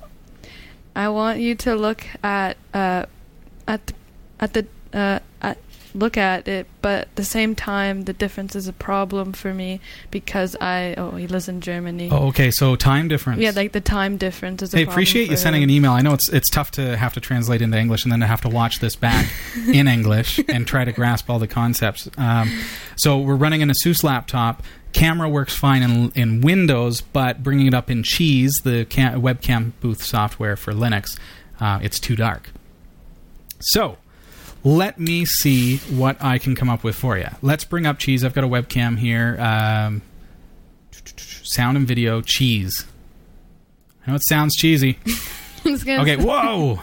I 1.00 1.08
want 1.08 1.40
you 1.40 1.56
to 1.56 1.76
look 1.76 2.06
at 2.22 2.58
uh, 2.74 3.06
at 3.66 3.88
the, 3.88 3.94
at 4.42 4.54
the 4.54 4.68
uh, 4.94 5.20
at 5.42 5.58
look 5.94 6.18
at 6.18 6.46
it, 6.50 6.68
but 6.82 7.04
at 7.04 7.16
the 7.16 7.24
same 7.24 7.56
time, 7.56 8.02
the 8.02 8.12
difference 8.12 8.54
is 8.54 8.68
a 8.68 8.74
problem 8.74 9.32
for 9.32 9.54
me 9.54 9.80
because 10.12 10.58
I 10.60 10.96
oh 10.98 11.12
he 11.12 11.26
lives 11.26 11.48
in 11.48 11.62
Germany. 11.62 12.10
Oh, 12.12 12.28
okay. 12.28 12.52
So 12.52 12.76
time 12.76 13.08
difference. 13.08 13.40
Yeah, 13.40 13.52
like 13.56 13.72
the 13.72 13.80
time 13.80 14.18
difference 14.18 14.62
is. 14.62 14.74
Hey, 14.74 14.84
appreciate 14.84 15.30
you 15.30 15.38
sending 15.38 15.62
him. 15.62 15.70
an 15.70 15.74
email. 15.74 15.94
I 15.94 16.02
know 16.02 16.14
it's 16.14 16.28
it's 16.28 16.50
tough 16.50 16.72
to 16.72 16.98
have 16.98 17.14
to 17.14 17.22
translate 17.22 17.62
into 17.62 17.78
English 17.78 18.04
and 18.04 18.12
then 18.12 18.20
to 18.20 18.28
have 18.28 18.42
to 18.42 18.50
watch 18.50 18.80
this 18.80 18.98
back 18.98 19.26
in 19.74 19.88
English 19.88 20.42
and 20.50 20.68
try 20.68 20.84
to 20.84 20.92
grasp 20.92 21.30
all 21.30 21.40
the 21.40 21.48
concepts. 21.48 22.10
Um, 22.18 22.52
so 22.98 23.20
we're 23.20 23.36
running 23.36 23.62
an 23.62 23.70
ASUS 23.70 24.04
laptop 24.04 24.64
camera 24.94 25.30
works 25.30 25.56
fine 25.56 25.84
in, 25.84 26.12
in 26.16 26.42
Windows, 26.42 27.02
but 27.02 27.44
bringing 27.44 27.68
it 27.68 27.74
up 27.74 27.90
in 27.90 28.04
Cheese, 28.04 28.62
the 28.64 28.86
cam- 28.86 29.22
webcam 29.22 29.72
booth 29.80 30.04
software 30.04 30.56
for 30.56 30.74
Linux, 30.74 31.18
uh, 31.60 31.80
it's 31.82 32.00
too 32.00 32.16
dark. 32.16 32.50
So, 33.60 33.98
let 34.64 35.00
me 35.00 35.26
see 35.26 35.78
what 35.78 36.22
I 36.22 36.38
can 36.38 36.56
come 36.56 36.70
up 36.70 36.84
with 36.84 36.96
for 36.96 37.18
you. 37.18 37.28
Let's 37.42 37.64
bring 37.64 37.86
up 37.86 37.98
cheese. 38.00 38.24
I've 38.26 38.34
got 38.34 38.44
a 38.44 38.48
webcam 38.48 38.98
here. 38.98 39.40
Um, 39.40 40.02
sound 41.44 41.78
and 41.78 41.88
video, 41.88 42.22
cheese. 42.22 42.86
I 44.06 44.12
know 44.12 44.16
it 44.16 44.24
sounds 44.28 44.56
cheesy. 44.56 44.98
I 45.66 45.70
was 45.72 45.84
gonna 45.84 46.02
Okay, 46.02 46.18
whoa. 46.18 46.80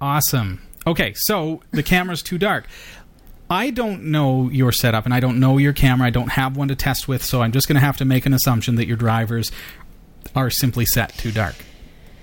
Awesome. 0.00 0.62
Okay, 0.86 1.12
so 1.14 1.60
the 1.70 1.82
camera's 1.82 2.22
too 2.22 2.38
dark. 2.38 2.66
I 3.50 3.70
don't 3.70 4.04
know 4.04 4.50
your 4.50 4.72
setup 4.72 5.04
and 5.04 5.14
I 5.14 5.20
don't 5.20 5.40
know 5.40 5.58
your 5.58 5.72
camera. 5.72 6.06
I 6.06 6.10
don't 6.10 6.32
have 6.32 6.56
one 6.56 6.68
to 6.68 6.76
test 6.76 7.08
with, 7.08 7.24
so 7.24 7.42
I'm 7.42 7.52
just 7.52 7.66
going 7.66 7.74
to 7.74 7.80
have 7.80 7.96
to 7.98 8.04
make 8.04 8.26
an 8.26 8.34
assumption 8.34 8.74
that 8.76 8.86
your 8.86 8.96
drivers 8.96 9.50
are 10.34 10.50
simply 10.50 10.84
set 10.84 11.16
too 11.16 11.32
dark. 11.32 11.54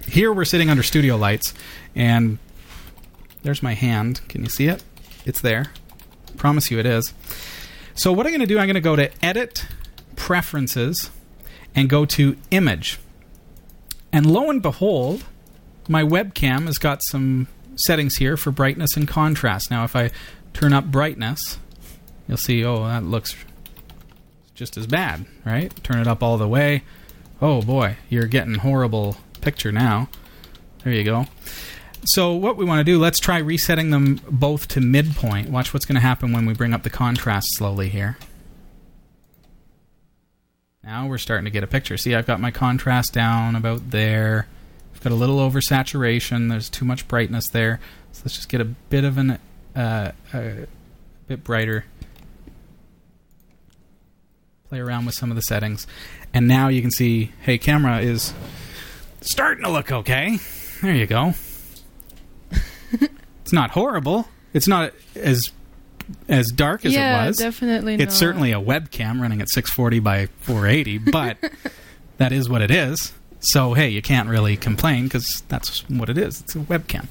Here 0.08 0.32
we're 0.32 0.46
sitting 0.46 0.70
under 0.70 0.84
studio 0.84 1.16
lights 1.18 1.54
and 1.96 2.38
there's 3.42 3.64
my 3.64 3.74
hand. 3.74 4.22
Can 4.28 4.44
you 4.44 4.50
see 4.50 4.68
it? 4.68 4.84
It's 5.26 5.42
there. 5.42 5.72
Promise 6.38 6.70
you 6.70 6.80
it 6.80 6.86
is. 6.86 7.14
So 7.96 8.12
what 8.12 8.26
I'm 8.26 8.32
going 8.32 8.42
to 8.42 8.46
do, 8.46 8.60
I'm 8.60 8.68
going 8.68 8.76
to 8.76 8.82
go 8.82 8.96
to 8.96 9.10
Edit, 9.26 9.66
Preferences, 10.16 11.10
and 11.74 11.90
go 11.90 12.06
to 12.06 12.38
Image. 12.52 13.00
And 14.12 14.26
lo 14.26 14.50
and 14.50 14.62
behold, 14.62 15.24
my 15.88 16.04
webcam 16.04 16.66
has 16.66 16.78
got 16.78 17.04
some 17.04 17.48
settings 17.76 18.18
here 18.18 18.38
for 18.38 18.52
brightness 18.52 18.96
and 18.96 19.08
contrast. 19.08 19.72
Now, 19.72 19.84
if 19.84 19.96
I 19.96 20.12
turn 20.56 20.74
up 20.74 20.86
brightness, 20.86 21.60
you'll 22.28 22.38
see, 22.38 22.64
oh, 22.66 22.88
that 22.88 23.04
looks 23.04 23.36
just 24.56 24.78
as 24.78 24.88
bad, 24.88 25.26
right? 25.46 25.72
Turn 25.84 26.00
it 26.00 26.08
up 26.08 26.24
all 26.24 26.38
the 26.38 26.48
way. 26.48 26.84
Oh 27.42 27.62
boy, 27.62 27.98
you're 28.10 28.26
getting 28.26 28.56
horrible 28.56 29.18
picture 29.42 29.72
now. 29.72 30.10
There 30.84 30.94
you 30.94 31.04
go. 31.04 31.28
So 32.06 32.34
what 32.34 32.56
we 32.56 32.66
want 32.66 32.80
to 32.80 32.84
do, 32.84 33.00
let's 33.00 33.20
try 33.20 33.40
resetting 33.40 33.90
them 33.90 34.22
both 34.30 34.68
to 34.70 34.82
midpoint. 34.82 35.50
Watch 35.50 35.74
what's 35.74 35.86
going 35.86 35.96
to 35.96 36.02
happen 36.02 36.32
when 36.32 36.46
we 36.46 36.54
bring 36.54 36.74
up 36.74 36.84
the 36.84 36.90
contrast 36.90 37.48
slowly 37.56 37.90
here. 37.90 38.18
Now 40.84 41.08
we're 41.08 41.18
starting 41.18 41.46
to 41.46 41.52
get 41.52 41.64
a 41.64 41.68
picture. 41.68 41.98
See, 41.98 42.16
I've 42.16 42.28
got 42.28 42.40
my 42.40 42.52
contrast 42.52 43.12
down 43.12 43.56
about 43.56 43.90
there. 43.90 44.48
I've 44.94 45.02
got 45.02 45.12
a 45.12 45.16
little 45.16 45.38
oversaturation. 45.38 46.48
There's 46.50 46.70
too 46.70 46.86
much 46.86 47.08
brightness 47.08 47.50
there. 47.50 47.80
So 48.12 48.22
let's 48.24 48.36
just 48.36 48.50
get 48.50 48.62
a 48.62 48.66
bit 48.66 49.04
of 49.04 49.18
an 49.18 49.40
uh, 49.76 50.12
a 50.34 50.68
bit 51.28 51.44
brighter. 51.44 51.86
Play 54.70 54.80
around 54.80 55.06
with 55.06 55.16
some 55.16 55.30
of 55.30 55.36
the 55.36 55.42
settings, 55.42 55.86
and 56.34 56.48
now 56.48 56.70
you 56.70 56.82
can 56.82 56.92
see, 56.92 57.32
hey, 57.42 57.58
camera 57.58 58.00
is 58.00 58.34
starting 59.22 59.64
to 59.64 59.70
look 59.70 59.92
okay. 59.92 60.40
There 60.82 60.96
you 60.96 61.06
go. 61.06 61.34
it's 62.92 63.54
not 63.54 63.72
horrible. 63.72 64.28
It's 64.54 64.68
not 64.68 64.94
as 65.16 65.52
as 66.28 66.48
dark 66.48 66.86
as 66.86 66.94
yeah, 66.94 67.24
it 67.24 67.28
was. 67.28 67.38
definitely. 67.38 67.96
It's 67.96 68.06
not. 68.06 68.14
certainly 68.14 68.52
a 68.52 68.60
webcam 68.60 69.22
running 69.22 69.42
at 69.42 69.50
640 69.50 70.00
by 70.00 70.28
480, 70.42 70.98
but 71.12 71.38
that 72.18 72.32
is 72.32 72.50
what 72.50 72.62
it 72.62 72.72
is. 72.72 73.14
So, 73.40 73.74
hey, 73.74 73.90
you 73.90 74.02
can't 74.02 74.30
really 74.30 74.58
complain 74.58 75.04
because 75.04 75.42
that's 75.48 75.88
what 75.90 76.10
it 76.10 76.18
is. 76.18 76.42
It's 76.42 76.56
a 76.56 76.60
webcam. 76.60 77.08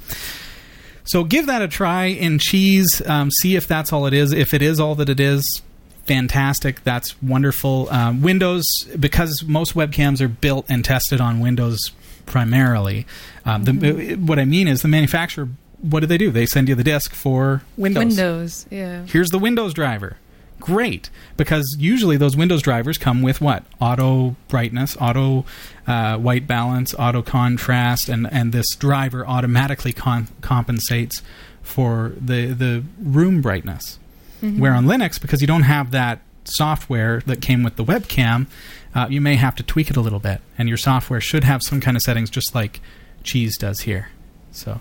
So, 1.04 1.24
give 1.24 1.46
that 1.46 1.62
a 1.62 1.68
try 1.68 2.06
in 2.06 2.38
Cheese. 2.38 3.02
Um, 3.06 3.30
see 3.30 3.56
if 3.56 3.66
that's 3.66 3.92
all 3.92 4.06
it 4.06 4.14
is. 4.14 4.32
If 4.32 4.54
it 4.54 4.62
is 4.62 4.80
all 4.80 4.94
that 4.96 5.08
it 5.08 5.20
is, 5.20 5.62
fantastic. 6.04 6.82
That's 6.84 7.20
wonderful. 7.22 7.88
Um, 7.90 8.22
Windows, 8.22 8.64
because 8.98 9.44
most 9.44 9.74
webcams 9.74 10.20
are 10.20 10.28
built 10.28 10.66
and 10.68 10.84
tested 10.84 11.20
on 11.20 11.40
Windows 11.40 11.92
primarily. 12.26 13.06
Um, 13.44 13.64
the, 13.64 14.16
what 14.16 14.38
I 14.38 14.44
mean 14.44 14.68
is 14.68 14.82
the 14.82 14.88
manufacturer. 14.88 15.48
What 15.80 16.00
do 16.00 16.06
they 16.06 16.16
do? 16.16 16.30
They 16.30 16.46
send 16.46 16.68
you 16.68 16.74
the 16.74 16.84
disk 16.84 17.12
for 17.12 17.62
Windows 17.76 18.04
Windows. 18.06 18.66
Yeah. 18.70 19.04
here's 19.04 19.30
the 19.30 19.38
Windows 19.38 19.74
driver. 19.74 20.16
Great, 20.64 21.10
because 21.36 21.76
usually 21.78 22.16
those 22.16 22.38
Windows 22.38 22.62
drivers 22.62 22.96
come 22.96 23.20
with 23.20 23.38
what? 23.42 23.64
Auto 23.82 24.34
brightness, 24.48 24.96
auto 24.98 25.44
uh, 25.86 26.16
white 26.16 26.46
balance, 26.46 26.94
auto 26.94 27.20
contrast, 27.20 28.08
and, 28.08 28.26
and 28.32 28.50
this 28.50 28.74
driver 28.74 29.26
automatically 29.26 29.92
con- 29.92 30.28
compensates 30.40 31.20
for 31.60 32.14
the, 32.18 32.46
the 32.46 32.82
room 32.98 33.42
brightness. 33.42 33.98
Where 34.40 34.72
on 34.72 34.86
Linux, 34.86 35.20
because 35.20 35.42
you 35.42 35.46
don't 35.46 35.64
have 35.64 35.90
that 35.90 36.20
software 36.44 37.20
that 37.26 37.42
came 37.42 37.62
with 37.62 37.76
the 37.76 37.84
webcam, 37.84 38.46
uh, 38.94 39.06
you 39.10 39.20
may 39.20 39.34
have 39.34 39.54
to 39.56 39.62
tweak 39.62 39.90
it 39.90 39.98
a 39.98 40.00
little 40.00 40.18
bit, 40.18 40.40
and 40.56 40.66
your 40.66 40.78
software 40.78 41.20
should 41.20 41.44
have 41.44 41.62
some 41.62 41.78
kind 41.82 41.94
of 41.94 42.02
settings 42.02 42.30
just 42.30 42.54
like 42.54 42.80
Cheese 43.22 43.58
does 43.58 43.80
here. 43.80 44.08
So, 44.50 44.80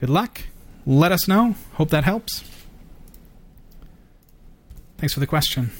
good 0.00 0.10
luck. 0.10 0.42
Let 0.84 1.12
us 1.12 1.28
know. 1.28 1.54
Hope 1.74 1.90
that 1.90 2.02
helps. 2.02 2.42
Thanks 5.04 5.12
for 5.12 5.20
the 5.20 5.26
question. 5.26 5.70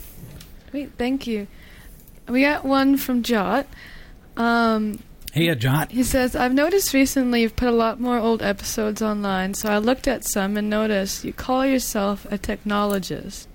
Wait, 0.71 0.91
thank 0.99 1.27
you. 1.27 1.47
We 2.29 2.43
got 2.43 2.63
one 2.63 2.99
from 2.99 3.23
Jot. 3.23 3.67
Um, 4.37 4.99
Hey, 5.33 5.55
Jot. 5.55 5.93
he 5.93 6.03
says, 6.03 6.37
I've 6.37 6.53
noticed 6.53 6.93
recently 6.93 7.41
you've 7.41 7.57
put 7.57 7.69
a 7.69 7.73
lot 7.73 7.99
more 7.99 8.19
old 8.19 8.43
episodes 8.43 9.01
online, 9.01 9.55
so 9.55 9.71
I 9.71 9.79
looked 9.79 10.07
at 10.07 10.27
some 10.27 10.59
and 10.59 10.69
noticed 10.69 11.25
you 11.25 11.33
call 11.33 11.65
yourself 11.65 12.27
a 12.31 12.37
technologist. 12.37 13.47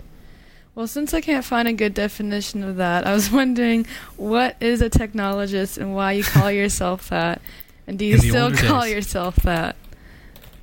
Well, 0.73 0.87
since 0.87 1.13
I 1.13 1.21
can't 1.21 1.45
find 1.45 1.67
a 1.67 1.73
good 1.73 1.93
definition 1.93 2.63
of 2.63 2.77
that, 2.77 3.05
I 3.05 3.13
was 3.13 3.29
wondering 3.39 3.85
what 4.17 4.55
is 4.59 4.81
a 4.81 4.89
technologist 4.89 5.77
and 5.77 5.93
why 5.93 6.13
you 6.13 6.23
call 6.23 6.49
yourself 6.61 7.09
that? 7.09 7.43
And 7.85 7.99
do 7.99 8.05
you 8.05 8.17
still 8.17 8.49
call 8.55 8.81
days. 8.85 8.91
yourself 8.93 9.35
that? 9.43 9.75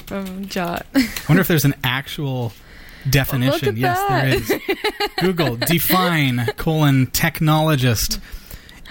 From 0.09 0.47
Jot. 0.47 0.85
I 0.97 1.09
wonder 1.29 1.42
if 1.42 1.47
there's 1.47 1.64
an 1.64 1.75
actual 1.85 2.53
definition. 3.11 3.77
yes, 3.77 3.99
that. 3.99 4.23
there 4.23 4.35
is. 4.35 5.12
Google 5.21 5.57
define 5.66 6.47
colon 6.57 7.07
technologist. 7.09 8.21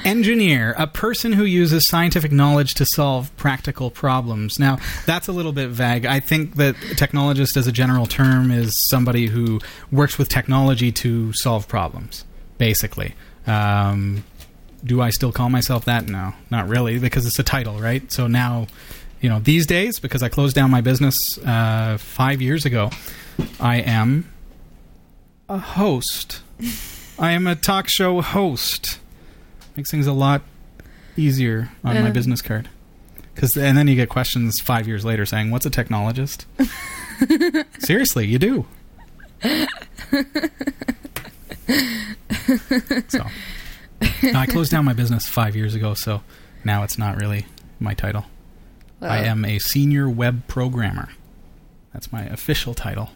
Engineer, 0.04 0.76
a 0.78 0.88
person 0.88 1.32
who 1.32 1.46
uses 1.46 1.88
scientific 1.88 2.32
knowledge 2.32 2.74
to 2.76 2.86
solve 2.86 3.36
practical 3.38 3.90
problems. 3.90 4.60
Now, 4.60 4.78
that's 5.06 5.28
a 5.30 5.32
little 5.32 5.54
bit 5.54 5.70
vague. 5.70 6.06
I 6.06 6.20
think 6.20 6.58
that 6.58 6.76
technologist, 6.76 7.56
as 7.56 7.66
a 7.66 7.72
general 7.72 8.06
term, 8.06 8.52
is 8.52 8.76
somebody 8.90 9.28
who 9.28 9.62
works 9.92 10.18
with 10.18 10.28
technology 10.28 10.92
to 10.92 11.32
solve 11.34 11.68
problems, 11.68 12.26
basically. 12.58 13.16
Um, 13.48 14.26
do 14.84 15.02
I 15.02 15.10
still 15.10 15.32
call 15.32 15.50
myself 15.50 15.86
that? 15.86 16.08
No, 16.08 16.34
not 16.52 16.68
really, 16.68 17.00
because 17.00 17.26
it's 17.26 17.40
a 17.40 17.44
title, 17.44 17.80
right? 17.80 18.12
So 18.12 18.28
now, 18.28 18.68
you 19.22 19.30
know, 19.30 19.40
these 19.40 19.66
days, 19.66 20.00
because 20.00 20.22
I 20.24 20.30
closed 20.30 20.56
down 20.56 20.70
my 20.72 20.82
business 20.82 21.38
uh, 21.40 21.98
five 22.00 22.42
years 22.42 22.66
ago, 22.66 22.90
I 23.60 23.78
am 23.78 24.32
a 25.50 25.58
host. 25.58 26.42
I 27.20 27.32
am 27.32 27.48
a 27.48 27.56
talk 27.56 27.88
show 27.88 28.22
host. 28.22 29.00
Makes 29.76 29.92
things 29.92 30.08
a 30.08 30.14
lot 30.14 30.42
easier 31.18 31.72
on 31.84 31.96
my 31.96 32.10
Uh. 32.10 32.12
business 32.12 32.42
card. 32.42 32.70
Cause, 33.36 33.58
and 33.58 33.78
then 33.78 33.88
you 33.90 33.96
get 33.96 34.08
questions 34.08 34.62
five 34.62 34.88
years 34.88 35.04
later 35.04 35.26
saying, 35.26 35.52
"What's 35.52 35.66
a 35.66 35.70
technologist?" 35.70 36.46
Seriously, 37.80 38.26
you 38.28 38.40
do. 38.40 38.66
so, 43.10 43.20
no, 44.24 44.40
I 44.40 44.46
closed 44.48 44.72
down 44.72 44.86
my 44.86 44.94
business 44.94 45.28
five 45.28 45.56
years 45.56 45.76
ago, 45.76 45.94
so 45.94 46.22
now 46.64 46.84
it's 46.84 46.98
not 46.98 47.18
really 47.18 47.46
my 47.80 47.94
title. 47.94 48.26
I 49.06 49.20
am 49.20 49.46
a 49.46 49.60
senior 49.60 50.10
web 50.10 50.48
programmer. 50.48 51.10
That's 51.94 52.12
my 52.12 52.24
official 52.26 52.74
title. 52.74 53.10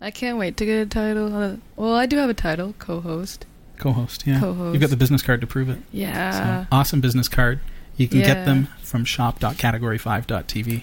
I 0.00 0.10
can't 0.10 0.38
wait 0.38 0.56
to 0.58 0.64
get 0.66 0.80
a 0.82 0.86
title. 0.86 1.34
Uh, 1.34 1.56
Well, 1.76 1.94
I 1.94 2.06
do 2.06 2.16
have 2.18 2.30
a 2.30 2.34
title, 2.34 2.74
co-host. 2.78 3.46
Co-host, 3.78 4.24
yeah. 4.26 4.40
Co-host. 4.40 4.74
You've 4.74 4.80
got 4.80 4.90
the 4.90 4.96
business 4.96 5.22
card 5.22 5.40
to 5.40 5.46
prove 5.46 5.68
it. 5.68 5.78
Yeah. 5.92 6.62
so, 6.62 6.66
awesome 6.72 7.00
business 7.00 7.28
card. 7.28 7.60
You 7.96 8.08
can 8.08 8.18
Yeah. 8.20 8.26
get 8.34 8.44
them 8.46 8.68
from 8.82 9.04
shop.category5.tv. 9.04 10.82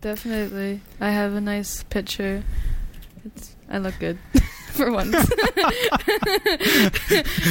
Definitely. 0.00 0.80
I 1.00 1.10
have 1.10 1.34
a 1.34 1.40
nice 1.40 1.82
picture. 1.84 2.44
It's, 3.24 3.56
I 3.70 3.78
look 3.78 3.94
good 3.98 4.18
for 4.72 4.90
once. 4.92 5.14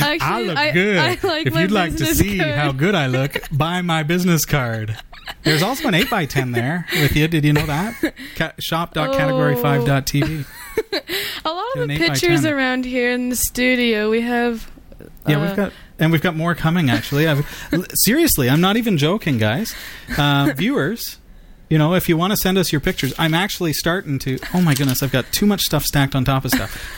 Actually, 0.02 0.20
I 0.22 0.42
look 0.42 0.58
I, 0.58 0.72
good. 0.72 0.98
I 0.98 1.10
like 1.28 1.48
if 1.48 1.56
you'd 1.56 1.72
like 1.72 1.96
to 1.98 2.06
see 2.06 2.38
card. 2.40 2.56
how 2.56 2.72
good 2.72 2.96
I 2.96 3.08
look, 3.08 3.38
buy 3.52 3.82
my 3.82 4.04
business 4.04 4.46
card. 4.46 4.98
There's 5.44 5.64
also 5.64 5.88
an 5.88 5.94
8x10 5.94 6.54
there 6.54 6.86
with 6.94 7.16
you. 7.16 7.28
Did 7.28 7.46
you 7.46 7.54
know 7.54 7.66
that? 7.66 8.14
Ca- 8.36 8.54
shop.category5.tv. 8.60 10.46
a 11.46 11.50
lot 11.50 11.66
Get 11.74 11.82
of 11.82 11.88
the 11.90 11.98
pictures 11.98 12.46
around 12.46 12.86
here 12.86 13.12
in 13.12 13.30
the 13.30 13.36
studio, 13.36 14.10
we 14.10 14.22
have. 14.22 14.70
Yeah, 15.28 15.38
uh, 15.38 15.48
we've 15.48 15.56
got 15.56 15.74
and 16.00 16.12
we've 16.12 16.22
got 16.22 16.36
more 16.36 16.56
coming. 16.56 16.90
Actually, 16.90 17.28
I've, 17.28 17.46
seriously, 17.94 18.50
I'm 18.50 18.62
not 18.62 18.78
even 18.78 18.98
joking, 18.98 19.38
guys. 19.38 19.76
Uh, 20.18 20.54
viewers, 20.58 21.18
you 21.70 21.78
know, 21.78 21.94
if 21.94 22.08
you 22.08 22.18
want 22.18 22.32
to 22.32 22.38
send 22.38 22.58
us 22.58 22.72
your 22.72 22.82
pictures, 22.82 23.14
I'm 23.18 23.34
actually 23.34 23.74
starting 23.74 24.20
to. 24.20 24.40
Oh 24.54 24.62
my 24.62 24.74
goodness, 24.74 25.04
I've 25.04 25.12
got 25.12 25.32
too 25.32 25.46
much 25.46 25.62
stuff 25.64 25.84
stacked 25.84 26.16
on 26.16 26.26
top 26.26 26.46
of 26.46 26.52
stuff. 26.52 26.94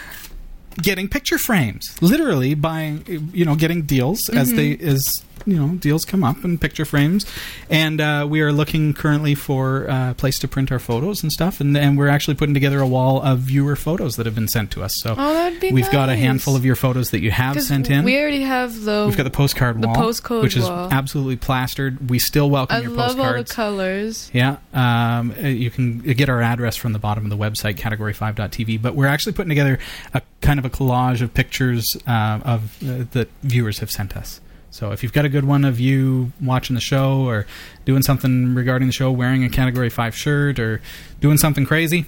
Getting 0.82 1.10
picture 1.10 1.38
frames, 1.38 2.02
literally 2.02 2.54
buying, 2.54 3.32
you 3.34 3.44
know, 3.44 3.56
getting 3.56 3.84
deals 3.84 4.30
as 4.30 4.54
they 4.54 4.78
as 4.78 5.24
you 5.46 5.56
know 5.56 5.76
deals 5.76 6.06
come 6.06 6.24
up 6.24 6.44
and 6.44 6.60
picture 6.60 6.86
frames, 6.86 7.26
and 7.70 8.00
uh, 8.02 8.26
we 8.30 8.42
are 8.42 8.52
looking 8.52 8.94
currently 8.94 9.36
for 9.36 9.86
a 9.86 10.16
place 10.18 10.40
to 10.40 10.48
print 10.48 10.72
our 10.72 10.80
photos 10.80 11.24
and 11.24 11.32
stuff, 11.32 11.60
and, 11.62 11.76
and 11.78 11.98
we're 11.98 12.08
actually 12.08 12.36
putting 12.36 12.54
together 12.54 12.80
a 12.80 12.88
wall 12.88 13.22
of 13.22 13.40
viewer 13.40 13.76
photos 13.76 14.16
that 14.16 14.26
have 14.26 14.36
been 14.36 14.48
sent 14.48 14.72
to 14.72 14.84
us. 14.84 14.96
So 15.00 15.16
Oh, 15.18 15.58
we've 15.72 15.92
got 15.92 16.10
a 16.10 16.16
handful 16.16 16.56
of 16.56 16.66
your 16.66 16.76
photos 16.76 17.12
that 17.12 17.22
you 17.22 17.32
have 17.32 17.62
sent 17.62 17.90
in. 17.90 18.04
We 18.04 18.20
already 18.20 18.42
have 18.44 18.82
the. 18.84 19.06
We've 19.08 19.18
got 19.18 19.24
the 19.24 19.30
postcard 19.30 19.82
the 19.82 19.88
wall, 19.88 19.96
postcode 19.96 20.42
which 20.44 20.58
is 20.58 20.64
wall. 20.64 20.90
absolutely 20.92 21.38
plastered. 21.38 22.10
We 22.10 22.20
still 22.20 22.50
welcome 22.50 22.78
I 22.78 22.80
your 22.82 22.92
love 22.92 23.20
all 23.20 23.34
the 23.34 23.44
colors. 23.44 24.30
Yeah, 24.34 24.58
um, 24.74 25.34
uh, 25.38 25.48
you 25.48 25.70
can 25.72 26.00
get 26.00 26.30
our 26.30 26.42
address 26.42 26.76
from 26.76 26.94
the 26.94 27.00
bottom 27.00 27.24
of 27.24 27.30
the 27.30 27.38
website, 27.38 27.76
category5.tv. 27.76 28.82
But 28.82 28.96
we're 28.96 29.08
actually 29.08 29.34
putting 29.34 29.50
together 29.50 29.80
a 30.14 30.22
kind 30.42 30.60
of 30.60 30.66
a 30.66 30.70
collage 30.70 31.22
of 31.22 31.34
pictures 31.34 31.96
uh, 32.08 32.40
of 32.44 32.78
uh, 32.84 33.06
that 33.12 33.30
viewers 33.44 33.80
have 33.80 33.92
sent 33.92 34.16
us. 34.16 34.42
So 34.72 34.92
if 34.92 35.02
you've 35.04 35.14
got 35.14 35.26
a 35.26 35.30
good 35.30 35.46
one 35.46 35.66
of 35.66 35.80
you 35.80 36.32
watching 36.42 36.76
the 36.76 36.80
show 36.82 37.22
or 37.28 37.46
doing 37.86 38.02
something 38.04 38.54
regarding 38.54 38.88
the 38.88 38.92
show, 38.94 39.12
wearing 39.12 39.44
a 39.44 39.50
Category 39.50 39.90
5 39.90 40.16
shirt 40.16 40.60
or 40.60 40.82
doing 41.20 41.38
something 41.38 41.66
crazy, 41.66 42.06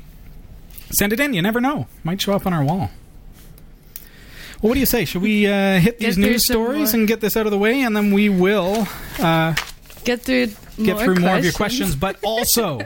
send 0.91 1.11
it 1.11 1.19
in. 1.19 1.33
You 1.33 1.41
never 1.41 1.59
know. 1.59 1.87
Might 2.03 2.21
show 2.21 2.33
up 2.33 2.45
on 2.45 2.53
our 2.53 2.63
wall. 2.63 2.91
Well, 4.61 4.69
what 4.69 4.73
do 4.75 4.79
you 4.79 4.85
say? 4.85 5.05
Should 5.05 5.23
we 5.23 5.47
uh, 5.47 5.79
hit 5.79 5.97
these 5.97 6.15
through 6.15 6.23
news 6.25 6.45
stories 6.45 6.93
and 6.93 7.07
get 7.07 7.19
this 7.19 7.35
out 7.35 7.47
of 7.47 7.51
the 7.51 7.57
way, 7.57 7.81
and 7.81 7.95
then 7.97 8.11
we 8.13 8.29
will 8.29 8.87
uh, 9.19 9.55
Get 10.03 10.21
through. 10.21 10.47
get 10.77 10.95
more 10.95 11.03
through 11.03 11.15
more 11.15 11.37
of 11.37 11.43
your 11.43 11.51
questions. 11.53 11.95
questions, 11.95 11.95
but 11.95 12.17
also 12.23 12.79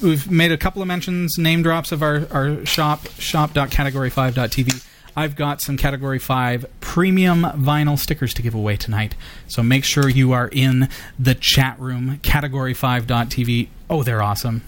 we've 0.00 0.30
made 0.30 0.52
a 0.52 0.56
couple 0.56 0.82
of 0.82 0.88
mentions, 0.88 1.36
name 1.36 1.62
drops 1.64 1.90
of 1.90 2.02
our, 2.04 2.28
our 2.30 2.64
shop, 2.64 3.08
shop.category5.tv. 3.18 4.86
I've 5.16 5.36
got 5.36 5.60
some 5.60 5.76
Category 5.76 6.18
5 6.18 6.66
premium 6.80 7.42
vinyl 7.42 7.98
stickers 7.98 8.34
to 8.34 8.42
give 8.42 8.54
away 8.54 8.76
tonight. 8.76 9.14
So 9.48 9.62
make 9.62 9.84
sure 9.84 10.08
you 10.08 10.32
are 10.32 10.48
in 10.48 10.88
the 11.18 11.34
chat 11.34 11.78
room, 11.78 12.18
category5.tv. 12.22 13.68
Oh, 13.88 14.02
they're 14.02 14.22
awesome. 14.22 14.62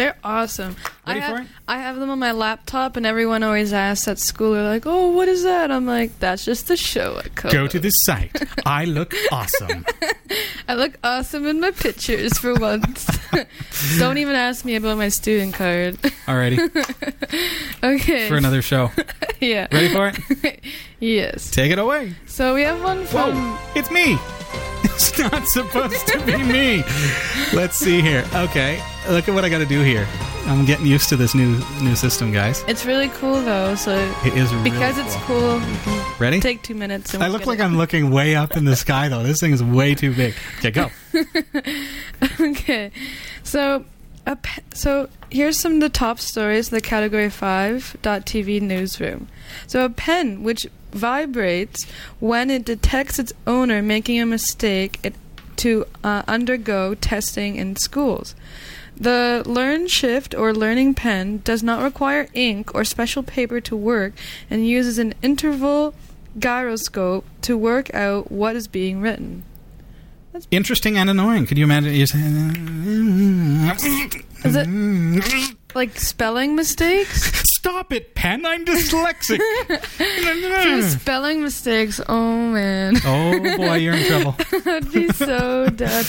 They're 0.00 0.16
awesome. 0.24 0.76
Ready 1.06 1.20
I 1.20 1.22
for 1.28 1.36
have, 1.36 1.44
it? 1.44 1.50
I 1.68 1.78
have 1.78 1.96
them 1.96 2.08
on 2.08 2.18
my 2.18 2.32
laptop, 2.32 2.96
and 2.96 3.04
everyone 3.04 3.42
always 3.42 3.72
asks 3.74 4.08
at 4.08 4.18
school, 4.18 4.52
they're 4.52 4.62
like, 4.62 4.86
"Oh, 4.86 5.10
what 5.10 5.28
is 5.28 5.42
that?" 5.42 5.70
I'm 5.70 5.84
like, 5.84 6.18
"That's 6.20 6.42
just 6.44 6.68
the 6.68 6.76
show. 6.76 7.20
Go 7.34 7.66
to 7.66 7.78
this 7.78 7.92
site. 8.04 8.32
I 8.66 8.86
look 8.86 9.14
awesome. 9.30 9.84
I 10.68 10.74
look 10.74 10.94
awesome 11.04 11.46
in 11.46 11.60
my 11.60 11.70
pictures 11.70 12.38
for 12.38 12.54
once. 12.54 13.06
Don't 13.98 14.16
even 14.16 14.34
ask 14.36 14.64
me 14.64 14.76
about 14.76 14.96
my 14.96 15.08
student 15.10 15.52
card. 15.52 15.96
Alrighty, 16.26 16.58
okay. 17.82 18.26
for 18.28 18.36
another 18.36 18.62
show. 18.62 18.90
yeah. 19.38 19.68
Ready 19.70 19.92
for 19.92 20.12
it? 20.14 20.64
Yes. 21.00 21.50
Take 21.50 21.72
it 21.72 21.78
away. 21.78 22.14
So 22.26 22.54
we 22.54 22.62
have 22.62 22.82
one 22.82 23.04
from. 23.06 23.34
Whoa, 23.34 23.58
it's 23.74 23.90
me. 23.90 24.18
It's 24.82 25.18
not 25.18 25.46
supposed 25.48 26.06
to 26.08 26.18
be 26.26 26.36
me. 26.36 26.82
Let's 27.54 27.76
see 27.76 28.02
here. 28.02 28.22
Okay, 28.34 28.82
look 29.08 29.28
at 29.28 29.34
what 29.34 29.44
I 29.44 29.48
got 29.48 29.58
to 29.58 29.66
do 29.66 29.82
here. 29.82 30.06
I'm 30.46 30.66
getting 30.66 30.84
used 30.86 31.08
to 31.10 31.16
this 31.16 31.34
new 31.34 31.58
new 31.82 31.94
system, 31.96 32.32
guys. 32.32 32.64
It's 32.68 32.84
really 32.84 33.08
cool 33.08 33.40
though. 33.40 33.74
So 33.76 33.92
It 34.26 34.34
is 34.34 34.52
really 34.52 34.70
because 34.70 34.98
it's 34.98 35.16
cool, 35.24 35.58
Ready? 36.18 36.40
take 36.40 36.62
two 36.62 36.74
minutes. 36.74 37.14
And 37.14 37.22
I 37.22 37.28
look 37.28 37.46
like 37.46 37.60
it. 37.60 37.62
I'm 37.62 37.78
looking 37.78 38.10
way 38.10 38.34
up 38.36 38.56
in 38.56 38.64
the 38.66 38.76
sky, 38.76 39.08
though. 39.08 39.22
This 39.22 39.40
thing 39.40 39.52
is 39.52 39.62
way 39.62 39.94
too 39.94 40.14
big. 40.14 40.34
Okay, 40.58 40.70
go. 40.70 40.90
okay. 42.40 42.90
So, 43.42 43.84
so 44.74 45.08
here's 45.30 45.58
some 45.58 45.74
of 45.74 45.80
the 45.80 45.88
top 45.88 46.20
stories 46.20 46.68
in 46.68 46.74
the 46.74 46.80
Category 46.80 47.28
5.tv 47.28 48.60
newsroom. 48.62 49.28
So, 49.66 49.84
a 49.84 49.90
pen 49.90 50.42
which 50.42 50.66
vibrates 50.92 51.84
when 52.18 52.50
it 52.50 52.64
detects 52.64 53.18
its 53.18 53.32
owner 53.46 53.82
making 53.82 54.20
a 54.20 54.26
mistake 54.26 54.98
it, 55.02 55.14
to 55.56 55.86
uh, 56.02 56.22
undergo 56.26 56.94
testing 56.94 57.56
in 57.56 57.76
schools. 57.76 58.34
The 58.96 59.42
Lernstift 59.46 60.38
or 60.38 60.52
Learning 60.52 60.94
Pen 60.94 61.40
does 61.44 61.62
not 61.62 61.82
require 61.82 62.28
ink 62.34 62.74
or 62.74 62.84
special 62.84 63.22
paper 63.22 63.60
to 63.60 63.76
work 63.76 64.12
and 64.50 64.66
uses 64.66 64.98
an 64.98 65.14
interval 65.22 65.94
gyroscope 66.38 67.24
to 67.42 67.56
work 67.56 67.92
out 67.94 68.30
what 68.30 68.56
is 68.56 68.68
being 68.68 69.00
written. 69.00 69.42
Interesting 70.50 70.98
and 70.98 71.10
annoying. 71.10 71.46
Could 71.46 71.58
you 71.58 71.64
imagine? 71.64 71.92
You 71.94 72.02
Is 74.44 74.56
it 74.56 75.56
like 75.74 75.98
spelling 75.98 76.54
mistakes? 76.56 77.30
Stop 77.60 77.92
it, 77.92 78.14
pen. 78.14 78.46
I'm 78.46 78.64
dyslexic. 78.64 79.38
Spelling 81.00 81.42
mistakes, 81.42 82.00
oh 82.08 82.50
man, 82.50 82.96
oh 83.04 83.56
boy, 83.58 83.74
you're 83.76 83.94
in 83.94 84.06
trouble. 84.06 84.32
that'd 84.64 84.90
be 84.92 85.08
so 85.08 85.68
dumb. 85.68 86.04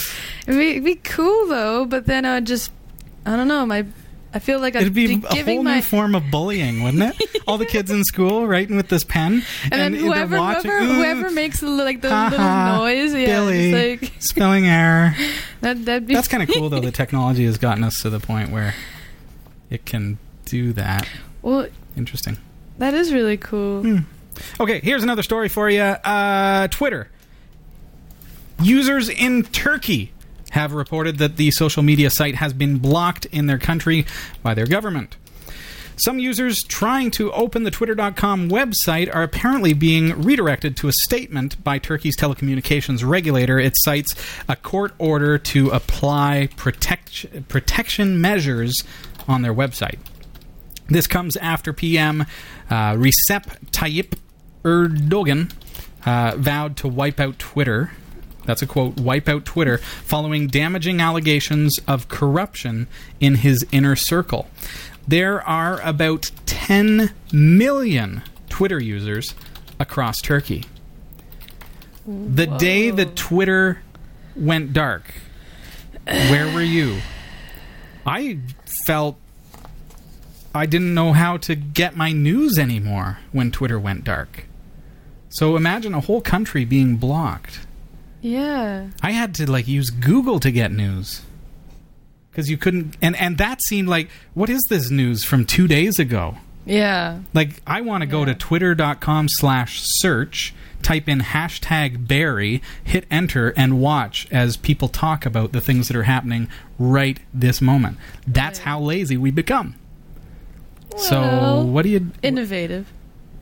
It'd 0.46 0.58
be, 0.58 0.70
it'd 0.70 0.84
be 0.84 0.94
cool 0.94 1.46
though, 1.48 1.84
but 1.84 2.06
then 2.06 2.24
I 2.24 2.36
would 2.36 2.46
just, 2.46 2.72
I 3.26 3.36
don't 3.36 3.48
know, 3.48 3.66
my, 3.66 3.84
I 4.34 4.38
feel 4.38 4.60
like 4.60 4.74
I'd 4.76 4.82
It'd 4.82 4.94
be 4.94 5.22
a 5.28 5.44
whole 5.44 5.62
my, 5.62 5.76
new 5.76 5.82
form 5.82 6.14
of 6.14 6.30
bullying, 6.30 6.82
wouldn't 6.82 7.02
it? 7.02 7.42
All 7.46 7.58
the 7.58 7.66
kids 7.66 7.90
in 7.90 8.02
school 8.04 8.46
writing 8.46 8.76
with 8.76 8.88
this 8.88 9.04
pen, 9.04 9.42
and 9.64 9.72
then 9.72 9.94
whoever, 9.94 10.38
watching, 10.38 10.70
whoever, 10.70 10.94
whoever 10.94 11.30
makes 11.30 11.60
the, 11.60 11.68
like 11.68 12.00
the 12.00 12.08
Ha 12.08 12.28
little 12.30 12.38
ha, 12.38 12.78
noise, 12.78 13.14
yeah, 13.14 13.26
Billy, 13.26 13.72
it's 13.72 14.02
like 14.02 14.12
spelling 14.20 14.66
error. 14.66 15.14
that. 15.60 15.84
That'd 15.84 16.06
be 16.06 16.14
That's 16.14 16.28
kind 16.28 16.42
of 16.42 16.48
cool, 16.54 16.68
though. 16.70 16.80
The 16.82 16.90
technology 16.90 17.44
has 17.44 17.58
gotten 17.58 17.84
us 17.84 18.02
to 18.02 18.10
the 18.10 18.18
point 18.20 18.50
where 18.50 18.74
it 19.70 19.84
can 19.84 20.18
do 20.46 20.72
that. 20.72 21.06
Well, 21.42 21.66
Interesting. 21.96 22.38
that 22.78 22.94
is 22.94 23.12
really 23.12 23.36
cool. 23.36 23.82
Hmm. 23.82 23.98
Okay, 24.58 24.80
here's 24.80 25.02
another 25.02 25.22
story 25.22 25.48
for 25.48 25.68
you. 25.68 25.80
Uh, 25.82 26.68
Twitter. 26.68 27.08
Users 28.62 29.08
in 29.08 29.42
Turkey 29.44 30.12
have 30.52 30.72
reported 30.72 31.18
that 31.18 31.36
the 31.36 31.50
social 31.50 31.82
media 31.82 32.08
site 32.08 32.36
has 32.36 32.52
been 32.52 32.78
blocked 32.78 33.26
in 33.26 33.46
their 33.46 33.58
country 33.58 34.06
by 34.42 34.54
their 34.54 34.66
government. 34.66 35.16
Some 35.96 36.18
users 36.18 36.62
trying 36.62 37.10
to 37.12 37.30
open 37.32 37.64
the 37.64 37.70
Twitter.com 37.70 38.48
website 38.48 39.14
are 39.14 39.22
apparently 39.22 39.72
being 39.72 40.22
redirected 40.22 40.76
to 40.78 40.88
a 40.88 40.92
statement 40.92 41.62
by 41.62 41.78
Turkey's 41.78 42.16
telecommunications 42.16 43.06
regulator. 43.06 43.58
It 43.58 43.74
cites 43.76 44.14
a 44.48 44.56
court 44.56 44.94
order 44.98 45.38
to 45.38 45.68
apply 45.70 46.48
protect- 46.56 47.48
protection 47.48 48.20
measures 48.20 48.82
on 49.28 49.42
their 49.42 49.54
website. 49.54 49.98
This 50.88 51.06
comes 51.06 51.36
after 51.36 51.72
PM 51.72 52.22
uh, 52.70 52.94
Recep 52.94 53.70
Tayyip 53.70 54.18
Erdogan 54.64 55.52
uh, 56.04 56.34
vowed 56.36 56.76
to 56.78 56.88
wipe 56.88 57.20
out 57.20 57.38
Twitter. 57.38 57.92
That's 58.44 58.62
a 58.62 58.66
quote, 58.66 58.98
wipe 58.98 59.28
out 59.28 59.44
Twitter, 59.44 59.78
following 59.78 60.48
damaging 60.48 61.00
allegations 61.00 61.78
of 61.86 62.08
corruption 62.08 62.88
in 63.20 63.36
his 63.36 63.66
inner 63.72 63.96
circle. 63.96 64.48
There 65.06 65.42
are 65.42 65.80
about 65.82 66.30
10 66.46 67.12
million 67.32 68.22
Twitter 68.48 68.80
users 68.80 69.34
across 69.78 70.20
Turkey. 70.20 70.64
The 72.06 72.46
day 72.46 72.90
that 72.90 73.14
Twitter 73.14 73.82
went 74.34 74.72
dark, 74.72 75.14
where 76.04 76.52
were 76.52 76.62
you? 76.62 76.98
I 78.04 78.38
felt 78.64 79.16
I 80.54 80.66
didn't 80.66 80.94
know 80.94 81.12
how 81.12 81.36
to 81.38 81.54
get 81.54 81.96
my 81.96 82.12
news 82.12 82.58
anymore 82.58 83.18
when 83.30 83.50
Twitter 83.50 83.78
went 83.78 84.04
dark. 84.04 84.46
So 85.28 85.56
imagine 85.56 85.94
a 85.94 86.00
whole 86.00 86.20
country 86.20 86.64
being 86.64 86.96
blocked. 86.96 87.60
Yeah. 88.22 88.88
I 89.02 89.10
had 89.10 89.34
to 89.34 89.50
like 89.50 89.68
use 89.68 89.90
Google 89.90 90.40
to 90.40 90.50
get 90.50 90.72
news 90.72 91.22
because 92.30 92.48
you 92.48 92.56
couldn't, 92.56 92.96
and 93.02 93.14
and 93.16 93.36
that 93.38 93.60
seemed 93.62 93.88
like 93.88 94.08
what 94.32 94.48
is 94.48 94.62
this 94.70 94.90
news 94.90 95.24
from 95.24 95.44
two 95.44 95.66
days 95.68 95.98
ago? 95.98 96.36
Yeah. 96.64 97.18
Like 97.34 97.60
I 97.66 97.80
want 97.80 98.02
to 98.02 98.06
go 98.06 98.24
to 98.24 98.30
Yeah. 98.30 98.36
twitter.com 98.38 99.28
slash 99.28 99.80
search, 99.82 100.54
type 100.82 101.08
in 101.08 101.18
hashtag 101.18 102.06
Barry, 102.06 102.62
hit 102.84 103.04
enter, 103.10 103.50
and 103.56 103.80
watch 103.80 104.28
as 104.30 104.56
people 104.56 104.86
talk 104.88 105.26
about 105.26 105.50
the 105.52 105.60
things 105.60 105.88
that 105.88 105.96
are 105.96 106.04
happening 106.04 106.48
right 106.78 107.18
this 107.34 107.60
moment. 107.60 107.98
That's 108.26 108.60
Right. 108.60 108.66
how 108.68 108.80
lazy 108.80 109.16
we 109.16 109.32
become. 109.32 109.74
so 110.96 111.62
what 111.64 111.82
do 111.82 111.88
you? 111.88 112.10
Innovative. 112.22 112.86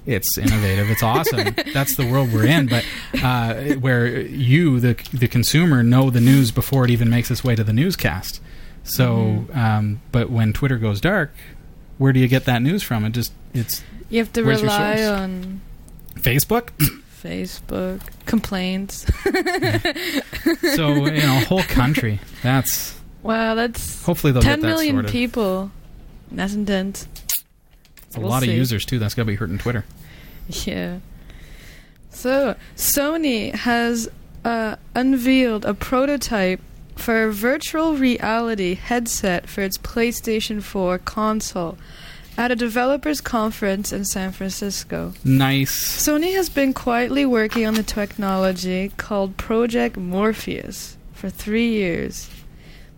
It's 0.06 0.38
innovative. 0.38 0.90
It's 0.90 1.02
awesome. 1.02 1.54
That's 1.74 1.94
the 1.96 2.06
world 2.10 2.32
we're 2.32 2.46
in. 2.46 2.66
But 2.66 2.84
uh, 3.22 3.54
where 3.74 4.06
you, 4.20 4.80
the 4.80 4.94
the 5.12 5.28
consumer, 5.28 5.82
know 5.82 6.10
the 6.10 6.20
news 6.20 6.50
before 6.50 6.84
it 6.84 6.90
even 6.90 7.10
makes 7.10 7.30
its 7.30 7.44
way 7.44 7.54
to 7.54 7.62
the 7.64 7.72
newscast. 7.72 8.40
So, 8.82 9.44
um, 9.52 10.00
but 10.10 10.30
when 10.30 10.52
Twitter 10.52 10.78
goes 10.78 11.00
dark, 11.00 11.32
where 11.98 12.12
do 12.12 12.20
you 12.20 12.28
get 12.28 12.46
that 12.46 12.62
news 12.62 12.82
from? 12.82 13.04
It 13.04 13.10
just 13.12 13.32
it's 13.52 13.82
You 14.08 14.18
have 14.18 14.32
to 14.32 14.42
rely 14.42 15.04
on 15.04 15.60
Facebook. 16.14 16.70
Facebook 17.22 18.01
complaints. 18.24 19.07
so 20.74 20.88
you 21.05 21.20
know, 21.22 21.40
whole 21.40 21.62
country. 21.64 22.18
That's 22.42 22.98
wow, 23.22 23.55
that's 23.55 24.03
hopefully 24.03 24.32
they'll 24.32 24.42
10 24.42 24.57
get 24.57 24.62
that 24.62 24.66
million 24.66 24.96
sorted. 24.96 25.12
people. 25.12 25.70
That's 26.32 26.55
intense. 26.55 27.07
A 28.14 28.20
We'll 28.20 28.28
lot 28.30 28.42
see. 28.42 28.50
of 28.50 28.56
users 28.56 28.84
too. 28.84 28.98
That's 28.98 29.14
got 29.14 29.22
to 29.22 29.26
be 29.26 29.34
hurting 29.36 29.58
Twitter. 29.58 29.84
Yeah. 30.48 30.98
So 32.11 32.56
Sony 32.76 33.54
has 33.54 34.08
uh, 34.44 34.76
unveiled 34.94 35.64
a 35.64 35.74
prototype 35.74 36.61
for 36.96 37.24
a 37.24 37.32
virtual 37.32 37.94
reality 37.94 38.74
headset 38.74 39.48
for 39.48 39.62
its 39.62 39.78
PlayStation 39.78 40.62
4 40.62 40.98
console 40.98 41.78
at 42.36 42.50
a 42.50 42.56
developers 42.56 43.20
conference 43.20 43.92
in 43.92 44.04
San 44.04 44.32
Francisco. 44.32 45.14
Nice. 45.24 45.72
Sony 46.04 46.34
has 46.34 46.48
been 46.48 46.72
quietly 46.74 47.24
working 47.24 47.66
on 47.66 47.74
the 47.74 47.82
technology 47.82 48.90
called 48.96 49.36
Project 49.36 49.96
Morpheus 49.96 50.96
for 51.12 51.30
three 51.30 51.68
years. 51.68 52.28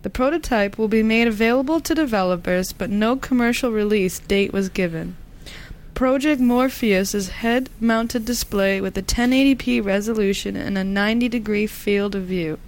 The 0.03 0.09
prototype 0.09 0.77
will 0.77 0.87
be 0.89 1.01
made 1.03 1.27
available 1.27 1.79
to 1.79 1.95
developers, 1.95 2.73
but 2.73 2.89
no 2.89 3.15
commercial 3.15 3.71
release 3.71 4.19
date 4.19 4.53
was 4.53 4.69
given. 4.69 5.15
Project 5.95 6.41
Morpheus 6.41 7.13
is 7.15 7.29
head 7.29 7.69
mounted 7.79 8.25
display 8.25 8.81
with 8.81 8.97
a 8.97 9.01
1080p 9.01 9.83
resolution 9.83 10.55
and 10.55 10.77
a 10.77 10.83
90 10.83 11.29
degree 11.29 11.67
field 11.67 12.15
of 12.15 12.23
view. 12.23 12.59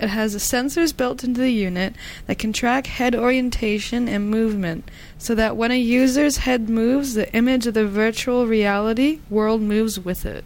It 0.00 0.08
has 0.08 0.34
sensors 0.36 0.96
built 0.96 1.22
into 1.22 1.40
the 1.40 1.50
unit 1.52 1.94
that 2.26 2.38
can 2.38 2.52
track 2.52 2.86
head 2.86 3.14
orientation 3.14 4.08
and 4.08 4.30
movement 4.30 4.90
so 5.18 5.34
that 5.34 5.56
when 5.56 5.70
a 5.70 5.78
user's 5.78 6.38
head 6.38 6.68
moves, 6.70 7.14
the 7.14 7.32
image 7.34 7.66
of 7.66 7.74
the 7.74 7.86
virtual 7.86 8.46
reality 8.46 9.20
world 9.28 9.60
moves 9.60 10.00
with 10.00 10.24
it. 10.24 10.44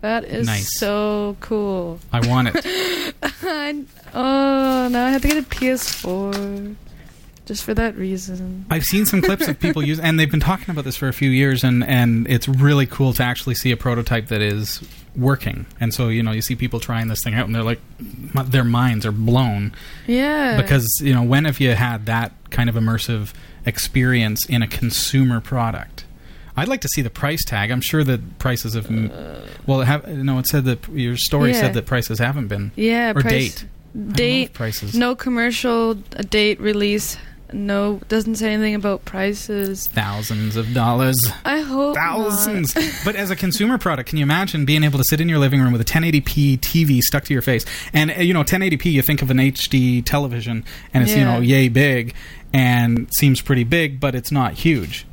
That 0.00 0.24
is 0.24 0.46
Nice. 0.46 0.78
so 0.78 1.36
cool. 1.40 2.00
I 2.12 2.26
want 2.26 2.48
it. 2.54 3.11
I- 3.22 3.84
oh, 4.14 4.88
now 4.90 5.06
I 5.06 5.10
have 5.10 5.22
to 5.22 5.28
get 5.28 5.38
a 5.38 5.42
PS4 5.42 6.74
just 7.46 7.64
for 7.64 7.74
that 7.74 7.96
reason. 7.96 8.66
I've 8.70 8.84
seen 8.84 9.04
some 9.06 9.20
clips 9.22 9.48
of 9.48 9.58
people 9.58 9.82
use, 9.82 9.98
and 9.98 10.18
they've 10.18 10.30
been 10.30 10.40
talking 10.40 10.70
about 10.70 10.84
this 10.84 10.96
for 10.96 11.08
a 11.08 11.12
few 11.12 11.30
years, 11.30 11.64
and 11.64 11.82
and 11.84 12.28
it's 12.28 12.46
really 12.48 12.86
cool 12.86 13.12
to 13.14 13.22
actually 13.22 13.54
see 13.56 13.70
a 13.72 13.76
prototype 13.76 14.28
that 14.28 14.40
is 14.40 14.82
working. 15.16 15.66
And 15.80 15.92
so 15.92 16.08
you 16.08 16.22
know, 16.22 16.32
you 16.32 16.40
see 16.42 16.54
people 16.56 16.78
trying 16.80 17.08
this 17.08 17.22
thing 17.22 17.34
out, 17.34 17.46
and 17.46 17.54
they're 17.54 17.62
like, 17.64 17.80
their 17.98 18.64
minds 18.64 19.04
are 19.06 19.12
blown 19.12 19.74
Yeah. 20.06 20.60
because 20.60 21.00
you 21.02 21.12
know, 21.14 21.22
when 21.22 21.44
have 21.46 21.58
you 21.60 21.72
had 21.74 22.06
that 22.06 22.32
kind 22.50 22.68
of 22.68 22.76
immersive 22.76 23.32
experience 23.66 24.44
in 24.46 24.62
a 24.62 24.68
consumer 24.68 25.40
product? 25.40 26.04
I'd 26.56 26.68
like 26.68 26.80
to 26.82 26.88
see 26.88 27.02
the 27.02 27.10
price 27.10 27.44
tag. 27.44 27.70
I'm 27.70 27.80
sure 27.80 28.04
that 28.04 28.38
prices 28.38 28.74
have. 28.74 28.86
m 28.90 29.10
well, 29.66 29.80
it 29.80 29.86
have, 29.86 30.06
no, 30.08 30.38
it 30.38 30.46
said 30.46 30.64
that 30.66 30.86
your 30.88 31.16
story 31.16 31.50
Uh, 31.50 31.54
Yeah. 31.54 31.60
said 31.60 31.74
that 31.74 31.86
prices 31.86 32.18
haven't 32.18 32.48
been. 32.48 32.72
yeah, 32.76 33.10
or 33.10 33.14
price, 33.22 33.24
date. 33.32 33.64
I 33.64 33.98
don't 33.98 34.04
know 34.06 34.10
if 34.10 34.16
Date. 34.16 34.52
prices. 34.52 34.94
No 34.94 35.14
commercial 35.14 35.90
uh, 36.16 36.22
date 36.28 36.60
release. 36.60 37.16
No, 37.54 38.00
doesn't 38.08 38.36
say 38.36 38.54
anything 38.54 38.74
about 38.74 39.04
prices. 39.04 39.86
Thousands 39.92 40.56
of 40.56 40.72
dollars. 40.72 41.18
I 41.44 41.60
hope 41.60 41.94
thousands. 41.96 42.72
but 43.04 43.14
as 43.14 43.30
a 43.30 43.36
consumer 43.36 43.76
product, 43.76 44.08
can 44.08 44.16
you 44.16 44.22
imagine 44.22 44.64
being 44.64 44.82
able 44.84 44.96
to 44.96 45.04
sit 45.04 45.20
in 45.20 45.28
your 45.28 45.38
living 45.38 45.60
room 45.60 45.70
with 45.70 45.82
a 45.82 45.84
1080p 45.84 46.58
TV 46.60 47.00
stuck 47.02 47.24
to 47.24 47.34
your 47.34 47.42
face? 47.42 47.66
And 47.92 48.10
uh, 48.10 48.14
you 48.22 48.32
know, 48.32 48.42
1080p, 48.42 48.86
you 48.92 49.02
think 49.02 49.20
of 49.20 49.30
an 49.30 49.36
HD 49.36 50.02
television, 50.02 50.64
and 50.94 51.04
it's 51.04 51.14
you 51.14 51.24
know 51.24 51.40
yay 51.40 51.68
big, 51.68 52.14
and 52.54 53.08
seems 53.18 53.42
pretty 53.42 53.64
big, 53.64 54.00
but 54.00 54.14
it's 54.14 54.32
not 54.32 54.54
huge. 54.54 55.04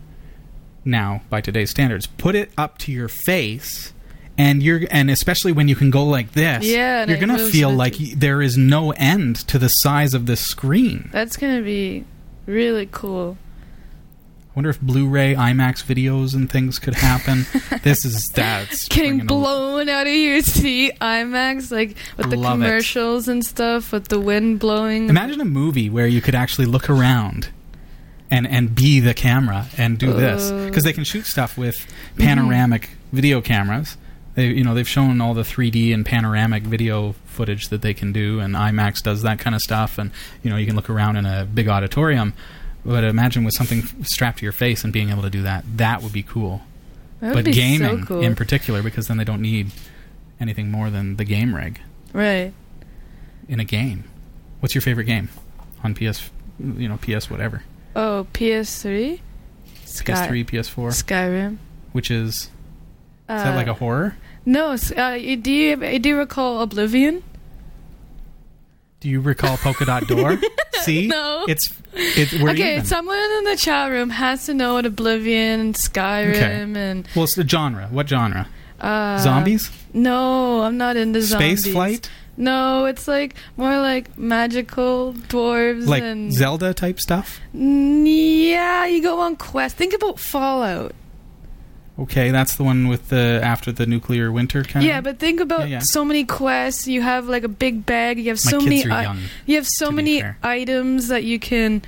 Now, 0.86 1.22
by 1.30 1.42
today's 1.42 1.70
standards, 1.70 2.06
put 2.08 2.36
it 2.36 2.52
up 2.58 2.78
to 2.80 2.92
your 2.92 3.08
face. 3.10 3.94
And 4.38 4.64
you're, 4.64 4.82
and 4.90 5.10
especially 5.12 5.52
when 5.52 5.68
you 5.68 5.76
can 5.76 5.92
go 5.92 6.06
like 6.06 6.32
this, 6.32 6.66
Yeah, 6.66 7.06
you're 7.06 7.18
gonna 7.18 7.38
feel 7.38 7.70
like 7.72 7.96
y- 8.00 8.14
there 8.16 8.42
is 8.42 8.58
no 8.58 8.92
end 8.92 9.36
to 9.50 9.60
the 9.60 9.68
size 9.68 10.14
of 10.14 10.28
this 10.28 10.40
screen. 10.40 11.10
That's 11.12 11.36
gonna 11.36 11.62
be 11.62 12.06
really 12.46 12.88
cool. 12.90 13.38
I 14.42 14.52
wonder 14.56 14.70
if 14.70 14.80
Blu-ray, 14.82 15.36
IMAX 15.36 15.84
videos, 15.84 16.34
and 16.34 16.50
things 16.50 16.80
could 16.80 16.96
happen. 16.96 17.46
this 17.84 18.04
is 18.06 18.28
that's 18.34 18.88
Getting 18.88 19.18
bringing 19.18 19.22
a- 19.26 19.26
blown 19.26 19.90
out 19.90 20.08
of 20.08 20.14
your 20.14 20.42
seat, 20.42 20.94
IMAX, 21.02 21.70
like 21.70 21.98
with 22.18 22.30
the 22.30 22.38
Love 22.38 22.62
it. 22.62 22.64
commercials 22.66 23.28
and 23.28 23.46
stuff, 23.46 23.92
with 23.92 24.08
the 24.08 24.20
wind 24.22 24.60
blowing. 24.60 25.10
Imagine 25.10 25.42
a 25.42 25.46
movie 25.46 25.90
where 25.90 26.08
you 26.08 26.22
could 26.22 26.36
actually 26.36 26.66
look 26.66 26.90
around 26.90 27.50
and 28.32 28.48
and 28.48 28.76
be 28.76 29.00
the 29.00 29.14
camera 29.14 29.68
and 29.78 29.98
do 29.98 30.14
this 30.14 30.52
Uh. 30.52 30.66
because 30.66 30.84
they 30.84 30.94
can 30.94 31.04
shoot 31.04 31.26
stuff 31.26 31.58
with 31.58 31.86
panoramic 32.18 32.92
video 33.12 33.42
cameras. 33.42 33.98
They 34.36 34.48
you 34.48 34.64
know 34.64 34.74
they've 34.74 34.88
shown 34.88 35.20
all 35.22 35.34
the 35.34 35.44
3D 35.44 35.94
and 35.94 36.06
panoramic 36.06 36.64
video 36.64 37.16
footage 37.26 37.70
that 37.70 37.82
they 37.82 37.94
can 37.94 38.12
do, 38.14 38.40
and 38.40 38.56
IMAX 38.56 39.02
does 39.02 39.22
that 39.24 39.40
kind 39.40 39.56
of 39.56 39.62
stuff. 39.62 39.98
And 39.98 40.12
you 40.44 40.50
know 40.50 40.58
you 40.58 40.66
can 40.66 40.76
look 40.76 40.90
around 40.90 41.16
in 41.18 41.26
a 41.26 41.46
big 41.46 41.68
auditorium. 41.68 42.34
But 42.86 43.04
imagine 43.04 43.44
with 43.44 43.54
something 43.56 43.82
strapped 44.04 44.40
to 44.40 44.46
your 44.46 44.54
face 44.54 44.84
and 44.86 44.94
being 44.94 45.10
able 45.10 45.24
to 45.24 45.30
do 45.30 45.42
that. 45.44 45.66
That 45.78 46.02
would 46.02 46.14
be 46.14 46.24
cool. 46.24 46.62
That 47.20 47.34
but 47.34 47.44
be 47.46 47.52
gaming 47.52 48.02
so 48.02 48.06
cool. 48.06 48.22
in 48.22 48.36
particular, 48.36 48.82
because 48.82 49.08
then 49.10 49.18
they 49.18 49.26
don't 49.26 49.42
need 49.42 49.72
anything 50.40 50.72
more 50.72 50.90
than 50.90 51.18
the 51.18 51.26
game 51.26 51.54
rig 51.54 51.82
right. 52.14 52.54
in 53.50 53.60
a 53.60 53.66
game. 53.66 54.06
What's 54.62 54.74
your 54.74 54.82
favorite 54.82 55.04
game 55.06 55.28
on 55.84 55.94
PS? 55.94 56.30
You 56.58 56.88
know, 56.88 56.98
PS 56.98 57.30
whatever. 57.30 57.64
Oh, 57.96 58.28
PS3. 58.34 59.20
Sky- 59.86 60.14
PS3, 60.28 60.46
PS4, 60.46 60.92
Skyrim. 61.04 61.58
which 61.92 62.12
is 62.12 62.28
is 62.36 62.50
Uh, 63.28 63.44
that 63.44 63.56
like 63.56 63.68
a 63.68 63.74
horror? 63.74 64.16
No, 64.46 64.72
s- 64.72 64.92
uh, 64.98 65.18
you- 65.20 65.36
do 65.38 65.52
you 65.52 66.00
do 66.00 66.10
you 66.10 66.18
recall 66.18 66.62
Oblivion? 66.62 67.24
Do 69.00 69.08
you 69.10 69.22
recall 69.22 69.58
Polka 69.58 69.86
Dot 69.86 70.08
Door? 70.08 70.40
See, 70.82 71.08
No. 71.08 71.46
it's 71.48 71.74
it's 71.94 72.34
we're 72.40 72.52
okay, 72.52 72.76
even. 72.76 72.86
someone 72.86 73.18
in 73.38 73.44
the 73.46 73.56
chat 73.56 73.90
room 73.92 74.10
has 74.12 74.46
to 74.46 74.54
know 74.54 74.74
what 74.76 74.86
Oblivion 74.86 75.60
and 75.60 75.76
Skyrim 75.76 76.76
and 76.78 77.08
well, 77.16 77.24
it's 77.24 77.36
the 77.36 77.48
genre. 77.48 77.88
What 77.92 78.08
genre? 78.10 78.48
uh, 78.80 79.18
Zombies? 79.20 79.72
No, 79.94 80.62
I'm 80.62 80.78
not 80.78 80.96
into 80.96 81.22
zombies. 81.22 81.62
Space 81.64 81.74
flight? 81.74 82.10
No, 82.42 82.86
it's 82.86 83.06
like 83.06 83.36
more 83.58 83.78
like 83.80 84.18
magical 84.18 85.14
dwarves 85.28 85.86
Like 85.88 86.02
and 86.02 86.34
Zelda 86.34 86.74
type 86.74 87.00
stuff? 87.00 87.40
Yeah, 87.54 88.86
you 88.86 89.02
go 89.04 89.20
on 89.20 89.36
quest. 89.36 89.76
Think 89.76 89.94
about 89.94 90.18
Fallout. 90.20 90.96
Okay, 92.00 92.32
that's 92.32 92.56
the 92.56 92.64
one 92.64 92.88
with 92.88 93.10
the 93.10 93.42
after 93.44 93.74
the 93.74 93.86
nuclear 93.86 94.32
winter 94.32 94.64
kind 94.64 94.86
Yeah, 94.86 94.92
of. 94.92 94.96
Yeah, 95.06 95.12
but 95.12 95.20
think 95.20 95.42
about 95.42 95.62
Yeah, 95.62 95.66
yeah. 95.66 95.80
so 95.84 96.06
many 96.06 96.24
quests. 96.24 96.88
You 96.88 97.02
have 97.02 97.28
like 97.28 97.44
a 97.44 97.50
big 97.50 97.86
bag. 97.86 98.18
You 98.18 98.30
have 98.30 98.40
my 98.46 98.52
so 98.52 98.62
many. 98.62 98.86
i- 98.90 99.04
young. 99.04 99.20
you 99.46 99.56
have 99.58 99.68
so 99.68 99.92
many 99.92 100.24
items 100.42 101.10
that 101.10 101.26
you 101.26 101.40
can 101.40 101.82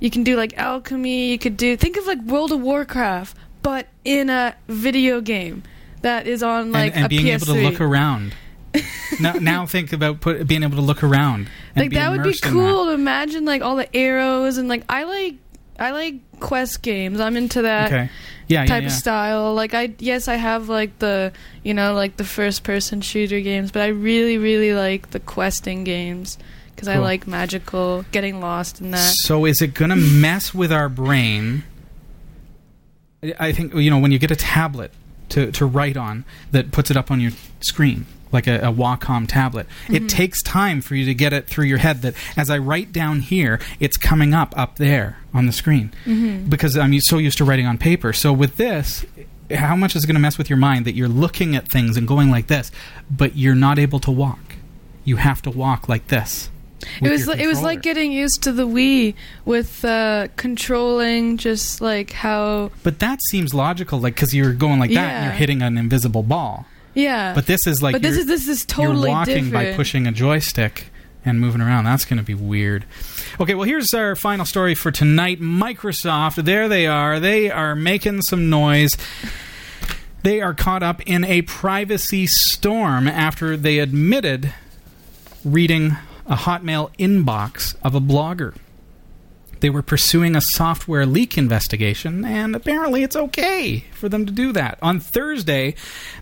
you 0.00 0.08
can 0.10 0.24
do 0.24 0.36
like 0.36 0.56
alchemy. 0.56 1.30
You 1.32 1.38
could 1.38 1.58
do 1.58 1.76
think 1.76 1.98
of 1.98 2.06
like 2.06 2.20
World 2.22 2.50
of 2.50 2.62
Warcraft, 2.62 3.36
but 3.62 3.88
in 4.06 4.30
a 4.30 4.54
video 4.68 5.20
game 5.20 5.64
that 6.00 6.26
is 6.26 6.42
on 6.42 6.72
like 6.72 6.92
and, 6.96 7.04
and 7.04 7.06
a 7.06 7.08
being 7.10 7.26
PS3. 7.26 7.34
able 7.34 7.46
to 7.46 7.60
look 7.70 7.80
around. 7.82 8.32
now, 9.20 9.32
now 9.34 9.66
think 9.66 9.92
about 9.92 10.20
put, 10.20 10.46
being 10.46 10.62
able 10.62 10.76
to 10.76 10.82
look 10.82 11.02
around. 11.02 11.48
And 11.74 11.84
like 11.84 11.92
that 11.92 12.10
would 12.10 12.22
be 12.22 12.38
cool 12.38 12.86
to 12.86 12.92
imagine 12.92 13.44
like 13.44 13.62
all 13.62 13.76
the 13.76 13.94
arrows 13.96 14.58
and 14.58 14.68
like 14.68 14.84
I 14.88 15.04
like 15.04 15.36
I 15.78 15.92
like 15.92 16.40
quest 16.40 16.82
games. 16.82 17.20
I'm 17.20 17.36
into 17.36 17.62
that 17.62 17.86
Okay. 17.86 18.10
Yeah, 18.48 18.62
yeah, 18.62 18.66
type 18.66 18.82
yeah. 18.82 18.88
of 18.88 18.92
style. 18.92 19.54
Like 19.54 19.74
I 19.74 19.94
yes, 19.98 20.26
I 20.26 20.36
have 20.36 20.68
like 20.68 20.98
the 20.98 21.32
you 21.62 21.74
know 21.74 21.94
like 21.94 22.16
the 22.16 22.24
first 22.24 22.64
person 22.64 23.00
shooter 23.00 23.40
games, 23.40 23.70
but 23.70 23.82
I 23.82 23.88
really 23.88 24.38
really 24.38 24.72
like 24.72 25.10
the 25.10 25.20
questing 25.20 25.84
games 25.84 26.38
because 26.74 26.88
I 26.88 26.98
like 26.98 27.26
magical 27.26 28.04
getting 28.12 28.40
lost 28.40 28.80
in 28.80 28.92
that. 28.92 29.14
So 29.16 29.44
is 29.44 29.60
it 29.60 29.74
going 29.74 29.90
to 29.90 29.96
mess 29.96 30.54
with 30.54 30.72
our 30.72 30.88
brain? 30.88 31.64
I 33.38 33.52
think 33.52 33.74
you 33.74 33.90
know 33.90 33.98
when 33.98 34.12
you 34.12 34.18
get 34.18 34.30
a 34.30 34.36
tablet 34.36 34.92
to 35.30 35.52
to 35.52 35.66
write 35.66 35.96
on 35.96 36.24
that 36.52 36.72
puts 36.72 36.90
it 36.90 36.96
up 36.96 37.10
on 37.10 37.20
your 37.20 37.32
screen 37.60 38.06
like 38.32 38.46
a, 38.46 38.56
a 38.60 38.72
Wacom 38.72 39.26
tablet. 39.26 39.66
It 39.88 40.08
takes 40.08 40.42
time 40.42 40.80
for 40.80 40.94
you 40.94 41.04
to 41.06 41.14
get 41.14 41.32
it 41.32 41.46
through 41.46 41.66
your 41.66 41.78
head 41.78 42.02
that 42.02 42.14
as 42.36 42.50
I 42.50 42.58
write 42.58 42.92
down 42.92 43.20
here, 43.20 43.60
it's 43.80 43.96
coming 43.96 44.34
up 44.34 44.56
up 44.56 44.76
there 44.76 45.18
on 45.32 45.46
the 45.46 45.52
screen 45.52 45.92
because 46.48 46.76
I'm 46.76 46.98
so 47.00 47.18
used 47.18 47.38
to 47.38 47.44
writing 47.44 47.66
on 47.66 47.78
paper. 47.78 48.12
So 48.12 48.32
with 48.32 48.56
this. 48.56 49.04
How 49.50 49.76
much 49.76 49.96
is 49.96 50.04
it 50.04 50.06
going 50.06 50.14
to 50.14 50.20
mess 50.20 50.36
with 50.36 50.50
your 50.50 50.58
mind 50.58 50.84
that 50.84 50.94
you're 50.94 51.08
looking 51.08 51.56
at 51.56 51.66
things 51.66 51.96
and 51.96 52.06
going 52.06 52.30
like 52.30 52.48
this, 52.48 52.70
but 53.10 53.34
you're 53.34 53.54
not 53.54 53.78
able 53.78 53.98
to 54.00 54.10
walk? 54.10 54.56
You 55.06 55.16
have 55.16 55.40
to 55.40 55.50
walk 55.50 55.88
like 55.88 56.08
this. 56.08 56.50
It 57.00 57.08
was 57.08 57.26
your 57.26 57.34
li- 57.34 57.44
it 57.44 57.46
was 57.46 57.62
like 57.62 57.80
getting 57.80 58.12
used 58.12 58.42
to 58.42 58.52
the 58.52 58.66
Wii 58.68 59.14
with 59.46 59.86
uh, 59.86 60.28
controlling 60.36 61.38
just 61.38 61.80
like 61.80 62.10
how 62.12 62.70
But 62.82 62.98
that 62.98 63.20
seems 63.30 63.54
logical, 63.54 63.98
like 63.98 64.16
because 64.16 64.34
you're 64.34 64.52
going 64.52 64.78
like 64.80 64.92
that, 64.92 65.12
and 65.14 65.24
you're 65.24 65.32
hitting 65.34 65.62
an 65.62 65.78
invisible 65.78 66.22
ball. 66.22 66.66
Yeah. 66.98 67.34
But 67.34 67.46
this 67.46 67.66
is 67.66 67.82
like 67.82 67.94
but 67.94 68.02
this 68.02 68.16
is 68.16 68.26
this 68.26 68.48
is 68.48 68.64
totally 68.64 69.08
you're 69.08 69.16
walking 69.16 69.50
by 69.50 69.74
pushing 69.74 70.06
a 70.06 70.12
joystick 70.12 70.86
and 71.24 71.40
moving 71.40 71.60
around. 71.60 71.84
That's 71.84 72.04
going 72.04 72.18
to 72.18 72.24
be 72.24 72.34
weird. 72.34 72.84
Okay, 73.40 73.54
well 73.54 73.64
here's 73.64 73.94
our 73.94 74.16
final 74.16 74.44
story 74.44 74.74
for 74.74 74.90
tonight. 74.90 75.40
Microsoft, 75.40 76.44
there 76.44 76.68
they 76.68 76.86
are. 76.86 77.20
They 77.20 77.50
are 77.50 77.74
making 77.74 78.22
some 78.22 78.50
noise. 78.50 78.96
They 80.22 80.40
are 80.40 80.54
caught 80.54 80.82
up 80.82 81.00
in 81.02 81.24
a 81.24 81.42
privacy 81.42 82.26
storm 82.26 83.06
after 83.06 83.56
they 83.56 83.78
admitted 83.78 84.52
reading 85.44 85.96
a 86.26 86.34
Hotmail 86.34 86.94
inbox 86.98 87.76
of 87.82 87.94
a 87.94 88.00
blogger. 88.00 88.54
They 89.60 89.70
were 89.70 89.82
pursuing 89.82 90.36
a 90.36 90.40
software 90.40 91.06
leak 91.06 91.36
investigation, 91.36 92.24
and 92.24 92.54
apparently 92.54 93.02
it's 93.02 93.16
okay 93.16 93.84
for 93.92 94.08
them 94.08 94.26
to 94.26 94.32
do 94.32 94.52
that. 94.52 94.78
On 94.82 95.00
Thursday, 95.00 95.74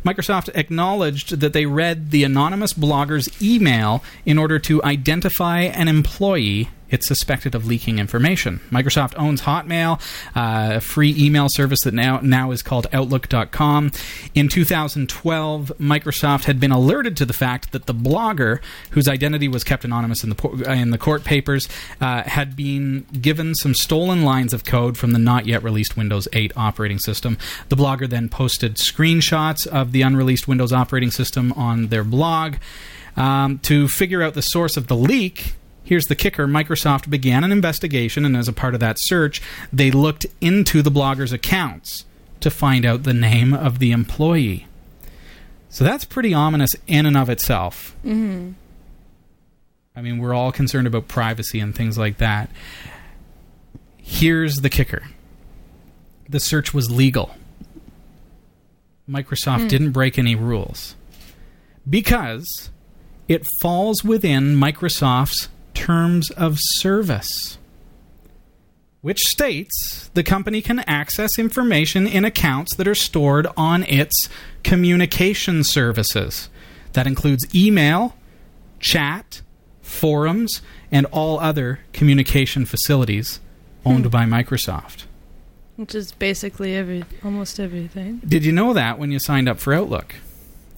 Microsoft 0.04 0.48
acknowledged 0.54 1.40
that 1.40 1.52
they 1.52 1.66
read 1.66 2.10
the 2.10 2.24
anonymous 2.24 2.72
blogger's 2.72 3.30
email 3.42 4.02
in 4.24 4.38
order 4.38 4.58
to 4.60 4.82
identify 4.82 5.60
an 5.60 5.88
employee 5.88 6.68
it 6.90 7.02
suspected 7.02 7.54
of 7.54 7.66
leaking 7.66 7.98
information. 7.98 8.60
Microsoft 8.70 9.14
owns 9.16 9.42
Hotmail, 9.42 10.00
uh, 10.34 10.76
a 10.76 10.80
free 10.80 11.14
email 11.18 11.48
service 11.48 11.80
that 11.80 11.94
now 11.94 12.20
now 12.22 12.50
is 12.50 12.62
called 12.62 12.86
Outlook.com. 12.92 13.90
In 14.34 14.48
2012, 14.48 15.72
Microsoft 15.78 16.44
had 16.44 16.60
been 16.60 16.70
alerted 16.70 17.16
to 17.16 17.24
the 17.24 17.32
fact 17.32 17.72
that 17.72 17.86
the 17.86 17.94
blogger, 17.94 18.60
whose 18.90 19.08
identity 19.08 19.48
was 19.48 19.64
kept 19.64 19.84
anonymous 19.84 20.22
in 20.22 20.30
the 20.30 20.64
uh, 20.66 20.72
in 20.72 20.90
the 20.90 20.98
court 20.98 21.24
papers, 21.24 21.68
uh, 22.00 22.22
had 22.22 22.56
been 22.56 23.06
given 23.20 23.54
some 23.54 23.74
stolen 23.74 24.22
lines 24.22 24.52
of 24.52 24.64
code 24.64 24.96
from 24.96 25.12
the 25.12 25.18
not 25.18 25.46
yet 25.46 25.62
released 25.62 25.96
Windows 25.96 26.28
8 26.32 26.52
operating 26.56 26.98
system. 26.98 27.38
The 27.68 27.76
blogger 27.76 28.08
then 28.08 28.28
posted 28.28 28.76
screenshots 28.76 29.66
of 29.66 29.92
the 29.92 30.02
unreleased 30.02 30.46
Windows 30.46 30.72
operating 30.72 31.10
system 31.10 31.52
on 31.52 31.88
their 31.88 32.04
blog. 32.04 32.56
Um, 33.16 33.60
to 33.60 33.88
figure 33.88 34.22
out 34.22 34.34
the 34.34 34.42
source 34.42 34.76
of 34.76 34.88
the 34.88 34.96
leak, 34.96 35.54
Here's 35.86 36.06
the 36.06 36.16
kicker 36.16 36.48
Microsoft 36.48 37.08
began 37.08 37.44
an 37.44 37.52
investigation, 37.52 38.24
and 38.24 38.36
as 38.36 38.48
a 38.48 38.52
part 38.52 38.74
of 38.74 38.80
that 38.80 38.98
search, 38.98 39.40
they 39.72 39.92
looked 39.92 40.26
into 40.40 40.82
the 40.82 40.90
blogger's 40.90 41.32
accounts 41.32 42.04
to 42.40 42.50
find 42.50 42.84
out 42.84 43.04
the 43.04 43.14
name 43.14 43.54
of 43.54 43.78
the 43.78 43.92
employee. 43.92 44.66
So 45.70 45.84
that's 45.84 46.04
pretty 46.04 46.34
ominous 46.34 46.72
in 46.88 47.06
and 47.06 47.16
of 47.16 47.30
itself. 47.30 47.94
Mm-hmm. 48.04 48.52
I 49.94 50.02
mean, 50.02 50.18
we're 50.18 50.34
all 50.34 50.50
concerned 50.50 50.88
about 50.88 51.06
privacy 51.06 51.60
and 51.60 51.72
things 51.72 51.96
like 51.96 52.18
that. 52.18 52.50
Here's 53.96 54.56
the 54.56 54.68
kicker 54.68 55.04
the 56.28 56.40
search 56.40 56.74
was 56.74 56.90
legal. 56.90 57.36
Microsoft 59.08 59.68
didn't 59.68 59.92
break 59.92 60.18
any 60.18 60.34
rules 60.34 60.96
because 61.88 62.70
it 63.28 63.46
falls 63.60 64.02
within 64.02 64.56
Microsoft's 64.56 65.48
terms 65.76 66.30
of 66.32 66.58
service, 66.58 67.58
which 69.02 69.20
states 69.20 70.10
the 70.14 70.24
company 70.24 70.60
can 70.60 70.80
access 70.80 71.38
information 71.38 72.06
in 72.08 72.24
accounts 72.24 72.74
that 72.74 72.88
are 72.88 72.94
stored 72.94 73.46
on 73.56 73.84
its 73.84 74.28
communication 74.64 75.62
services. 75.62 76.48
That 76.94 77.06
includes 77.06 77.54
email, 77.54 78.16
chat, 78.80 79.42
forums, 79.82 80.62
and 80.90 81.06
all 81.06 81.38
other 81.38 81.80
communication 81.92 82.64
facilities 82.64 83.38
owned 83.84 84.06
hmm. 84.06 84.10
by 84.10 84.24
Microsoft. 84.24 85.04
Which 85.76 85.94
is 85.94 86.12
basically 86.12 86.74
every 86.74 87.04
almost 87.22 87.60
everything. 87.60 88.22
Did 88.26 88.46
you 88.46 88.52
know 88.52 88.72
that 88.72 88.98
when 88.98 89.12
you 89.12 89.18
signed 89.18 89.46
up 89.46 89.58
for 89.58 89.74
Outlook 89.74 90.14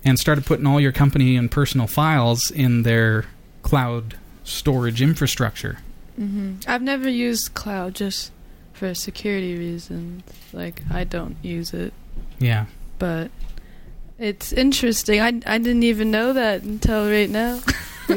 and 0.04 0.18
started 0.18 0.44
putting 0.44 0.66
all 0.66 0.80
your 0.80 0.90
company 0.90 1.36
and 1.36 1.48
personal 1.48 1.86
files 1.86 2.50
in 2.50 2.82
their 2.82 3.26
cloud 3.62 4.16
storage 4.48 5.00
infrastructure? 5.02 5.78
hmm 6.16 6.54
I've 6.66 6.82
never 6.82 7.08
used 7.08 7.54
cloud 7.54 7.94
just 7.94 8.32
for 8.72 8.94
security 8.94 9.56
reasons. 9.56 10.22
Like 10.52 10.82
I 10.90 11.04
don't 11.04 11.36
use 11.42 11.72
it, 11.72 11.92
Yeah. 12.38 12.66
but 12.98 13.30
it's 14.18 14.52
interesting. 14.52 15.20
I 15.20 15.28
I 15.46 15.58
didn't 15.58 15.84
even 15.84 16.10
know 16.10 16.32
that 16.32 16.62
until 16.62 17.08
right 17.08 17.30
now. 17.30 17.60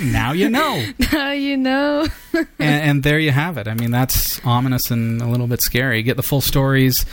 Now 0.00 0.30
you 0.32 0.48
know. 0.48 0.80
now 1.12 1.32
you 1.32 1.56
know. 1.56 2.06
and, 2.32 2.44
and 2.60 3.02
there 3.02 3.18
you 3.18 3.32
have 3.32 3.58
it. 3.58 3.66
I 3.66 3.74
mean, 3.74 3.90
that's 3.90 4.40
ominous 4.46 4.90
and 4.92 5.20
a 5.20 5.26
little 5.26 5.48
bit 5.48 5.60
scary. 5.60 6.02
Get 6.04 6.16
the 6.16 6.22
full 6.22 6.40
stories 6.40 7.04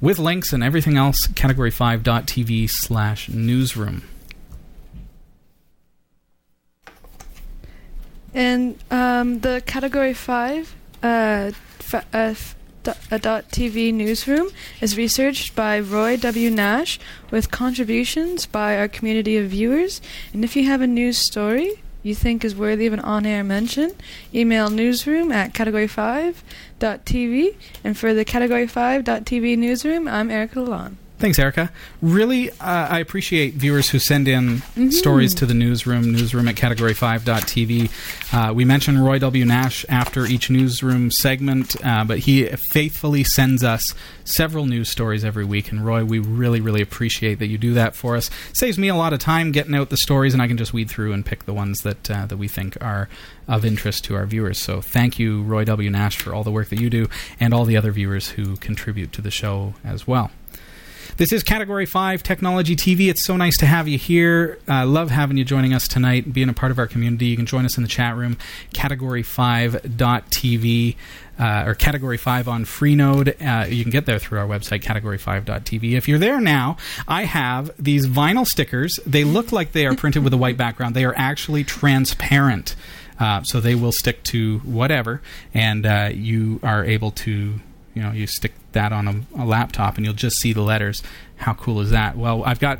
with 0.00 0.18
links 0.18 0.52
and 0.52 0.64
everything 0.64 0.96
else, 0.96 1.28
category5.tv 1.28 2.68
slash 2.70 3.28
newsroom. 3.28 4.02
And 8.34 8.78
um, 8.90 9.40
the 9.40 9.62
Category 9.66 10.14
5 10.14 10.74
uh, 11.02 11.50
uh, 11.92 12.00
uh, 12.12 12.34
dot 13.18 13.50
TV 13.50 13.92
newsroom 13.92 14.48
is 14.80 14.96
researched 14.96 15.54
by 15.54 15.78
Roy 15.80 16.16
W. 16.16 16.50
Nash 16.50 16.98
with 17.30 17.50
contributions 17.50 18.46
by 18.46 18.78
our 18.78 18.88
community 18.88 19.36
of 19.36 19.50
viewers. 19.50 20.00
And 20.32 20.42
if 20.44 20.56
you 20.56 20.64
have 20.64 20.80
a 20.80 20.86
news 20.86 21.18
story 21.18 21.82
you 22.02 22.14
think 22.14 22.44
is 22.44 22.54
worthy 22.54 22.86
of 22.86 22.92
an 22.92 23.00
on 23.00 23.26
air 23.26 23.42
mention, 23.44 23.92
email 24.32 24.70
newsroom 24.70 25.32
at 25.32 25.52
category5.tv. 25.52 27.56
And 27.84 27.98
for 27.98 28.14
the 28.14 28.24
category5.tv 28.24 29.58
newsroom, 29.58 30.06
I'm 30.08 30.30
Erika 30.30 30.60
Lalonde. 30.60 30.94
Thanks, 31.18 31.36
Erika. 31.40 31.72
Really, 32.00 32.48
uh, 32.50 32.54
I 32.60 33.00
appreciate 33.00 33.54
viewers 33.54 33.90
who 33.90 33.98
send 33.98 34.28
in 34.28 34.62
stories 34.92 35.34
to 35.34 35.46
the 35.46 35.54
newsroom, 35.54 36.12
newsroom 36.12 36.46
at 36.46 36.54
category5.tv. 36.54 37.90
Uh, 38.32 38.52
we 38.54 38.64
mention 38.64 39.00
Roy 39.00 39.18
W. 39.18 39.44
Nash 39.44 39.84
after 39.88 40.26
each 40.26 40.48
newsroom 40.48 41.10
segment, 41.10 41.74
uh, 41.84 42.04
but 42.04 42.20
he 42.20 42.46
faithfully 42.46 43.24
sends 43.24 43.64
us 43.64 43.92
several 44.22 44.66
news 44.66 44.90
stories 44.90 45.24
every 45.24 45.44
week. 45.44 45.72
And 45.72 45.84
Roy, 45.84 46.04
we 46.04 46.20
really, 46.20 46.60
really 46.60 46.82
appreciate 46.82 47.40
that 47.40 47.48
you 47.48 47.58
do 47.58 47.74
that 47.74 47.96
for 47.96 48.14
us. 48.14 48.30
Saves 48.52 48.78
me 48.78 48.86
a 48.86 48.94
lot 48.94 49.12
of 49.12 49.18
time 49.18 49.50
getting 49.50 49.74
out 49.74 49.90
the 49.90 49.96
stories, 49.96 50.34
and 50.34 50.42
I 50.42 50.46
can 50.46 50.56
just 50.56 50.72
weed 50.72 50.88
through 50.88 51.12
and 51.12 51.26
pick 51.26 51.46
the 51.46 51.54
ones 51.54 51.82
that 51.82 52.08
uh, 52.08 52.26
that 52.26 52.36
we 52.36 52.46
think 52.46 52.78
are 52.80 53.08
of 53.48 53.64
interest 53.64 54.04
to 54.04 54.14
our 54.14 54.24
viewers. 54.24 54.60
So 54.60 54.80
thank 54.80 55.18
you, 55.18 55.42
Roy 55.42 55.64
W. 55.64 55.90
Nash, 55.90 56.18
for 56.18 56.32
all 56.32 56.44
the 56.44 56.52
work 56.52 56.68
that 56.68 56.80
you 56.80 56.88
do, 56.88 57.08
and 57.40 57.52
all 57.52 57.64
the 57.64 57.76
other 57.76 57.90
viewers 57.90 58.30
who 58.30 58.56
contribute 58.58 59.12
to 59.14 59.20
the 59.20 59.32
show 59.32 59.74
as 59.82 60.06
well. 60.06 60.30
This 61.16 61.32
is 61.32 61.42
Category 61.42 61.86
5 61.86 62.22
Technology 62.22 62.76
TV. 62.76 63.08
It's 63.08 63.24
so 63.24 63.36
nice 63.36 63.56
to 63.56 63.66
have 63.66 63.88
you 63.88 63.98
here. 63.98 64.60
I 64.68 64.82
uh, 64.82 64.86
love 64.86 65.10
having 65.10 65.36
you 65.36 65.44
joining 65.44 65.74
us 65.74 65.88
tonight, 65.88 66.32
being 66.32 66.48
a 66.48 66.52
part 66.52 66.70
of 66.70 66.78
our 66.78 66.86
community. 66.86 67.26
You 67.26 67.36
can 67.36 67.46
join 67.46 67.64
us 67.64 67.76
in 67.76 67.82
the 67.82 67.88
chat 67.88 68.14
room, 68.16 68.36
category5.tv. 68.74 70.94
Uh, 71.38 71.64
or 71.68 71.74
Category 71.76 72.16
5 72.16 72.48
on 72.48 72.64
Freenode. 72.64 73.40
Uh, 73.40 73.64
you 73.68 73.84
can 73.84 73.92
get 73.92 74.06
there 74.06 74.18
through 74.18 74.40
our 74.40 74.46
website, 74.46 74.82
category5.tv. 74.82 75.92
If 75.92 76.08
you're 76.08 76.18
there 76.18 76.40
now, 76.40 76.76
I 77.06 77.26
have 77.26 77.70
these 77.78 78.08
vinyl 78.08 78.44
stickers. 78.44 78.98
They 79.06 79.22
look 79.22 79.52
like 79.52 79.70
they 79.70 79.86
are 79.86 79.94
printed 79.94 80.24
with 80.24 80.32
a 80.32 80.36
white 80.36 80.56
background. 80.56 80.96
They 80.96 81.04
are 81.04 81.14
actually 81.16 81.62
transparent. 81.62 82.74
Uh, 83.20 83.44
so 83.44 83.60
they 83.60 83.76
will 83.76 83.92
stick 83.92 84.24
to 84.24 84.58
whatever, 84.60 85.20
and 85.54 85.86
uh, 85.86 86.10
you 86.12 86.58
are 86.64 86.84
able 86.84 87.12
to 87.12 87.60
you 87.98 88.04
know 88.04 88.12
you 88.12 88.28
stick 88.28 88.52
that 88.72 88.92
on 88.92 89.08
a, 89.08 89.42
a, 89.42 89.44
laptop 89.44 89.96
and 89.96 90.06
you'll 90.06 90.14
just 90.14 90.36
see 90.36 90.52
the 90.52 90.62
letters. 90.62 91.02
How 91.34 91.52
cool 91.52 91.80
is 91.80 91.90
that? 91.90 92.16
Well 92.16 92.44
i've 92.44 92.60
got 92.60 92.78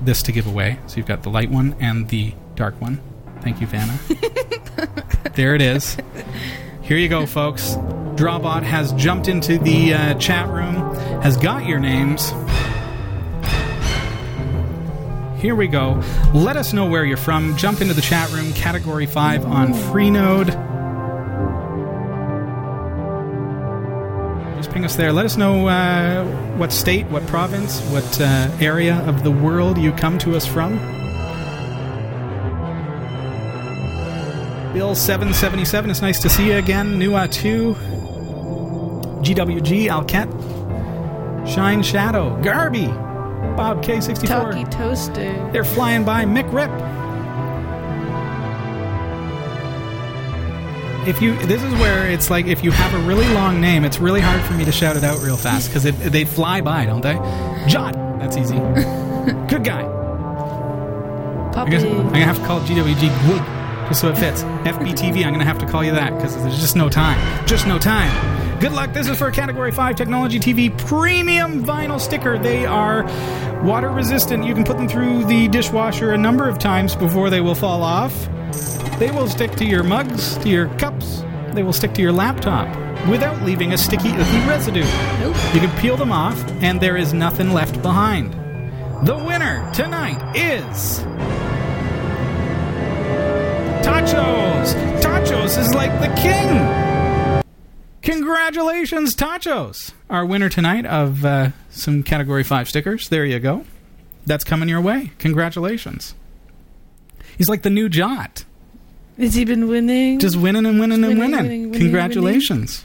this 0.00 0.22
to 0.22 0.32
give 0.32 0.46
away. 0.46 0.78
So 0.86 0.96
you've 0.98 1.06
got 1.06 1.24
the 1.24 1.28
light 1.28 1.50
one 1.50 1.74
and 1.80 2.08
the 2.08 2.34
dark 2.54 2.80
one. 2.80 3.00
Thank 3.40 3.60
you 3.60 3.66
vanna. 3.66 3.98
There 5.34 5.54
it 5.54 5.62
is. 5.62 5.96
Here 6.82 6.96
you 6.96 7.08
go 7.08 7.26
folks. 7.26 7.74
Drawbot 8.16 8.62
has 8.62 8.92
jumped 8.92 9.28
into 9.28 9.58
the 9.58 9.94
uh, 9.94 10.14
chat 10.14 10.48
room 10.48 10.94
has 11.22 11.36
got 11.36 11.66
your 11.66 11.78
names. 11.80 12.30
Here 15.40 15.54
we 15.54 15.68
go. 15.68 16.02
Let 16.34 16.56
us 16.56 16.72
know 16.72 16.86
where 16.86 17.04
you're 17.04 17.16
from. 17.16 17.56
Jump 17.56 17.80
into 17.80 17.94
the 17.94 18.02
chat 18.02 18.30
room 18.32 18.52
category 18.52 19.06
5 19.06 19.46
on 19.46 19.72
freenode 19.72 20.79
ping 24.70 24.84
us 24.84 24.96
there. 24.96 25.12
Let 25.12 25.26
us 25.26 25.36
know 25.36 25.68
uh, 25.68 26.24
what 26.56 26.72
state, 26.72 27.06
what 27.06 27.26
province, 27.26 27.80
what 27.90 28.20
uh, 28.20 28.50
area 28.60 28.96
of 29.08 29.24
the 29.24 29.30
world 29.30 29.78
you 29.78 29.92
come 29.92 30.18
to 30.18 30.36
us 30.36 30.46
from. 30.46 30.78
Bill 34.72 34.94
seven 34.94 35.34
seventy 35.34 35.64
seven. 35.64 35.90
It's 35.90 36.00
nice 36.00 36.20
to 36.22 36.28
see 36.28 36.46
you 36.48 36.56
again. 36.56 36.98
Nua 36.98 37.30
two. 37.30 37.74
GWG 39.24 39.88
Alket. 39.88 40.28
Shine 41.46 41.82
Shadow. 41.82 42.40
Garby. 42.42 42.86
Bob 43.56 43.82
K 43.82 44.00
sixty 44.00 44.26
four. 44.26 44.52
Talkie 44.52 44.64
Toaster. 44.70 45.50
They're 45.52 45.64
flying 45.64 46.04
by. 46.04 46.24
Mick 46.24 46.50
Rip. 46.52 46.70
If 51.06 51.22
you 51.22 51.36
this 51.46 51.62
is 51.62 51.72
where 51.74 52.08
it's 52.08 52.30
like 52.30 52.46
if 52.46 52.62
you 52.62 52.70
have 52.70 52.92
a 52.94 52.98
really 53.06 53.26
long 53.28 53.60
name 53.60 53.84
it's 53.84 53.98
really 53.98 54.20
hard 54.20 54.42
for 54.42 54.52
me 54.54 54.64
to 54.64 54.72
shout 54.72 54.96
it 54.96 55.04
out 55.04 55.22
real 55.22 55.36
fast 55.36 55.68
because 55.68 55.84
they 55.84 56.24
fly 56.24 56.60
by 56.60 56.84
don't 56.84 57.00
they? 57.00 57.14
John. 57.66 57.92
That's 58.18 58.36
easy. 58.36 58.56
Good 59.48 59.64
guy. 59.64 59.82
Puppy. 61.52 61.68
I 61.68 61.70
guess 61.70 61.82
i'm 61.82 62.04
gonna 62.04 62.18
have 62.24 62.38
to 62.38 62.46
call 62.46 62.60
gwg 62.60 63.28
wood 63.28 63.42
just 63.88 64.02
so 64.02 64.08
it 64.10 64.18
fits. 64.18 64.42
Fbtv 64.42 65.24
i'm 65.24 65.32
gonna 65.32 65.44
have 65.44 65.58
to 65.58 65.66
call 65.66 65.82
you 65.82 65.92
that 65.92 66.14
because 66.14 66.36
there's 66.36 66.60
just 66.60 66.76
no 66.76 66.88
time. 66.88 67.46
Just 67.46 67.66
no 67.66 67.78
time. 67.78 68.58
Good 68.60 68.72
luck. 68.72 68.92
This 68.92 69.08
is 69.08 69.16
for 69.16 69.28
a 69.28 69.32
category 69.32 69.72
5 69.72 69.96
technology 69.96 70.38
tv 70.38 70.76
premium 70.86 71.64
vinyl 71.64 71.98
sticker. 71.98 72.38
They 72.38 72.66
are 72.66 73.04
water 73.64 73.88
resistant. 73.88 74.44
You 74.44 74.54
can 74.54 74.64
put 74.64 74.76
them 74.76 74.88
through 74.88 75.24
the 75.24 75.48
dishwasher 75.48 76.12
a 76.12 76.18
number 76.18 76.48
of 76.48 76.58
times 76.58 76.94
before 76.94 77.30
they 77.30 77.40
will 77.40 77.54
fall 77.54 77.82
off 77.82 78.28
they 79.00 79.10
will 79.10 79.26
stick 79.26 79.52
to 79.52 79.64
your 79.64 79.82
mugs, 79.82 80.36
to 80.38 80.48
your 80.50 80.68
cups, 80.76 81.24
they 81.54 81.62
will 81.62 81.72
stick 81.72 81.94
to 81.94 82.02
your 82.02 82.12
laptop 82.12 82.68
without 83.08 83.42
leaving 83.42 83.72
a 83.72 83.78
sticky, 83.78 84.10
icky 84.10 84.38
residue. 84.46 84.84
Nope. 85.20 85.34
You 85.54 85.60
can 85.60 85.80
peel 85.80 85.96
them 85.96 86.12
off, 86.12 86.38
and 86.62 86.78
there 86.82 86.98
is 86.98 87.14
nothing 87.14 87.52
left 87.52 87.80
behind. 87.80 88.34
The 89.06 89.16
winner 89.16 89.68
tonight 89.72 90.36
is. 90.36 91.00
Tachos! 93.82 94.74
Tachos 95.00 95.58
is 95.58 95.72
like 95.72 95.98
the 96.00 96.14
king! 96.20 97.42
Congratulations, 98.02 99.16
Tachos! 99.16 99.92
Our 100.10 100.26
winner 100.26 100.50
tonight 100.50 100.84
of 100.84 101.24
uh, 101.24 101.50
some 101.70 102.02
Category 102.02 102.44
5 102.44 102.68
stickers. 102.68 103.08
There 103.08 103.24
you 103.24 103.38
go. 103.38 103.64
That's 104.26 104.44
coming 104.44 104.68
your 104.68 104.82
way. 104.82 105.12
Congratulations. 105.18 106.14
He's 107.38 107.48
like 107.48 107.62
the 107.62 107.70
new 107.70 107.88
Jot. 107.88 108.44
Has 109.18 109.34
he 109.34 109.44
been 109.44 109.68
winning? 109.68 110.18
Just 110.18 110.36
winning 110.36 110.66
and 110.66 110.80
winning 110.80 111.04
and 111.04 111.18
winning, 111.18 111.18
winning. 111.18 111.42
winning, 111.42 111.62
winning, 111.70 111.80
Congratulations. 111.80 112.84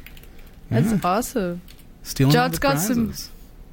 That's 0.69 0.91
Yeah. 0.91 0.99
awesome. 1.03 1.61
Stealing 2.03 2.33
the 2.33 2.57
got 2.59 2.79
some- 2.79 3.13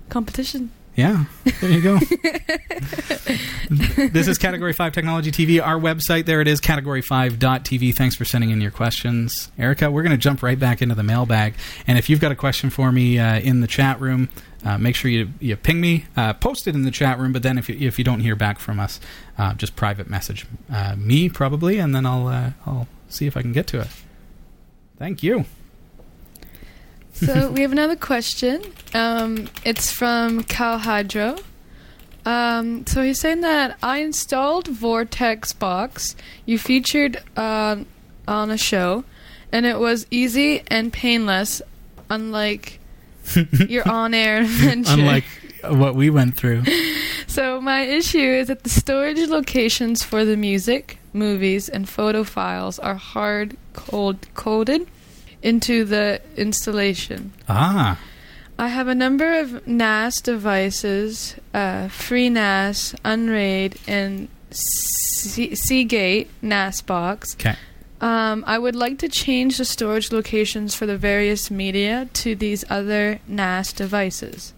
Competition. 0.08 0.70
Yeah, 0.94 1.24
there 1.62 1.70
you 1.70 1.80
go. 1.80 1.98
this 3.70 4.28
is 4.28 4.36
Category 4.36 4.74
5 4.74 4.92
Technology 4.92 5.30
TV. 5.32 5.64
Our 5.64 5.78
website, 5.80 6.26
there 6.26 6.42
it 6.42 6.48
is, 6.48 6.60
category5.tv. 6.60 7.94
Thanks 7.94 8.14
for 8.14 8.26
sending 8.26 8.50
in 8.50 8.60
your 8.60 8.70
questions. 8.70 9.50
Erika, 9.58 9.90
we're 9.90 10.02
going 10.02 10.12
to 10.12 10.18
jump 10.18 10.42
right 10.42 10.58
back 10.58 10.82
into 10.82 10.94
the 10.94 11.02
mailbag. 11.02 11.54
And 11.86 11.96
if 11.96 12.10
you've 12.10 12.20
got 12.20 12.30
a 12.30 12.36
question 12.36 12.68
for 12.68 12.92
me 12.92 13.18
uh, 13.18 13.38
in 13.40 13.60
the 13.60 13.66
chat 13.66 14.00
room, 14.02 14.28
uh, 14.64 14.78
make 14.78 14.94
sure 14.96 15.10
you, 15.10 15.30
you 15.40 15.56
ping 15.56 15.80
me, 15.80 16.06
uh, 16.16 16.32
post 16.34 16.66
it 16.66 16.74
in 16.74 16.82
the 16.82 16.90
chat 16.90 17.18
room. 17.18 17.32
But 17.32 17.42
then 17.42 17.58
if 17.58 17.68
you, 17.68 17.76
if 17.78 17.98
you 17.98 18.04
don't 18.04 18.20
hear 18.20 18.36
back 18.36 18.58
from 18.58 18.78
us, 18.80 19.00
uh, 19.38 19.54
just 19.54 19.76
private 19.76 20.08
message 20.08 20.46
uh, 20.72 20.94
me 20.96 21.28
probably, 21.28 21.78
and 21.78 21.94
then 21.94 22.06
I'll, 22.06 22.28
uh, 22.28 22.50
I'll 22.66 22.88
see 23.08 23.26
if 23.26 23.36
I 23.36 23.42
can 23.42 23.52
get 23.52 23.66
to 23.68 23.80
it. 23.80 23.88
Thank 24.98 25.22
you. 25.22 25.44
So 27.12 27.50
we 27.50 27.60
have 27.60 27.72
another 27.72 27.96
question. 27.96 28.62
Um, 28.94 29.48
it's 29.64 29.92
from 29.92 30.44
Cal 30.44 30.78
Hydro. 30.78 31.36
Um, 32.24 32.86
so 32.86 33.02
he's 33.02 33.20
saying 33.20 33.40
that 33.40 33.76
I 33.82 33.98
installed 33.98 34.68
VortexBox. 34.68 36.14
You 36.46 36.58
featured 36.58 37.22
uh, 37.36 37.84
on 38.26 38.50
a 38.50 38.56
show, 38.56 39.04
and 39.50 39.66
it 39.66 39.78
was 39.78 40.06
easy 40.10 40.62
and 40.68 40.92
painless, 40.92 41.60
unlike 42.08 42.78
your 43.68 43.88
on-air 43.88 44.42
adventure. 44.42 44.92
Unlike 44.98 45.24
what 45.68 45.94
we 45.94 46.10
went 46.10 46.36
through. 46.36 46.62
So 47.28 47.62
my 47.62 47.80
issue 47.82 48.18
is 48.18 48.48
that 48.48 48.62
the 48.62 48.68
storage 48.68 49.26
locations 49.30 50.02
for 50.02 50.22
the 50.22 50.36
music, 50.36 50.98
movies, 51.14 51.66
and 51.66 51.88
photo 51.88 52.24
files 52.24 52.78
are 52.78 52.96
hard 52.96 53.56
code 53.72 54.18
coded 54.34 54.86
into 55.40 55.86
the 55.86 56.20
installation. 56.36 57.32
Ah, 57.48 57.98
I 58.58 58.68
have 58.68 58.86
a 58.86 58.94
number 58.94 59.40
of 59.40 59.66
NAS 59.66 60.20
devices, 60.20 61.36
uh, 61.54 61.88
FreeNAS, 61.88 62.94
Unraid, 63.02 63.76
and 63.86 64.28
C- 64.50 65.54
Seagate 65.54 66.28
NAS 66.42 66.82
box. 66.82 67.34
okay. 67.36 67.56
Um, 68.02 68.42
I 68.48 68.58
would 68.58 68.74
like 68.74 68.98
to 68.98 69.08
change 69.08 69.58
the 69.58 69.64
storage 69.64 70.10
locations 70.10 70.74
for 70.74 70.86
the 70.86 70.98
various 70.98 71.50
media 71.50 72.08
to 72.14 72.34
these 72.34 72.64
other 72.68 73.20
NAS 73.28 73.72
devices. 73.72 74.52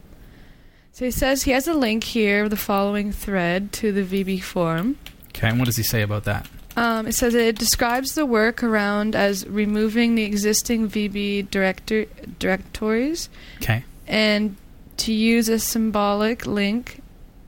So 0.92 1.04
he 1.04 1.10
says 1.10 1.42
he 1.42 1.50
has 1.50 1.68
a 1.68 1.74
link 1.74 2.04
here, 2.04 2.44
of 2.44 2.50
the 2.50 2.56
following 2.56 3.12
thread 3.12 3.70
to 3.74 3.92
the 3.92 4.02
VB 4.02 4.42
forum. 4.42 4.98
Okay, 5.28 5.48
and 5.48 5.58
what 5.58 5.66
does 5.66 5.76
he 5.76 5.82
say 5.82 6.00
about 6.00 6.24
that? 6.24 6.48
Um, 6.76 7.06
it 7.06 7.14
says 7.14 7.34
it 7.34 7.58
describes 7.58 8.14
the 8.14 8.26
workaround 8.26 9.14
as 9.14 9.46
removing 9.46 10.14
the 10.14 10.24
existing 10.24 10.88
VB 10.88 11.50
director- 11.50 12.06
directories 12.38 13.28
Okay. 13.62 13.84
and 14.08 14.56
to 14.96 15.12
use 15.12 15.48
a 15.48 15.58
symbolic 15.58 16.46
link 16.46 17.00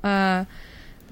uh, 0.04 0.44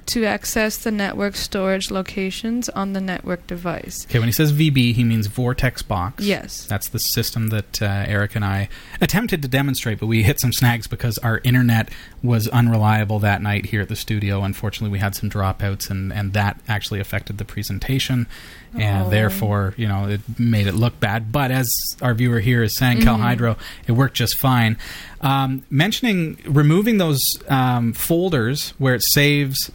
to 0.06 0.24
access 0.24 0.76
the 0.76 0.90
network 0.90 1.34
storage 1.36 1.90
locations 1.90 2.68
on 2.70 2.92
the 2.92 3.00
network 3.00 3.46
device. 3.46 4.06
Okay, 4.08 4.18
when 4.18 4.28
he 4.28 4.32
says 4.32 4.52
VB, 4.52 4.94
he 4.94 5.04
means 5.04 5.28
VortexBox. 5.28 6.14
Yes. 6.18 6.66
That's 6.66 6.88
the 6.88 6.98
system 6.98 7.48
that 7.48 7.80
uh, 7.82 7.86
Eric 8.06 8.34
and 8.36 8.44
I 8.44 8.68
attempted 9.00 9.42
to 9.42 9.48
demonstrate, 9.48 9.98
but 10.00 10.06
we 10.06 10.22
hit 10.22 10.40
some 10.40 10.52
snags 10.52 10.86
because 10.86 11.18
our 11.18 11.40
internet 11.44 11.88
was 12.22 12.48
unreliable 12.48 13.18
that 13.20 13.42
night 13.42 13.66
here 13.66 13.80
at 13.82 13.88
the 13.88 13.96
studio. 13.96 14.42
Unfortunately, 14.42 14.90
we 14.90 14.98
had 14.98 15.14
some 15.14 15.28
dropouts, 15.30 15.90
and, 15.90 16.12
and 16.12 16.32
that 16.32 16.60
actually 16.68 17.00
affected 17.00 17.38
the 17.38 17.44
presentation, 17.44 18.26
and 18.74 19.06
Oh. 19.06 19.10
therefore, 19.10 19.74
you 19.76 19.86
know, 19.88 20.08
it 20.08 20.20
made 20.38 20.66
it 20.66 20.74
look 20.74 20.98
bad. 21.00 21.30
But 21.32 21.50
as 21.50 21.70
our 22.02 22.14
viewer 22.14 22.40
here 22.40 22.62
is 22.62 22.76
saying, 22.76 23.02
Cal 23.02 23.18
Hydro, 23.18 23.56
it 23.86 23.92
worked 23.92 24.14
just 24.16 24.36
fine. 24.36 24.76
Um, 25.20 25.64
mentioning 25.70 26.38
removing 26.46 26.98
those 26.98 27.20
um, 27.48 27.92
folders 27.92 28.74
where 28.78 28.94
it 28.94 29.02
saves 29.12 29.70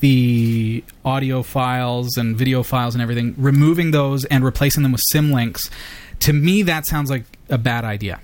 the 0.00 0.84
audio 1.04 1.42
files 1.42 2.16
and 2.16 2.36
video 2.36 2.62
files 2.62 2.94
and 2.94 3.02
everything, 3.02 3.34
removing 3.36 3.90
those 3.90 4.24
and 4.26 4.44
replacing 4.44 4.82
them 4.82 4.92
with 4.92 5.02
symlinks, 5.12 5.70
to 6.20 6.32
me 6.32 6.62
that 6.62 6.86
sounds 6.86 7.10
like 7.10 7.24
a 7.48 7.58
bad 7.58 7.84
idea. 7.84 8.20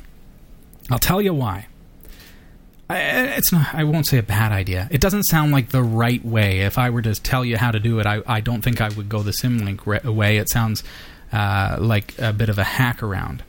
I'll 0.90 0.98
tell 0.98 1.20
you 1.20 1.34
why. 1.34 1.66
I, 2.88 2.98
it's 3.36 3.50
not. 3.50 3.74
I 3.74 3.84
won't 3.84 4.06
say 4.06 4.18
a 4.18 4.22
bad 4.22 4.52
idea. 4.52 4.88
It 4.90 5.00
doesn't 5.00 5.24
sound 5.24 5.52
like 5.52 5.70
the 5.70 5.82
right 5.82 6.24
way. 6.24 6.60
If 6.60 6.76
I 6.76 6.90
were 6.90 7.02
to 7.02 7.14
tell 7.14 7.44
you 7.44 7.56
how 7.56 7.70
to 7.70 7.80
do 7.80 7.98
it, 7.98 8.06
I, 8.06 8.22
I 8.26 8.40
don't 8.40 8.62
think 8.62 8.80
I 8.80 8.90
would 8.90 9.08
go 9.08 9.22
the 9.22 9.30
symlink 9.30 9.86
re- 9.86 10.10
way. 10.10 10.36
It 10.36 10.50
sounds 10.50 10.84
uh, 11.32 11.78
like 11.80 12.14
a 12.18 12.32
bit 12.32 12.50
of 12.50 12.58
a 12.58 12.64
hack 12.64 13.02
around. 13.02 13.42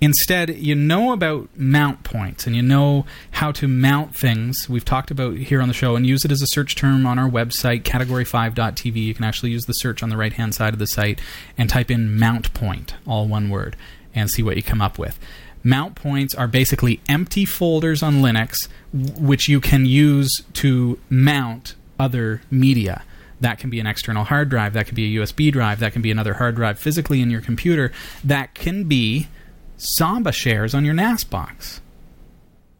Instead, 0.00 0.56
you 0.56 0.74
know 0.74 1.12
about 1.12 1.48
mount 1.56 2.02
points 2.02 2.46
and 2.46 2.54
you 2.54 2.62
know 2.62 3.06
how 3.32 3.50
to 3.50 3.66
mount 3.66 4.14
things. 4.14 4.68
We've 4.68 4.84
talked 4.84 5.10
about 5.10 5.36
here 5.36 5.62
on 5.62 5.68
the 5.68 5.74
show 5.74 5.96
and 5.96 6.06
use 6.06 6.24
it 6.24 6.30
as 6.30 6.42
a 6.42 6.46
search 6.48 6.76
term 6.76 7.06
on 7.06 7.18
our 7.18 7.28
website, 7.28 7.82
category5.tv. 7.82 8.96
You 8.96 9.14
can 9.14 9.24
actually 9.24 9.52
use 9.52 9.64
the 9.64 9.72
search 9.72 10.02
on 10.02 10.10
the 10.10 10.16
right 10.16 10.34
hand 10.34 10.54
side 10.54 10.74
of 10.74 10.78
the 10.78 10.86
site 10.86 11.20
and 11.56 11.70
type 11.70 11.90
in 11.90 12.18
mount 12.18 12.52
point, 12.52 12.94
all 13.06 13.26
one 13.26 13.48
word, 13.48 13.74
and 14.14 14.30
see 14.30 14.42
what 14.42 14.56
you 14.56 14.62
come 14.62 14.82
up 14.82 14.98
with. 14.98 15.18
Mount 15.64 15.94
points 15.96 16.34
are 16.34 16.46
basically 16.46 17.00
empty 17.08 17.44
folders 17.44 18.02
on 18.02 18.16
Linux, 18.16 18.68
which 18.92 19.48
you 19.48 19.60
can 19.60 19.86
use 19.86 20.42
to 20.52 20.98
mount 21.08 21.74
other 21.98 22.42
media. 22.50 23.02
That 23.40 23.58
can 23.58 23.70
be 23.70 23.80
an 23.80 23.86
external 23.86 24.24
hard 24.24 24.48
drive, 24.48 24.74
that 24.74 24.86
can 24.86 24.94
be 24.94 25.16
a 25.16 25.20
USB 25.20 25.50
drive, 25.50 25.80
that 25.80 25.92
can 25.92 26.02
be 26.02 26.10
another 26.10 26.34
hard 26.34 26.54
drive 26.54 26.78
physically 26.78 27.20
in 27.20 27.30
your 27.30 27.40
computer, 27.40 27.92
that 28.22 28.54
can 28.54 28.84
be 28.84 29.28
Samba 29.76 30.32
shares 30.32 30.74
on 30.74 30.84
your 30.84 30.94
NAS 30.94 31.24
box. 31.24 31.80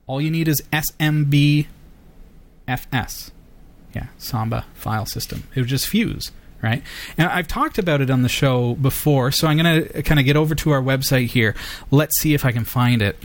All 0.06 0.20
you 0.20 0.30
need 0.30 0.48
is 0.48 0.62
SMBFS. 0.72 1.66
Yeah, 3.94 4.06
Samba 4.18 4.64
file 4.74 5.06
system. 5.06 5.44
It 5.54 5.60
would 5.60 5.68
just 5.68 5.86
fuse, 5.88 6.32
right? 6.62 6.82
And 7.16 7.28
I've 7.28 7.48
talked 7.48 7.78
about 7.78 8.00
it 8.00 8.10
on 8.10 8.22
the 8.22 8.28
show 8.28 8.74
before, 8.74 9.32
so 9.32 9.48
I'm 9.48 9.56
going 9.58 9.84
to 9.84 10.02
kind 10.02 10.20
of 10.20 10.26
get 10.26 10.36
over 10.36 10.54
to 10.54 10.70
our 10.70 10.82
website 10.82 11.28
here. 11.28 11.54
Let's 11.90 12.20
see 12.20 12.34
if 12.34 12.44
I 12.44 12.52
can 12.52 12.64
find 12.64 13.02
it. 13.02 13.16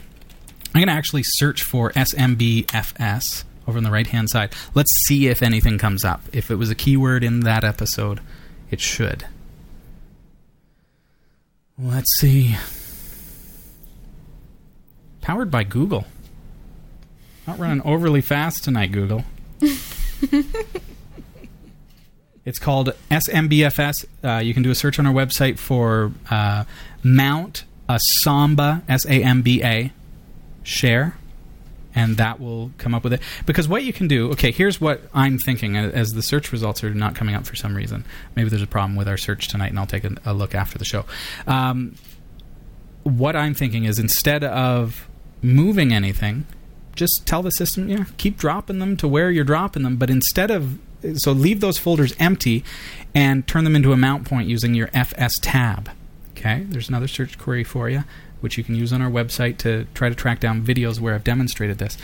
I'm 0.74 0.80
going 0.80 0.88
to 0.88 0.94
actually 0.94 1.24
search 1.24 1.64
for 1.64 1.92
SMBFS 1.92 3.44
over 3.68 3.78
on 3.78 3.84
the 3.84 3.92
right 3.92 4.08
hand 4.08 4.30
side. 4.30 4.54
Let's 4.74 4.92
see 5.06 5.28
if 5.28 5.44
anything 5.44 5.78
comes 5.78 6.06
up. 6.06 6.22
If 6.32 6.50
it 6.50 6.56
was 6.56 6.70
a 6.70 6.76
keyword 6.76 7.24
in 7.24 7.42
that 7.42 7.64
episode, 7.64 8.22
it 8.70 8.80
should. 8.80 9.26
Let's 11.78 12.10
see. 12.20 12.56
Powered 15.22 15.50
by 15.52 15.64
Google. 15.64 16.06
Not 17.48 17.60
running 17.60 17.82
overly 17.84 18.22
fast 18.22 18.64
tonight, 18.64 18.92
Google. 18.92 19.24
it's 22.46 22.60
called 22.60 22.94
SMBFS. 23.10 24.06
Uh, 24.24 24.40
you 24.40 24.54
can 24.54 24.64
do 24.64 24.72
a 24.72 24.76
search 24.76 25.00
on 25.00 25.06
our 25.06 25.14
website 25.14 25.58
for 25.58 26.12
uh, 26.30 26.66
Mount 27.04 27.66
a 27.92 28.00
Samba, 28.24 28.84
S 28.88 29.06
A 29.06 29.22
M 29.24 29.42
B 29.42 29.62
A, 29.64 29.92
share, 30.64 31.18
and 31.94 32.18
that 32.18 32.40
will 32.40 32.72
come 32.78 32.96
up 32.96 33.04
with 33.04 33.14
it. 33.14 33.22
Because 33.46 33.68
what 33.68 33.84
you 33.84 33.92
can 33.92 34.08
do, 34.08 34.32
okay, 34.32 34.52
here's 34.52 34.80
what 34.80 35.02
I'm 35.14 35.38
thinking 35.38 35.76
as 35.76 36.14
the 36.14 36.22
search 36.22 36.52
results 36.52 36.84
are 36.84 36.94
not 36.94 37.16
coming 37.16 37.36
up 37.36 37.46
for 37.46 37.56
some 37.56 37.76
reason. 37.76 38.06
Maybe 38.36 38.50
there's 38.50 38.62
a 38.62 38.68
problem 38.68 38.96
with 38.96 39.08
our 39.08 39.18
search 39.18 39.50
tonight, 39.50 39.68
and 39.70 39.80
I'll 39.80 39.88
take 39.88 40.06
a, 40.06 40.16
a 40.26 40.34
look 40.34 40.56
after 40.56 40.78
the 40.78 40.86
show. 40.86 41.06
Um, 41.48 41.96
what 43.04 43.36
I'm 43.36 43.54
thinking 43.54 43.86
is 43.86 44.00
instead 44.00 44.44
of 44.44 45.08
moving 45.42 45.94
anything, 45.94 46.46
just 46.96 47.26
tell 47.26 47.42
the 47.42 47.52
system, 47.52 47.90
yeah, 47.90 48.06
keep 48.18 48.38
dropping 48.38 48.80
them 48.80 48.98
to 48.98 49.08
where 49.08 49.32
you're 49.32 49.44
dropping 49.44 49.84
them. 49.84 49.98
But 49.98 50.10
instead 50.10 50.52
of 50.52 50.80
so 51.16 51.32
leave 51.32 51.62
those 51.62 51.78
folders 51.78 52.14
empty 52.20 52.64
and 53.16 53.48
turn 53.48 53.64
them 53.64 53.76
into 53.76 53.92
a 53.92 53.98
mount 53.98 54.26
point 54.26 54.48
using 54.48 54.76
your 54.76 54.90
FS 54.94 55.40
tab. 55.40 55.90
Okay, 56.32 56.64
there's 56.70 56.90
another 56.90 57.08
search 57.08 57.38
query 57.38 57.64
for 57.64 57.90
you, 57.90 58.04
which 58.40 58.58
you 58.58 58.64
can 58.64 58.76
use 58.76 58.94
on 58.94 59.02
our 59.02 59.10
website 59.10 59.58
to 59.60 59.86
try 59.94 60.10
to 60.10 60.16
track 60.16 60.40
down 60.40 60.64
videos 60.64 61.00
where 61.00 61.14
I've 61.14 61.24
demonstrated 61.24 61.78
this. 61.78 61.98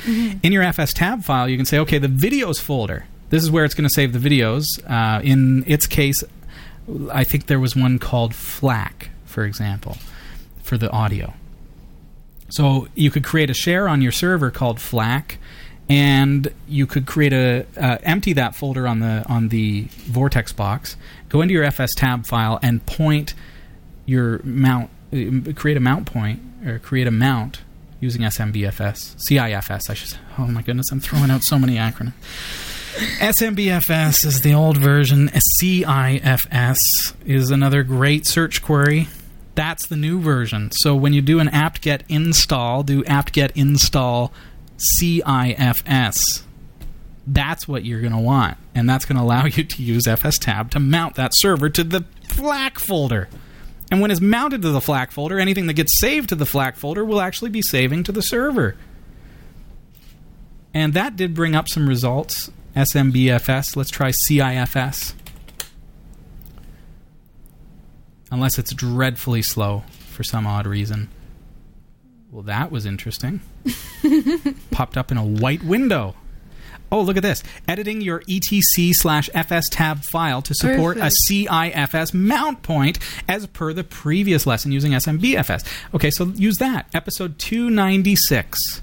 In 0.43 0.51
your 0.51 0.63
FS 0.63 0.93
tab 0.93 1.23
file, 1.23 1.47
you 1.49 1.57
can 1.57 1.65
say, 1.65 1.79
okay, 1.79 1.97
the 1.97 2.07
videos 2.07 2.59
folder. 2.59 3.05
This 3.29 3.43
is 3.43 3.51
where 3.51 3.65
it's 3.65 3.73
going 3.73 3.87
to 3.87 3.93
save 3.93 4.13
the 4.13 4.19
videos. 4.19 4.65
Uh, 4.89 5.21
in 5.21 5.63
its 5.67 5.85
case, 5.87 6.23
I 7.11 7.23
think 7.23 7.47
there 7.47 7.59
was 7.59 7.75
one 7.75 7.99
called 7.99 8.33
FLAC, 8.33 9.09
for 9.25 9.43
example. 9.45 9.97
for 10.61 10.77
the 10.77 10.91
audio. 10.91 11.33
So 12.49 12.87
you 12.95 13.11
could 13.11 13.23
create 13.23 13.49
a 13.49 13.53
share 13.53 13.87
on 13.87 14.01
your 14.01 14.11
server 14.11 14.51
called 14.51 14.77
FLAC, 14.77 15.37
and 15.89 16.51
you 16.67 16.85
could 16.85 17.05
create 17.05 17.33
a 17.33 17.65
uh, 17.77 17.97
empty 18.03 18.33
that 18.33 18.55
folder 18.55 18.87
on 18.87 18.99
the 18.99 19.25
on 19.27 19.49
the 19.49 19.85
VortexBox, 19.85 20.95
go 21.29 21.41
into 21.41 21.53
your 21.53 21.63
FS 21.63 21.93
tab 21.93 22.25
file, 22.25 22.59
and 22.61 22.85
point 22.85 23.33
your 24.05 24.41
mount, 24.43 24.89
uh, 25.13 25.53
create 25.55 25.77
a 25.77 25.81
mount 25.81 26.05
point 26.05 26.41
or 26.65 26.79
create 26.79 27.07
a 27.07 27.11
mount 27.11 27.61
using 27.99 28.21
SMBFS, 28.21 29.15
CIFS. 29.29 29.89
I 29.89 29.93
should. 29.93 30.17
Oh 30.37 30.47
my 30.47 30.61
goodness, 30.61 30.91
I'm 30.91 30.99
throwing 30.99 31.31
out 31.31 31.43
so 31.43 31.57
many 31.57 31.75
acronyms. 31.75 32.13
SMBFS 33.19 34.25
is 34.25 34.41
the 34.41 34.55
old 34.55 34.77
version. 34.77 35.29
CIFS 35.61 37.13
is 37.25 37.51
another 37.51 37.83
great 37.83 38.25
search 38.25 38.63
query. 38.63 39.07
That's 39.57 39.87
the 39.87 39.95
new 39.95 40.21
version. 40.21 40.69
So 40.69 40.95
when 40.95 41.13
you 41.13 41.21
do 41.23 41.39
an 41.39 41.47
apt-get 41.47 42.03
install, 42.07 42.83
do 42.83 43.03
apt-get 43.05 43.57
install 43.57 44.31
CIFS. 44.77 46.43
That's 47.25 47.67
what 47.67 47.83
you're 47.83 48.01
going 48.01 48.13
to 48.13 48.19
want. 48.19 48.57
And 48.75 48.87
that's 48.87 49.05
going 49.05 49.17
to 49.17 49.23
allow 49.23 49.45
you 49.45 49.63
to 49.63 49.81
use 49.81 50.05
FS-tab 50.05 50.69
to 50.71 50.79
mount 50.79 51.15
that 51.15 51.31
server 51.33 51.71
to 51.71 51.83
the 51.83 52.05
FLAC 52.27 52.77
folder. 52.77 53.29
And 53.89 53.99
when 53.99 54.11
it's 54.11 54.21
mounted 54.21 54.61
to 54.61 54.69
the 54.69 54.79
FLAC 54.79 55.11
folder, 55.11 55.39
anything 55.39 55.65
that 55.65 55.73
gets 55.73 55.99
saved 55.99 56.29
to 56.29 56.35
the 56.35 56.45
FLAC 56.45 56.75
folder 56.75 57.03
will 57.03 57.19
actually 57.19 57.49
be 57.49 57.63
saving 57.63 58.03
to 58.03 58.11
the 58.11 58.21
server. 58.21 58.75
And 60.71 60.93
that 60.93 61.15
did 61.15 61.33
bring 61.33 61.55
up 61.55 61.67
some 61.67 61.89
results. 61.89 62.51
SMBFS. 62.75 63.75
Let's 63.75 63.89
try 63.89 64.11
CIFS. 64.11 65.15
Unless 68.31 68.59
it's 68.59 68.73
dreadfully 68.73 69.41
slow 69.41 69.83
for 70.09 70.23
some 70.23 70.45
odd 70.45 70.67
reason. 70.67 71.09
Well, 72.31 72.43
that 72.43 72.71
was 72.71 72.85
interesting. 72.85 73.41
Popped 74.71 74.97
up 74.97 75.11
in 75.11 75.17
a 75.17 75.25
white 75.25 75.63
window. 75.63 76.15
Oh, 76.91 77.01
look 77.01 77.17
at 77.17 77.23
this. 77.23 77.43
Editing 77.67 78.01
your 78.01 78.21
etc 78.29 78.93
slash 78.93 79.29
fs 79.33 79.69
tab 79.69 80.03
file 80.03 80.41
to 80.41 80.53
support 80.53 80.97
Perfect. 80.97 81.15
a 81.29 81.33
CIFS 81.33 82.13
mount 82.13 82.63
point 82.63 82.99
as 83.27 83.45
per 83.47 83.73
the 83.73 83.83
previous 83.83 84.45
lesson 84.47 84.71
using 84.71 84.93
SMBFS. 84.93 85.65
Okay, 85.93 86.11
so 86.11 86.25
use 86.25 86.57
that. 86.57 86.87
Episode 86.93 87.39
296. 87.39 88.81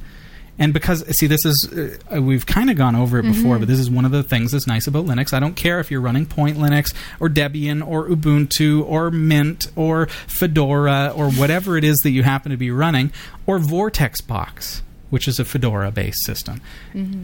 And 0.57 0.73
because, 0.73 1.05
see, 1.17 1.27
this 1.27 1.45
is, 1.45 1.69
uh, 2.15 2.23
we've 2.23 2.47
kind 2.47 2.71
of 2.71 2.77
gone 2.77 2.95
over 2.95 3.19
it 3.19 3.25
before, 3.25 3.59
but 3.59 3.67
this 3.67 3.81
is 3.81 3.91
one 3.91 4.05
of 4.05 4.13
the 4.13 4.23
things 4.23 4.53
that's 4.53 4.69
nice 4.69 4.87
about 4.87 5.05
Linux. 5.05 5.33
I 5.33 5.41
don't 5.41 5.57
care 5.57 5.81
if 5.81 5.91
you're 5.91 6.01
running 6.01 6.27
Point 6.27 6.57
Linux 6.59 6.95
or 7.19 7.29
Debian 7.29 7.85
or 7.85 8.07
Ubuntu 8.09 8.85
or 8.87 9.11
Mint 9.11 9.67
or 9.75 10.07
Fedora 10.07 11.13
or 11.17 11.33
whatever 11.33 11.77
it 11.77 11.83
is 11.83 11.97
that 12.05 12.11
you 12.11 12.23
happen 12.23 12.53
to 12.53 12.57
be 12.57 12.71
running, 12.71 13.13
or 13.47 13.59
VortexBox, 13.59 14.83
which 15.11 15.27
is 15.27 15.41
a 15.41 15.45
Fedora 15.45 15.91
based 15.91 16.25
system. 16.25 16.61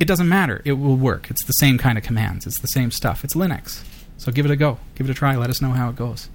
It 0.01 0.07
doesn't 0.09 0.29
matter. 0.29 0.61
It 0.65 0.73
will 0.73 0.97
work. 0.97 1.31
It's 1.31 1.45
the 1.45 1.53
same 1.53 1.79
kind 1.79 1.97
of 1.99 2.03
commands, 2.03 2.49
it's 2.49 2.59
the 2.59 2.67
same 2.67 2.91
stuff. 2.91 3.23
It's 3.23 3.35
Linux. 3.35 3.85
So 4.17 4.33
give 4.33 4.45
it 4.45 4.51
a 4.51 4.57
go. 4.57 4.79
Give 4.97 5.09
it 5.09 5.13
a 5.13 5.15
try. 5.15 5.37
Let 5.37 5.51
us 5.51 5.63
know 5.63 5.71
how 5.71 5.89
it 5.89 5.95
goes. 5.97 6.29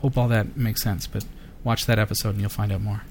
Hope 0.00 0.16
all 0.16 0.28
that 0.28 0.56
makes 0.56 0.80
sense, 0.80 1.08
but 1.08 1.24
watch 1.64 1.86
that 1.86 1.98
episode 1.98 2.30
and 2.30 2.40
you'll 2.40 2.50
find 2.50 2.70
out 2.70 2.82
more. 2.82 3.02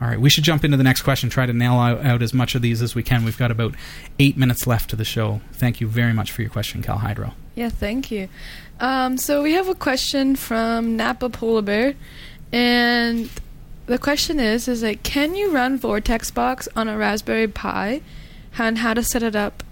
All 0.00 0.06
right, 0.06 0.20
we 0.20 0.28
should 0.28 0.44
jump 0.44 0.62
into 0.62 0.76
the 0.76 0.84
next 0.84 1.02
question. 1.02 1.30
Try 1.30 1.46
to 1.46 1.54
nail 1.54 1.74
out, 1.74 2.20
as 2.20 2.34
much 2.34 2.54
of 2.54 2.60
these 2.60 2.82
as 2.82 2.94
we 2.94 3.02
can. 3.02 3.24
We've 3.24 3.38
got 3.38 3.50
about 3.50 3.74
eight 4.18 4.36
minutes 4.36 4.66
left 4.66 4.90
to 4.90 4.96
the 4.96 5.06
show. 5.06 5.40
Thank 5.52 5.80
you 5.80 5.86
very 5.86 6.12
much 6.12 6.32
for 6.32 6.42
your 6.42 6.50
question, 6.50 6.82
Cal 6.82 6.98
Hydro. 6.98 7.32
Yeah, 7.54 7.70
thank 7.70 8.10
you. 8.10 8.28
Um, 8.78 9.16
so 9.16 9.42
we 9.42 9.54
have 9.54 9.68
a 9.68 9.74
question 9.74 10.36
from 10.36 10.96
Napa 10.96 11.30
Polar 11.30 11.62
Bear, 11.62 11.94
and 12.52 13.30
the 13.86 13.96
question 13.96 14.38
is: 14.38 14.68
Is 14.68 14.82
like, 14.82 15.02
can 15.02 15.34
you 15.34 15.50
run 15.50 15.78
VortexBox 15.78 16.68
on 16.76 16.88
a 16.88 16.98
Raspberry 16.98 17.48
Pi, 17.48 18.02
and 18.58 18.78
how 18.78 18.92
to 18.92 19.02
set 19.02 19.22
it 19.22 19.34
up? 19.34 19.62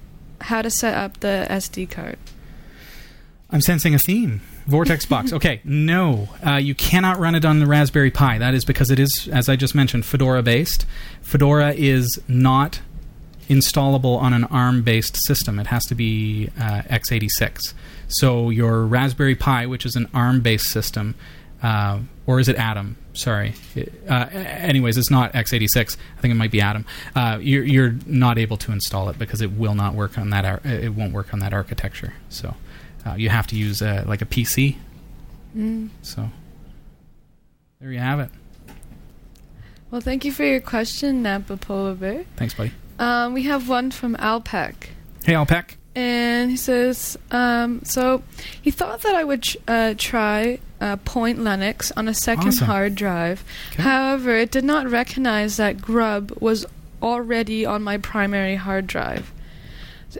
How 0.40 0.62
to 0.62 0.70
set 0.70 0.94
up 0.94 1.20
the 1.20 1.46
SD 1.50 1.90
card? 1.90 2.18
I'm 3.50 3.60
sensing 3.60 3.94
a 3.94 3.98
theme. 3.98 4.40
VortexBox. 4.68 5.32
Okay, 5.32 5.60
no, 5.64 6.28
uh, 6.46 6.56
you 6.56 6.74
cannot 6.74 7.18
run 7.18 7.34
it 7.34 7.44
on 7.44 7.60
the 7.60 7.66
Raspberry 7.66 8.10
Pi. 8.10 8.38
That 8.38 8.54
is 8.54 8.64
because 8.64 8.90
it 8.90 8.98
is, 8.98 9.28
as 9.30 9.48
I 9.48 9.56
just 9.56 9.74
mentioned, 9.74 10.06
Fedora 10.06 10.42
based. 10.42 10.86
Fedora 11.22 11.72
is 11.74 12.20
not 12.28 12.80
installable 13.48 14.18
on 14.18 14.32
an 14.32 14.44
ARM 14.44 14.82
based 14.82 15.16
system. 15.26 15.58
It 15.58 15.66
has 15.66 15.84
to 15.86 15.94
be 15.94 16.50
uh, 16.58 16.82
x86. 16.82 17.74
So 18.08 18.50
your 18.50 18.84
Raspberry 18.86 19.34
Pi, 19.34 19.66
which 19.66 19.84
is 19.84 19.96
an 19.96 20.08
ARM 20.14 20.40
based 20.40 20.70
system, 20.70 21.14
uh, 21.62 22.00
or 22.26 22.40
is 22.40 22.48
it 22.48 22.56
Atom? 22.56 22.96
Sorry. 23.12 23.54
Uh, 24.08 24.26
anyways, 24.32 24.96
it's 24.96 25.10
not 25.10 25.32
x86. 25.34 25.96
I 26.18 26.20
think 26.20 26.32
it 26.32 26.36
might 26.36 26.50
be 26.50 26.60
Atom. 26.60 26.84
Uh, 27.14 27.38
you're, 27.40 27.64
you're 27.64 27.94
not 28.06 28.38
able 28.38 28.56
to 28.58 28.72
install 28.72 29.08
it 29.08 29.18
because 29.18 29.40
it 29.40 29.52
will 29.52 29.74
not 29.74 29.94
work 29.94 30.18
on 30.18 30.30
that. 30.30 30.44
Ar- 30.44 30.60
it 30.64 30.94
won't 30.94 31.12
work 31.12 31.32
on 31.32 31.40
that 31.40 31.52
architecture. 31.52 32.14
So 32.28 32.54
uh, 33.06 33.14
you 33.14 33.28
have 33.28 33.46
to 33.48 33.56
use 33.56 33.82
uh, 33.82 34.04
like 34.06 34.22
a 34.22 34.26
PC. 34.26 34.76
Mm. 35.56 35.90
So 36.02 36.28
there 37.80 37.92
you 37.92 37.98
have 37.98 38.20
it. 38.20 38.30
Well, 39.90 40.00
thank 40.00 40.24
you 40.24 40.32
for 40.32 40.42
your 40.44 40.60
question, 40.60 41.22
Napa 41.22 41.56
Polar 41.56 41.94
Bear. 41.94 42.24
Thanks, 42.36 42.54
buddy. 42.54 42.72
Um, 42.98 43.32
we 43.32 43.44
have 43.44 43.68
one 43.68 43.90
from 43.90 44.16
Alpec. 44.16 44.90
Hey, 45.24 45.34
Alpec. 45.34 45.76
And 45.94 46.50
he 46.50 46.56
says, 46.56 47.16
um, 47.30 47.84
so 47.84 48.24
he 48.60 48.72
thought 48.72 49.02
that 49.02 49.14
I 49.14 49.22
would 49.22 49.46
uh, 49.68 49.94
try 49.96 50.58
uh, 50.80 50.96
Point 50.96 51.38
Linux 51.38 51.92
on 51.96 52.08
a 52.08 52.14
second 52.14 52.48
Awesome. 52.48 52.66
hard 52.66 52.94
drive. 52.96 53.44
Okay. 53.72 53.82
However, 53.84 54.34
it 54.36 54.50
did 54.50 54.64
not 54.64 54.90
recognize 54.90 55.56
that 55.58 55.80
Grub 55.80 56.32
was 56.40 56.66
already 57.00 57.64
on 57.64 57.82
my 57.82 57.96
primary 57.98 58.56
hard 58.56 58.88
drive. 58.88 59.30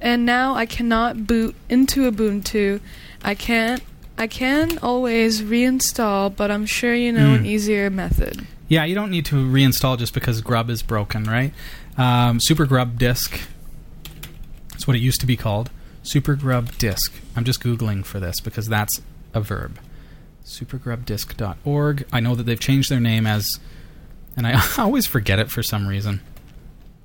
And 0.02 0.24
now 0.26 0.54
I 0.54 0.66
cannot 0.66 1.26
boot 1.26 1.54
into 1.68 2.10
Ubuntu. 2.10 2.80
I 3.22 3.34
can't. 3.34 3.82
I 4.16 4.26
can 4.28 4.78
always 4.78 5.42
reinstall, 5.42 6.34
but 6.34 6.50
I'm 6.50 6.66
sure 6.66 6.94
you 6.94 7.10
know 7.12 7.34
an 7.34 7.42
Mm. 7.44 7.46
easier 7.46 7.90
method. 7.90 8.46
Yeah, 8.68 8.84
you 8.84 8.94
don't 8.94 9.10
need 9.10 9.24
to 9.26 9.34
reinstall 9.36 9.98
just 9.98 10.14
because 10.14 10.40
Grub 10.40 10.70
is 10.70 10.82
broken, 10.82 11.24
right? 11.24 11.52
Um, 11.98 12.38
Super 12.40 12.64
Grub 12.64 12.98
Disk. 12.98 13.40
That's 14.70 14.86
what 14.86 14.96
it 14.96 15.00
used 15.00 15.20
to 15.20 15.26
be 15.26 15.36
called. 15.36 15.70
Super 16.02 16.34
Grub 16.36 16.76
Disk. 16.78 17.12
I'm 17.36 17.44
just 17.44 17.60
Googling 17.62 18.04
for 18.04 18.20
this 18.20 18.40
because 18.40 18.68
that's 18.68 19.00
a 19.32 19.40
verb. 19.40 19.78
Supergrubdisk.org. 20.44 22.06
I 22.12 22.20
know 22.20 22.34
that 22.34 22.44
they've 22.44 22.60
changed 22.60 22.90
their 22.90 23.00
name 23.00 23.26
as, 23.26 23.58
and 24.36 24.46
I 24.46 24.62
always 24.78 25.06
forget 25.06 25.38
it 25.38 25.50
for 25.50 25.62
some 25.62 25.86
reason. 25.88 26.20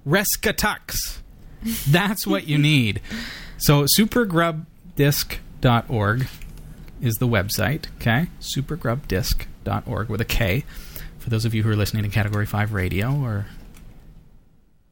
Rescatux. 0.08 1.19
That's 1.90 2.26
what 2.26 2.48
you 2.48 2.58
need. 2.58 3.02
So 3.58 3.86
supergrubdisk.org 3.98 6.28
is 7.02 7.16
the 7.16 7.28
website, 7.28 7.86
okay? 7.98 8.28
Supergrubdisk.org 8.42 10.10
with 10.10 10.22
a 10.22 10.26
K. 10.26 10.64
For 11.20 11.30
those 11.30 11.46
of 11.46 11.54
you 11.54 11.64
who 11.64 11.70
are 11.70 11.76
listening 11.76 12.04
to 12.04 12.10
Category 12.10 12.46
5 12.46 12.74
radio 12.74 13.14
or 13.14 13.46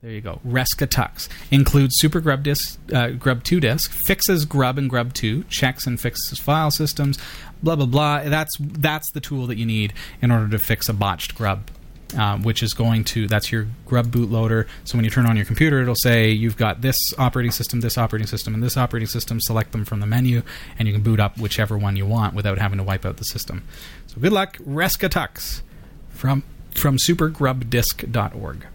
there 0.01 0.11
you 0.11 0.21
go. 0.21 0.39
Rescatux 0.45 1.27
includes 1.49 1.95
Super 1.97 2.21
Grub 2.21 2.43
Disk, 2.43 2.79
uh, 2.93 3.09
Grub 3.09 3.43
2 3.43 3.59
disk, 3.59 3.91
fixes 3.91 4.45
Grub 4.45 4.77
and 4.77 4.89
Grub 4.89 5.13
2, 5.13 5.43
checks 5.45 5.87
and 5.87 5.99
fixes 5.99 6.37
file 6.37 6.69
systems, 6.69 7.17
blah 7.63 7.75
blah 7.75 7.87
blah. 7.87 8.23
That's 8.23 8.55
that's 8.59 9.11
the 9.11 9.19
tool 9.19 9.47
that 9.47 9.57
you 9.57 9.65
need 9.65 9.93
in 10.21 10.29
order 10.29 10.47
to 10.49 10.59
fix 10.59 10.87
a 10.87 10.93
botched 10.93 11.35
Grub, 11.35 11.71
um, 12.15 12.43
which 12.43 12.63
is 12.63 12.73
going 12.73 13.03
to 13.05 13.27
that's 13.27 13.51
your 13.51 13.67
Grub 13.85 14.07
bootloader. 14.07 14.67
So 14.85 14.97
when 14.97 15.05
you 15.05 15.11
turn 15.11 15.25
on 15.25 15.35
your 15.35 15.45
computer, 15.45 15.81
it'll 15.81 15.95
say 15.95 16.29
you've 16.31 16.57
got 16.57 16.81
this 16.81 16.97
operating 17.17 17.51
system, 17.51 17.81
this 17.81 17.97
operating 17.97 18.27
system, 18.27 18.53
and 18.53 18.63
this 18.63 18.77
operating 18.77 19.07
system. 19.07 19.39
Select 19.41 19.71
them 19.71 19.85
from 19.85 19.99
the 19.99 20.05
menu, 20.07 20.43
and 20.79 20.87
you 20.87 20.93
can 20.93 21.03
boot 21.03 21.19
up 21.19 21.37
whichever 21.37 21.77
one 21.77 21.95
you 21.95 22.05
want 22.05 22.33
without 22.33 22.57
having 22.57 22.77
to 22.77 22.83
wipe 22.83 23.05
out 23.05 23.17
the 23.17 23.25
system. 23.25 23.63
So 24.07 24.21
good 24.21 24.33
luck, 24.33 24.57
Rescatux 24.57 25.61
from 26.09 26.43
from 26.71 26.97
supergrubdisk.org. 26.97 28.67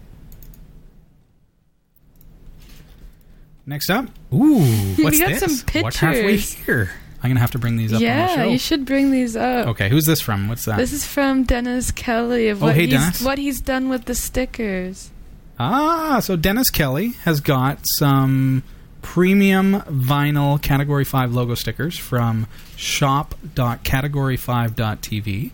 Next 3.65 3.89
up, 3.89 4.05
ooh, 4.33 4.59
what's 4.99 5.19
got 5.19 5.39
this? 5.39 5.61
some 5.61 5.81
What 5.83 5.95
have 5.95 6.15
we 6.15 6.21
pictures. 6.37 6.53
here? 6.53 6.91
I'm 7.23 7.29
gonna 7.29 7.39
have 7.39 7.51
to 7.51 7.59
bring 7.59 7.77
these 7.77 7.93
up 7.93 7.97
on 7.97 8.01
the 8.01 8.05
yeah, 8.07 8.35
show. 8.35 8.43
you 8.49 8.57
should 8.59 8.85
bring 8.85 9.11
these 9.11 9.35
up. 9.37 9.67
Okay, 9.69 9.87
who's 9.89 10.05
this 10.05 10.19
from? 10.19 10.49
What's 10.49 10.65
that? 10.65 10.75
This 10.77 10.91
is 10.91 11.05
from 11.05 11.43
Dennis 11.43 11.89
Kelly 11.89 12.49
of 12.49 12.61
Oh, 12.61 12.65
what, 12.67 12.75
hey, 12.75 12.81
he's, 12.87 12.91
Dennis. 12.91 13.21
what 13.21 13.37
he's 13.37 13.61
done 13.61 13.87
with 13.89 14.03
the 14.05 14.15
stickers. 14.15 15.09
ah, 15.57 16.19
so 16.21 16.35
Dennis 16.35 16.69
Kelly 16.69 17.11
has 17.23 17.39
got 17.39 17.79
some 17.83 18.63
premium 19.01 19.75
vinyl 19.81 20.61
Category 20.61 21.05
5 21.05 21.33
logo 21.33 21.55
stickers 21.55 21.97
from 21.97 22.47
shop.category5.tv. 22.75 25.51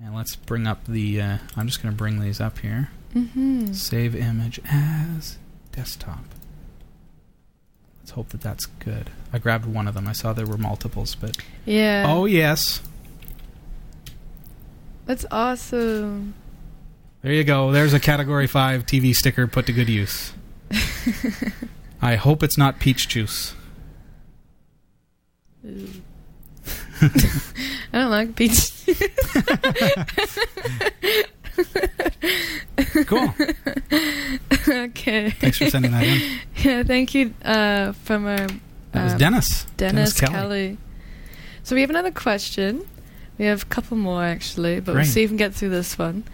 And 0.00 0.14
let's 0.14 0.36
bring 0.36 0.66
up 0.66 0.84
the. 0.86 1.20
Uh, 1.20 1.38
I'm 1.56 1.66
just 1.66 1.82
going 1.82 1.94
to 1.94 1.98
bring 1.98 2.20
these 2.20 2.40
up 2.40 2.58
here. 2.58 2.90
Mm-hmm. 3.14 3.72
Save 3.72 4.14
image 4.14 4.60
as 4.70 5.38
desktop. 5.72 6.24
Let's 8.04 8.12
hope 8.12 8.28
that 8.28 8.42
that's 8.42 8.66
good. 8.66 9.08
I 9.32 9.38
grabbed 9.38 9.64
one 9.64 9.88
of 9.88 9.94
them. 9.94 10.06
I 10.06 10.12
saw 10.12 10.34
there 10.34 10.44
were 10.44 10.58
multiples, 10.58 11.14
but. 11.14 11.38
Yeah. 11.64 12.04
Oh, 12.06 12.26
yes. 12.26 12.82
That's 15.06 15.24
awesome. 15.30 16.34
There 17.22 17.32
you 17.32 17.44
go. 17.44 17.72
There's 17.72 17.94
a 17.94 17.98
Category 17.98 18.46
5 18.46 18.84
TV 18.84 19.16
sticker 19.16 19.46
put 19.46 19.64
to 19.64 19.72
good 19.72 19.88
use. 19.88 20.34
I 22.02 22.16
hope 22.16 22.42
it's 22.42 22.58
not 22.58 22.78
peach 22.78 23.08
juice. 23.08 23.54
I 25.64 25.70
don't 27.90 28.10
like 28.10 28.36
peach. 28.36 28.70
Cool. 33.06 33.34
okay. 34.68 35.30
Thanks 35.30 35.58
for 35.58 35.70
sending 35.70 35.92
that 35.92 36.04
in. 36.04 36.40
Yeah, 36.64 36.82
thank 36.82 37.14
you 37.14 37.34
uh, 37.44 37.92
from 37.92 38.26
our 38.26 38.46
That 38.92 39.04
was 39.04 39.12
uh, 39.14 39.18
Dennis. 39.18 39.66
Dennis, 39.76 40.18
Kelly. 40.18 40.32
Kelly. 40.32 40.78
So 41.62 41.74
we 41.74 41.82
have 41.82 41.90
another 41.90 42.10
question. 42.10 42.86
We 43.38 43.44
have 43.46 43.62
a 43.64 43.66
couple 43.66 43.96
more 43.96 44.22
actually, 44.24 44.80
but 44.80 44.92
Great. 44.92 45.02
we'll 45.02 45.10
see 45.12 45.22
if 45.24 45.30
we 45.30 45.36
can 45.36 45.36
get 45.36 45.54
through 45.54 45.70
this 45.70 45.98
one. 45.98 46.24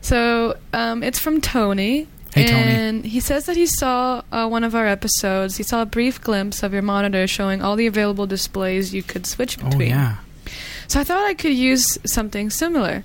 So 0.00 0.56
um, 0.72 1.02
it's 1.02 1.18
from 1.18 1.40
Tony. 1.40 2.06
Hey, 2.34 2.46
Tony. 2.46 2.62
and 2.62 3.04
he 3.04 3.18
says 3.18 3.46
that 3.46 3.56
he 3.56 3.66
saw 3.66 4.22
uh, 4.30 4.46
one 4.46 4.62
of 4.62 4.74
our 4.76 4.86
episodes. 4.86 5.56
He 5.56 5.64
saw 5.64 5.82
a 5.82 5.86
brief 5.86 6.20
glimpse 6.20 6.62
of 6.62 6.72
your 6.72 6.82
monitor 6.82 7.26
showing 7.26 7.60
all 7.60 7.74
the 7.74 7.86
available 7.88 8.26
displays 8.26 8.94
you 8.94 9.02
could 9.02 9.26
switch 9.26 9.56
between. 9.56 9.74
Oh, 9.74 9.78
between. 9.78 9.88
yeah. 9.90 10.16
So 10.86 11.00
I 11.00 11.04
thought 11.04 11.24
I 11.24 11.34
could 11.34 11.54
use 11.54 11.98
something 12.06 12.50
similar. 12.50 13.04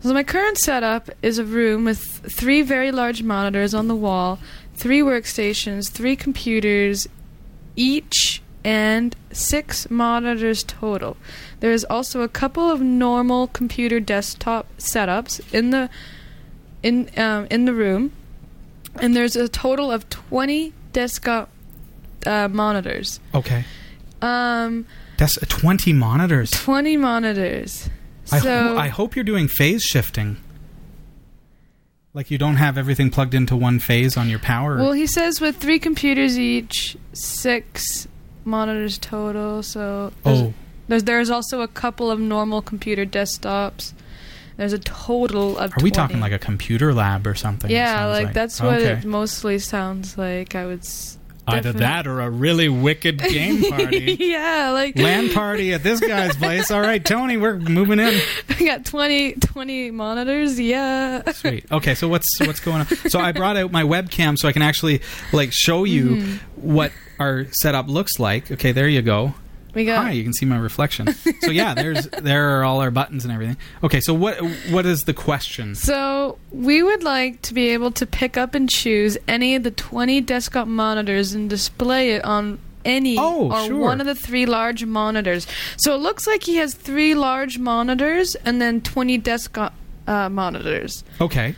So 0.00 0.12
my 0.12 0.22
current 0.22 0.58
setup 0.58 1.10
is 1.22 1.38
a 1.38 1.44
room 1.44 1.84
with 1.86 1.98
three 1.98 2.60
very 2.60 2.92
large 2.92 3.22
monitors 3.22 3.72
on 3.72 3.88
the 3.88 3.94
wall, 3.96 4.38
three 4.74 5.00
workstations, 5.00 5.90
three 5.90 6.16
computers 6.16 7.08
each, 7.76 8.42
and 8.64 9.14
six 9.32 9.90
monitors 9.90 10.62
total. 10.62 11.16
There 11.60 11.72
is 11.72 11.84
also 11.90 12.22
a 12.22 12.28
couple 12.28 12.70
of 12.70 12.80
normal 12.80 13.48
computer 13.48 14.00
desktop 14.00 14.66
setups 14.78 15.40
in 15.52 15.70
the 15.70 15.90
in 16.82 17.10
um, 17.16 17.46
in 17.50 17.64
the 17.64 17.74
room, 17.74 18.12
and 19.00 19.14
there's 19.16 19.36
a 19.36 19.48
total 19.48 19.90
of 19.90 20.08
twenty 20.10 20.72
desktop 20.92 21.50
uh, 22.26 22.48
monitors. 22.48 23.20
Okay. 23.34 23.64
Um, 24.22 24.86
That's 25.18 25.36
uh, 25.36 25.44
20 25.48 25.92
monitors. 25.92 26.50
20 26.52 26.96
monitors. 26.96 27.90
I, 28.32 28.38
So 28.38 28.48
ho- 28.68 28.76
I 28.78 28.88
hope 28.88 29.14
you're 29.16 29.24
doing 29.24 29.48
phase 29.48 29.82
shifting. 29.82 30.38
Like 32.14 32.30
you 32.30 32.38
don't 32.38 32.56
have 32.56 32.78
everything 32.78 33.10
plugged 33.10 33.34
into 33.34 33.56
one 33.56 33.80
phase 33.80 34.16
on 34.16 34.30
your 34.30 34.38
power. 34.38 34.76
well, 34.76 34.92
he 34.92 35.06
says 35.06 35.40
with 35.40 35.56
three 35.56 35.80
computers 35.80 36.38
each, 36.38 36.96
six 37.12 38.06
monitors 38.44 38.98
total. 38.98 39.64
So 39.64 40.12
there's, 40.22 40.40
oh, 40.40 40.54
there's 40.86 41.04
there's 41.04 41.28
also 41.28 41.60
a 41.62 41.68
couple 41.68 42.12
of 42.12 42.20
normal 42.20 42.62
computer 42.62 43.04
desktops. 43.04 43.92
There's 44.56 44.72
a 44.72 44.78
total 44.78 45.58
of. 45.58 45.72
are 45.72 45.82
we 45.82 45.90
20. 45.90 45.90
talking 45.90 46.20
like 46.20 46.30
a 46.30 46.38
computer 46.38 46.94
lab 46.94 47.26
or 47.26 47.34
something? 47.34 47.68
Yeah, 47.68 47.96
sounds 47.96 48.24
like, 48.24 48.34
that's 48.34 48.60
what 48.60 48.80
okay. 48.80 48.92
it 48.92 49.04
mostly 49.04 49.58
sounds 49.58 50.16
like. 50.16 50.54
I 50.54 50.66
would. 50.66 50.80
S- 50.80 51.18
Either 51.46 51.72
definitely- 51.72 51.80
that 51.80 52.06
or 52.06 52.20
a 52.20 52.30
really 52.30 52.68
wicked 52.68 53.18
game 53.18 53.62
party. 53.70 54.16
yeah, 54.18 54.70
like 54.72 54.96
land 54.98 55.32
party 55.32 55.72
at 55.74 55.82
this 55.82 56.00
guy's 56.00 56.34
place. 56.36 56.70
All 56.70 56.80
right, 56.80 57.04
Tony, 57.04 57.36
we're 57.36 57.58
moving 57.58 57.98
in. 57.98 58.18
we 58.58 58.66
got 58.66 58.84
20, 58.86 59.34
20 59.34 59.90
monitors. 59.90 60.58
Yeah. 60.58 61.30
Sweet. 61.32 61.70
Okay, 61.70 61.94
so 61.94 62.08
what's 62.08 62.40
what's 62.40 62.60
going 62.60 62.80
on? 62.80 62.86
So 63.10 63.18
I 63.20 63.32
brought 63.32 63.56
out 63.56 63.70
my 63.72 63.82
webcam 63.82 64.38
so 64.38 64.48
I 64.48 64.52
can 64.52 64.62
actually 64.62 65.02
like 65.32 65.52
show 65.52 65.84
you 65.84 66.04
Mm-hmm. 66.04 66.36
what 66.74 66.92
our 67.18 67.46
setup 67.52 67.88
looks 67.88 68.18
like. 68.18 68.50
Okay, 68.50 68.72
there 68.72 68.88
you 68.88 69.02
go. 69.02 69.34
We 69.74 69.84
got 69.84 70.04
Hi, 70.04 70.10
you 70.12 70.22
can 70.22 70.32
see 70.32 70.46
my 70.46 70.58
reflection. 70.58 71.12
so 71.40 71.50
yeah, 71.50 71.74
there's 71.82 72.06
there 72.08 72.58
are 72.58 72.64
all 72.64 72.80
our 72.80 72.90
buttons 72.90 73.24
and 73.24 73.32
everything. 73.32 73.56
Okay, 73.82 74.00
so 74.00 74.14
what 74.14 74.36
what 74.70 74.86
is 74.86 75.02
the 75.02 75.14
question? 75.14 75.74
So, 75.74 76.38
we 76.50 76.82
would 76.82 77.02
like 77.02 77.42
to 77.42 77.54
be 77.54 77.70
able 77.70 77.90
to 77.92 78.06
pick 78.06 78.36
up 78.36 78.54
and 78.54 78.70
choose 78.70 79.18
any 79.26 79.54
of 79.56 79.62
the 79.64 79.70
20 79.70 80.20
desktop 80.20 80.68
monitors 80.68 81.32
and 81.34 81.50
display 81.50 82.12
it 82.12 82.24
on 82.24 82.58
any 82.84 83.16
Oh, 83.18 83.50
or 83.50 83.64
sure. 83.66 83.78
one 83.78 84.00
of 84.00 84.06
the 84.06 84.14
three 84.14 84.46
large 84.46 84.84
monitors. 84.84 85.46
So, 85.76 85.94
it 85.94 85.98
looks 85.98 86.26
like 86.26 86.44
he 86.44 86.56
has 86.56 86.74
three 86.74 87.14
large 87.14 87.58
monitors 87.58 88.34
and 88.36 88.60
then 88.60 88.80
20 88.80 89.18
desktop 89.18 89.74
uh, 90.06 90.28
monitors. 90.28 91.02
Okay. 91.20 91.54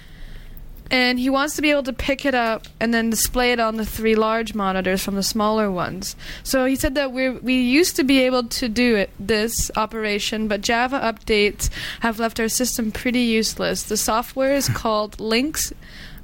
And 0.90 1.18
he 1.18 1.30
wants 1.30 1.56
to 1.56 1.62
be 1.62 1.70
able 1.70 1.82
to 1.84 1.92
pick 1.92 2.24
it 2.24 2.34
up 2.34 2.66
and 2.78 2.94
then 2.94 3.10
display 3.10 3.52
it 3.52 3.58
on 3.58 3.76
the 3.76 3.84
three 3.84 4.14
large 4.14 4.54
monitors 4.54 5.02
from 5.02 5.16
the 5.16 5.22
smaller 5.22 5.70
ones. 5.70 6.14
So 6.44 6.64
he 6.64 6.76
said 6.76 6.94
that 6.94 7.12
we 7.12 7.30
we 7.30 7.60
used 7.60 7.96
to 7.96 8.04
be 8.04 8.20
able 8.20 8.44
to 8.44 8.68
do 8.68 8.96
it 8.96 9.10
this 9.18 9.70
operation, 9.76 10.48
but 10.48 10.60
Java 10.60 11.00
updates 11.00 11.70
have 12.00 12.20
left 12.20 12.38
our 12.38 12.48
system 12.48 12.92
pretty 12.92 13.20
useless. 13.20 13.82
The 13.82 13.96
software 13.96 14.54
is 14.54 14.68
called 14.82 15.16
Linx 15.18 15.72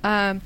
um, 0.05 0.41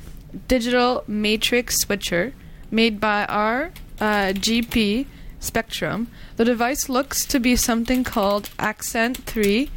Digital 0.49 1.05
Matrix 1.07 1.81
Switcher, 1.81 2.33
made 2.71 3.01
by 3.01 3.25
our 3.27 3.73
uh, 4.01 4.33
GP 4.33 5.07
Spectrum. 5.41 6.09
The 6.37 6.45
device 6.45 6.89
looks 6.89 7.25
to 7.27 7.39
be 7.39 7.57
something 7.57 8.05
called 8.05 8.51
Accent 8.59 9.19
3 9.25 9.71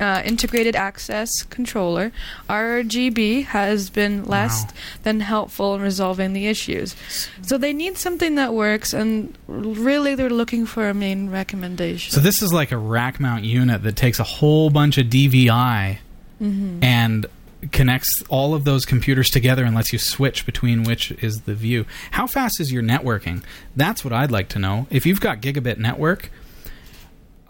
uh, 0.00 0.22
integrated 0.24 0.74
access 0.74 1.42
controller, 1.44 2.10
RGB 2.48 3.44
has 3.44 3.90
been 3.90 4.24
less 4.24 4.64
Wow. 4.64 4.70
than 5.02 5.20
helpful 5.20 5.74
in 5.74 5.82
resolving 5.82 6.32
the 6.32 6.46
issues. 6.46 6.96
So 7.42 7.58
they 7.58 7.72
need 7.72 7.98
something 7.98 8.34
that 8.36 8.54
works, 8.54 8.92
and 8.92 9.36
really 9.46 10.14
they're 10.14 10.30
looking 10.30 10.66
for 10.66 10.88
a 10.88 10.94
main 10.94 11.30
recommendation. 11.30 12.12
So 12.12 12.20
this 12.20 12.42
is 12.42 12.52
like 12.52 12.72
a 12.72 12.78
rack 12.78 13.20
mount 13.20 13.44
unit 13.44 13.82
that 13.82 13.96
takes 13.96 14.18
a 14.18 14.24
whole 14.24 14.70
bunch 14.70 14.98
of 14.98 15.06
DVI 15.06 15.98
Mm-hmm. 16.42 16.82
and 16.82 17.26
connects 17.70 18.22
all 18.30 18.54
of 18.54 18.64
those 18.64 18.86
computers 18.86 19.28
together 19.28 19.62
and 19.66 19.76
lets 19.76 19.92
you 19.92 19.98
switch 19.98 20.46
between 20.46 20.84
which 20.84 21.10
is 21.22 21.42
the 21.42 21.52
view. 21.54 21.84
How 22.12 22.26
fast 22.26 22.58
is 22.60 22.72
your 22.72 22.82
networking? 22.82 23.42
That's 23.76 24.02
what 24.02 24.14
I'd 24.14 24.30
like 24.30 24.48
to 24.50 24.58
know. 24.58 24.86
If 24.88 25.04
you've 25.04 25.20
got 25.20 25.42
gigabit 25.42 25.76
network, 25.76 26.30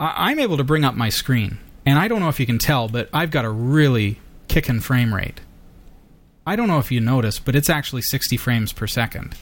I- 0.00 0.30
I'm 0.30 0.40
able 0.40 0.56
to 0.56 0.64
bring 0.64 0.84
up 0.84 0.96
my 0.96 1.08
screen, 1.08 1.58
and 1.90 1.98
I 1.98 2.06
don't 2.06 2.20
know 2.20 2.28
if 2.28 2.38
you 2.38 2.46
can 2.46 2.58
tell, 2.58 2.86
but 2.86 3.08
I've 3.12 3.32
got 3.32 3.44
a 3.44 3.50
really 3.50 4.20
kicking 4.46 4.78
frame 4.78 5.12
rate. 5.12 5.40
I 6.46 6.54
don't 6.54 6.68
know 6.68 6.78
if 6.78 6.92
you 6.92 7.00
noticed, 7.00 7.44
but 7.44 7.56
it's 7.56 7.68
actually 7.68 8.02
60 8.02 8.36
frames 8.36 8.72
per 8.72 8.86
second. 8.86 9.34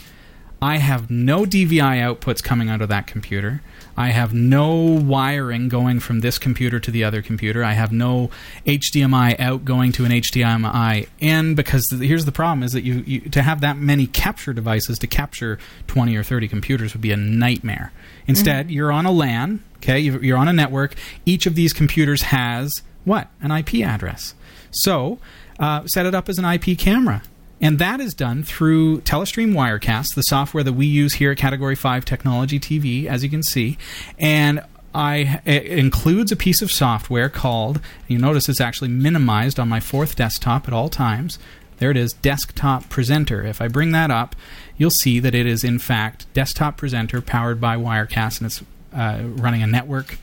I 0.63 0.79
have 0.79 1.11
no 1.11 1.45
DVI 1.45 2.01
outputs 2.01 2.43
coming 2.43 2.71
out 2.71 2.81
of 2.81 2.89
that 2.89 3.07
computer. 3.07 3.61
I 3.99 4.09
have 4.09 4.33
no 4.33 4.75
wiring 4.75 5.69
going 5.69 6.01
from 6.01 6.21
this 6.21 6.39
computer 6.39 6.81
to 6.81 6.91
the 6.91 7.05
other 7.05 7.21
computer. 7.21 7.63
I 7.63 7.75
have 7.75 7.93
no 7.93 8.31
HDMI 8.65 9.39
out 9.39 9.67
going 9.67 9.93
to 9.93 10.07
an 10.07 10.11
HDMI 10.11 11.07
in 11.21 11.55
because 11.55 11.87
here's 11.91 12.25
the 12.25 12.33
problem 12.33 12.63
is 12.63 12.73
that 12.73 12.83
you, 12.83 13.05
you 13.07 13.21
to 13.29 13.43
have 13.43 13.61
that 13.61 13.77
many 13.77 14.07
capture 14.07 14.55
devices 14.55 14.99
to 15.01 15.07
capture 15.07 15.59
20 15.87 16.17
or 16.17 16.23
30 16.23 16.49
computers 16.49 16.95
would 16.95 17.03
be 17.03 17.13
a 17.13 17.17
nightmare. 17.17 17.93
Instead, 18.29 18.71
you're 18.71 18.93
on 18.93 19.07
a 19.07 19.11
LAN, 19.11 19.61
okay? 19.79 19.99
you- 19.99 20.21
You're 20.21 20.39
on 20.39 20.47
a 20.49 20.53
network. 20.53 20.95
Each 21.27 21.47
of 21.47 21.55
these 21.55 21.73
computers 21.73 22.23
has 22.23 22.83
what? 23.05 23.29
An 23.41 23.51
IP 23.51 23.83
address. 23.83 24.35
So, 24.71 25.19
uh, 25.59 25.87
set 25.87 26.05
it 26.07 26.15
up 26.15 26.29
as 26.29 26.39
an 26.39 26.45
IP 26.45 26.77
camera. 26.79 27.23
And 27.61 27.79
that 27.81 27.99
is 28.01 28.15
done 28.15 28.45
through 28.45 29.01
Telestream 29.01 29.53
Wirecast, 29.55 30.15
the 30.15 30.23
software 30.23 30.63
that 30.63 30.75
we 30.75 30.87
use 30.87 31.15
here 31.15 31.33
at 31.33 31.39
Category 31.39 31.75
5 31.75 32.05
Technology 32.05 32.61
TV, 32.61 33.07
as 33.07 33.25
you 33.25 33.31
can 33.31 33.43
see. 33.43 33.77
And 34.19 34.61
I, 34.95 35.41
it 35.45 35.67
includes 35.67 36.31
a 36.31 36.37
piece 36.37 36.63
of 36.63 36.71
software 36.71 37.29
called, 37.29 37.81
you 38.07 38.19
notice 38.19 38.49
it's 38.49 38.61
actually 38.61 38.89
minimized 38.89 39.59
on 39.59 39.69
my 39.69 39.81
fourth 39.81 40.15
desktop 40.17 40.69
at 40.69 40.75
all 40.75 40.89
times. 40.89 41.39
There 41.79 41.91
it 41.91 41.97
is, 41.97 42.13
Desktop 42.13 42.89
Presenter. 42.89 43.45
If 43.45 43.61
I 43.61 43.69
bring 43.69 43.93
that 43.93 44.11
up, 44.11 44.35
you'll 44.77 44.91
see 44.91 45.21
that 45.21 45.35
it 45.35 45.47
is, 45.47 45.63
in 45.63 45.79
fact, 45.79 46.33
Desktop 46.35 46.77
Presenter 46.77 47.21
powered 47.21 47.61
by 47.61 47.77
Wirecast, 47.77 48.41
and 48.41 48.47
it's 48.47 48.63
uh, 48.93 49.23
running 49.41 49.63
a 49.63 49.67
network 49.67 50.19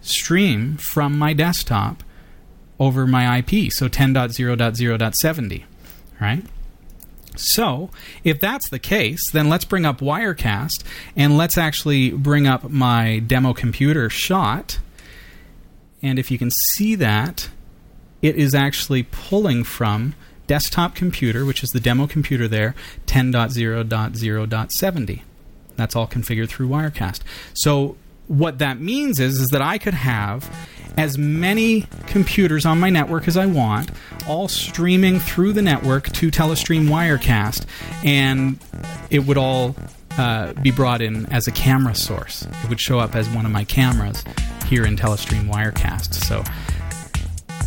stream 0.00 0.76
from 0.76 1.18
my 1.18 1.32
desktop 1.32 2.02
over 2.80 3.06
my 3.06 3.38
IP, 3.38 3.72
so 3.72 3.88
10.0.0.70, 3.88 5.64
right? 6.20 6.44
So, 7.36 7.90
if 8.24 8.40
that's 8.40 8.68
the 8.68 8.78
case, 8.78 9.30
then 9.30 9.48
let's 9.48 9.64
bring 9.64 9.86
up 9.86 10.00
Wirecast 10.00 10.82
and 11.14 11.36
let's 11.36 11.56
actually 11.56 12.10
bring 12.10 12.48
up 12.48 12.68
my 12.68 13.20
demo 13.20 13.52
computer 13.52 14.10
shot. 14.10 14.80
And 16.02 16.18
if 16.18 16.30
you 16.30 16.38
can 16.38 16.50
see 16.50 16.96
that, 16.96 17.48
it 18.22 18.34
is 18.34 18.54
actually 18.54 19.04
pulling 19.04 19.62
from 19.62 20.14
desktop 20.48 20.96
computer, 20.96 21.44
which 21.44 21.62
is 21.62 21.70
the 21.70 21.78
demo 21.78 22.08
computer 22.08 22.48
there, 22.48 22.74
10.0.0.70. 23.06 25.22
That's 25.76 25.94
all 25.94 26.08
configured 26.08 26.48
through 26.48 26.68
Wirecast. 26.68 27.20
So 27.54 27.96
what 28.26 28.58
that 28.58 28.80
means 28.80 29.20
is, 29.20 29.38
is 29.38 29.46
that 29.48 29.62
I 29.62 29.78
could 29.78 29.94
have 29.94 30.52
as 30.96 31.16
many 31.16 31.86
computers 32.08 32.66
on 32.66 32.80
my 32.80 32.90
network 32.90 33.28
as 33.28 33.36
I 33.36 33.46
want, 33.46 33.92
all 34.26 34.48
streaming 34.48 35.20
through 35.20 35.52
the 35.52 35.62
network 35.62 36.10
to 36.14 36.30
Telestream 36.30 36.88
Wirecast, 36.88 37.64
and 38.04 38.58
it 39.08 39.20
would 39.20 39.38
all 39.38 39.76
uh, 40.18 40.52
be 40.54 40.72
brought 40.72 41.00
in 41.00 41.26
as 41.26 41.46
a 41.46 41.52
camera 41.52 41.94
source. 41.94 42.42
It 42.64 42.68
would 42.68 42.80
show 42.80 42.98
up 42.98 43.14
as 43.14 43.28
one 43.28 43.46
of 43.46 43.52
my 43.52 43.62
cameras 43.62 44.24
here 44.66 44.84
in 44.84 44.96
Telestream 44.96 45.48
Wirecast. 45.48 46.14
So 46.14 46.42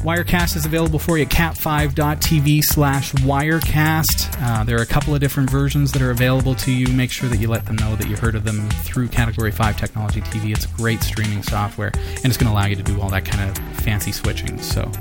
Wirecast 0.01 0.55
is 0.55 0.65
available 0.65 0.97
for 0.97 1.19
you 1.19 1.25
at 1.25 1.29
cat5.tv 1.29 2.63
slash 2.63 3.13
Wirecast. 3.13 4.35
Uh, 4.41 4.63
there 4.63 4.79
are 4.79 4.81
a 4.81 4.85
couple 4.87 5.13
of 5.13 5.19
different 5.19 5.47
versions 5.47 5.91
that 5.91 6.01
are 6.01 6.09
available 6.09 6.55
to 6.55 6.71
you. 6.71 6.87
Make 6.87 7.11
sure 7.11 7.29
that 7.29 7.37
you 7.37 7.47
let 7.47 7.67
them 7.67 7.75
know 7.75 7.95
that 7.95 8.07
you 8.07 8.15
heard 8.15 8.33
of 8.33 8.43
them 8.43 8.67
through 8.69 9.09
Category 9.09 9.51
5 9.51 9.77
Technology 9.77 10.21
TV. 10.21 10.53
It's 10.53 10.65
great 10.65 11.03
streaming 11.03 11.43
software, 11.43 11.91
and 11.93 12.25
it's 12.25 12.35
going 12.35 12.47
to 12.47 12.51
allow 12.51 12.65
you 12.65 12.75
to 12.75 12.81
do 12.81 12.99
all 12.99 13.11
that 13.11 13.25
kind 13.25 13.47
of 13.47 13.55
fancy 13.81 14.11
switching. 14.11 14.59
So 14.59 14.91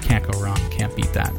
can't 0.00 0.26
go 0.26 0.40
wrong. 0.40 0.56
Can't 0.70 0.96
beat 0.96 1.12
that. 1.12 1.30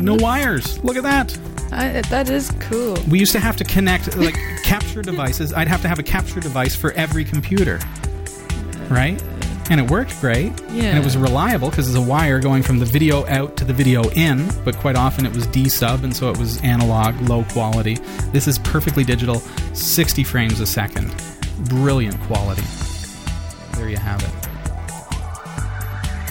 No 0.00 0.14
wires. 0.14 0.82
Look 0.84 0.96
at 0.96 1.02
that. 1.02 1.36
I, 1.72 2.00
that 2.10 2.30
is 2.30 2.52
cool. 2.60 2.96
We 3.10 3.18
used 3.18 3.32
to 3.32 3.40
have 3.40 3.56
to 3.56 3.64
connect 3.64 4.16
like 4.16 4.36
capture 4.62 5.02
devices. 5.02 5.52
I'd 5.52 5.66
have 5.66 5.82
to 5.82 5.88
have 5.88 5.98
a 5.98 6.04
capture 6.04 6.38
device 6.38 6.76
for 6.76 6.92
every 6.92 7.24
computer, 7.24 7.80
right? 8.88 9.20
And 9.70 9.80
it 9.80 9.90
worked 9.90 10.18
great. 10.20 10.52
Yeah. 10.70 10.84
And 10.84 10.98
it 10.98 11.04
was 11.04 11.16
reliable 11.16 11.70
because 11.70 11.88
it's 11.88 11.96
a 11.96 12.02
wire 12.02 12.38
going 12.38 12.62
from 12.62 12.78
the 12.78 12.84
video 12.84 13.26
out 13.26 13.56
to 13.56 13.64
the 13.64 13.72
video 13.72 14.02
in, 14.10 14.48
but 14.64 14.76
quite 14.76 14.94
often 14.94 15.24
it 15.24 15.34
was 15.34 15.46
D 15.46 15.68
sub, 15.68 16.04
and 16.04 16.14
so 16.14 16.30
it 16.30 16.36
was 16.38 16.60
analog, 16.62 17.18
low 17.28 17.44
quality. 17.44 17.94
This 18.32 18.46
is 18.46 18.58
perfectly 18.58 19.04
digital, 19.04 19.36
60 19.72 20.22
frames 20.24 20.60
a 20.60 20.66
second. 20.66 21.14
Brilliant 21.68 22.20
quality. 22.22 22.62
There 23.72 23.88
you 23.88 23.96
have 23.96 24.22
it. 24.22 24.30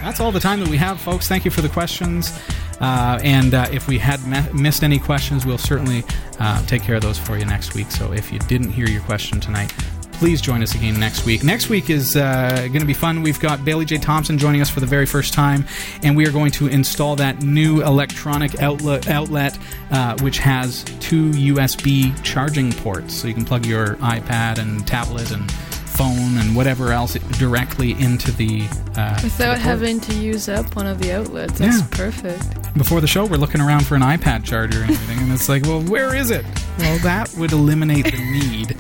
That's 0.01 0.19
all 0.19 0.31
the 0.31 0.39
time 0.39 0.59
that 0.59 0.69
we 0.69 0.77
have, 0.77 0.99
folks. 0.99 1.27
Thank 1.27 1.45
you 1.45 1.51
for 1.51 1.61
the 1.61 1.69
questions. 1.69 2.38
Uh, 2.81 3.17
and 3.23 3.53
uh, 3.53 3.67
if 3.71 3.88
we 3.88 3.97
had 3.97 4.21
me- 4.27 4.61
missed 4.61 4.84
any 4.84 4.99
questions, 4.99 5.45
we'll 5.45 5.57
certainly 5.57 6.03
uh, 6.39 6.63
take 6.65 6.81
care 6.81 6.95
of 6.95 7.01
those 7.01 7.17
for 7.17 7.38
you 7.38 7.45
next 7.45 7.73
week. 7.73 7.89
So 7.89 8.11
if 8.11 8.31
you 8.31 8.39
didn't 8.39 8.71
hear 8.71 8.88
your 8.88 9.01
question 9.03 9.39
tonight, 9.39 9.73
please 10.14 10.41
join 10.41 10.61
us 10.64 10.76
again 10.76 10.99
next 10.99 11.26
week. 11.26 11.43
Next 11.43 11.70
week 11.70 11.89
is 11.89 12.16
uh, 12.16 12.55
going 12.68 12.80
to 12.80 12.86
be 12.86 12.93
fun. 12.93 13.22
We've 13.24 13.39
got 13.39 13.64
Bailey 13.66 13.86
J. 13.86 13.97
Thompson 13.97 14.38
joining 14.38 14.61
us 14.61 14.70
for 14.70 14.80
the 14.80 14.86
very 14.86 15.05
first 15.05 15.34
time, 15.34 15.66
and 16.01 16.16
we 16.16 16.26
are 16.28 16.32
going 16.32 16.51
to 16.51 16.68
install 16.68 17.16
that 17.18 17.41
new 17.41 17.82
electronic 17.84 18.61
outlet, 18.61 19.09
outlet 19.09 19.57
uh, 19.91 20.18
which 20.22 20.39
has 20.39 20.84
two 20.99 21.32
USB 21.32 22.14
charging 22.24 22.72
ports. 22.72 23.14
So 23.14 23.28
you 23.28 23.34
can 23.34 23.45
plug 23.45 23.66
your 23.66 23.95
iPad 23.97 24.59
and 24.59 24.86
tablet 24.88 25.32
and 25.32 25.51
phone 25.51 26.38
and 26.39 26.55
whatever 26.55 26.91
else 26.91 27.14
directly 27.38 27.91
into 27.99 28.32
the. 28.32 28.68
Uh, 28.95 29.16
to 29.16 29.22
the 29.22 29.26
Without 29.28 29.57
having 29.59 29.99
to 30.01 30.16
use 30.16 30.49
up 30.49 30.76
one 30.76 30.88
of 30.88 30.99
the 30.99 31.11
outlets. 31.11 31.59
That's 31.59 31.80
Yeah. 31.82 31.88
perfect. 31.91 32.62
Before 32.76 33.01
the 33.01 33.07
show, 33.07 33.26
we're 33.26 33.38
looking 33.38 33.61
around 33.61 33.86
for 33.86 33.95
an 33.95 34.01
iPad 34.01 34.43
charger 34.43 34.82
and 34.82 34.91
everything, 34.91 35.19
and 35.19 35.32
it's 35.32 35.47
like, 35.47 35.63
well, 35.63 35.82
where 35.84 36.15
is 36.15 36.32
it? 36.32 36.43
Well, 36.80 36.97
that 36.99 37.32
would 37.38 37.51
eliminate 37.51 38.05
the 38.05 38.17
need. 38.17 38.76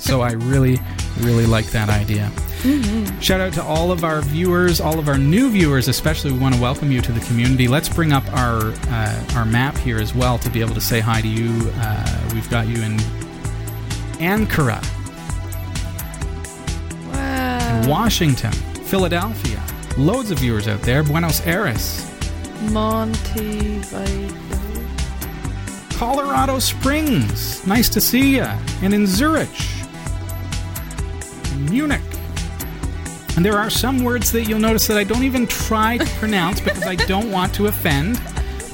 so 0.00 0.20
I 0.20 0.32
really, 0.32 0.80
really 1.20 1.46
like 1.46 1.66
that 1.66 1.88
idea. 1.88 2.30
Shout 3.20 3.40
out 3.40 3.52
to 3.52 3.62
all 3.62 3.92
of 3.92 4.02
our 4.02 4.20
viewers, 4.22 4.80
all 4.80 4.98
of 4.98 5.08
our 5.08 5.16
new 5.18 5.48
viewers, 5.50 5.86
especially. 5.86 6.32
We 6.32 6.38
want 6.38 6.56
to 6.56 6.60
welcome 6.60 6.90
you 6.90 7.00
to 7.02 7.12
the 7.12 7.20
community. 7.20 7.68
Let's 7.68 7.88
bring 7.88 8.12
up 8.12 8.26
our 8.32 8.72
uh, 8.88 9.24
our 9.36 9.44
map 9.44 9.76
here 9.78 9.98
as 9.98 10.12
well 10.14 10.38
to 10.38 10.50
be 10.50 10.60
able 10.60 10.74
to 10.74 10.80
say 10.80 10.98
hi 10.98 11.20
to 11.20 11.28
you. 11.28 11.70
Uh, 11.76 12.30
we've 12.34 12.50
got 12.50 12.66
you 12.66 12.82
in 12.82 12.96
Ankara, 14.18 14.82
Wow. 17.12 17.88
Washington, 17.88 18.52
Philadelphia. 18.52 19.62
Loads 19.96 20.30
of 20.32 20.38
viewers 20.40 20.66
out 20.66 20.80
there. 20.82 21.04
Buenos 21.04 21.46
Aires. 21.46 22.10
Montevideo. 22.62 24.36
Colorado 25.96 26.58
Springs. 26.58 27.66
Nice 27.66 27.88
to 27.88 28.00
see 28.00 28.36
you. 28.36 28.46
And 28.82 28.92
in 28.92 29.06
Zurich. 29.06 29.48
Munich. 31.70 32.02
And 33.36 33.44
there 33.44 33.56
are 33.56 33.70
some 33.70 34.02
words 34.02 34.32
that 34.32 34.44
you'll 34.44 34.58
notice 34.58 34.86
that 34.86 34.96
I 34.96 35.04
don't 35.04 35.22
even 35.22 35.46
try 35.46 35.98
to 35.98 36.06
pronounce 36.16 36.60
because 36.60 36.84
I 36.84 36.96
don't 36.96 37.30
want 37.30 37.54
to 37.54 37.66
offend. 37.66 38.20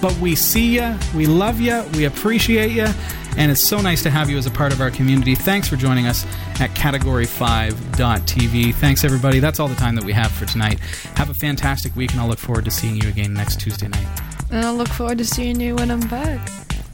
But 0.00 0.16
we 0.18 0.34
see 0.34 0.76
you, 0.76 0.96
we 1.14 1.26
love 1.26 1.60
you, 1.60 1.84
we 1.94 2.04
appreciate 2.04 2.72
you, 2.72 2.88
and 3.36 3.50
it's 3.50 3.62
so 3.62 3.80
nice 3.80 4.02
to 4.02 4.10
have 4.10 4.30
you 4.30 4.38
as 4.38 4.46
a 4.46 4.50
part 4.50 4.72
of 4.72 4.80
our 4.80 4.90
community. 4.90 5.34
Thanks 5.34 5.68
for 5.68 5.76
joining 5.76 6.06
us 6.06 6.24
at 6.60 6.70
category5.tv. 6.70 8.74
Thanks, 8.74 9.04
everybody. 9.04 9.40
That's 9.40 9.60
all 9.60 9.68
the 9.68 9.74
time 9.74 9.94
that 9.96 10.04
we 10.04 10.12
have 10.12 10.30
for 10.30 10.46
tonight. 10.46 10.78
Have 11.16 11.30
a 11.30 11.34
fantastic 11.34 11.94
week, 11.96 12.12
and 12.12 12.20
I'll 12.20 12.28
look 12.28 12.38
forward 12.38 12.64
to 12.66 12.70
seeing 12.70 12.96
you 12.96 13.08
again 13.08 13.34
next 13.34 13.60
Tuesday 13.60 13.88
night. 13.88 14.06
And 14.50 14.64
I'll 14.64 14.74
look 14.74 14.88
forward 14.88 15.18
to 15.18 15.24
seeing 15.24 15.60
you 15.60 15.76
when 15.76 15.90
I'm 15.90 16.06
back. 16.08 16.48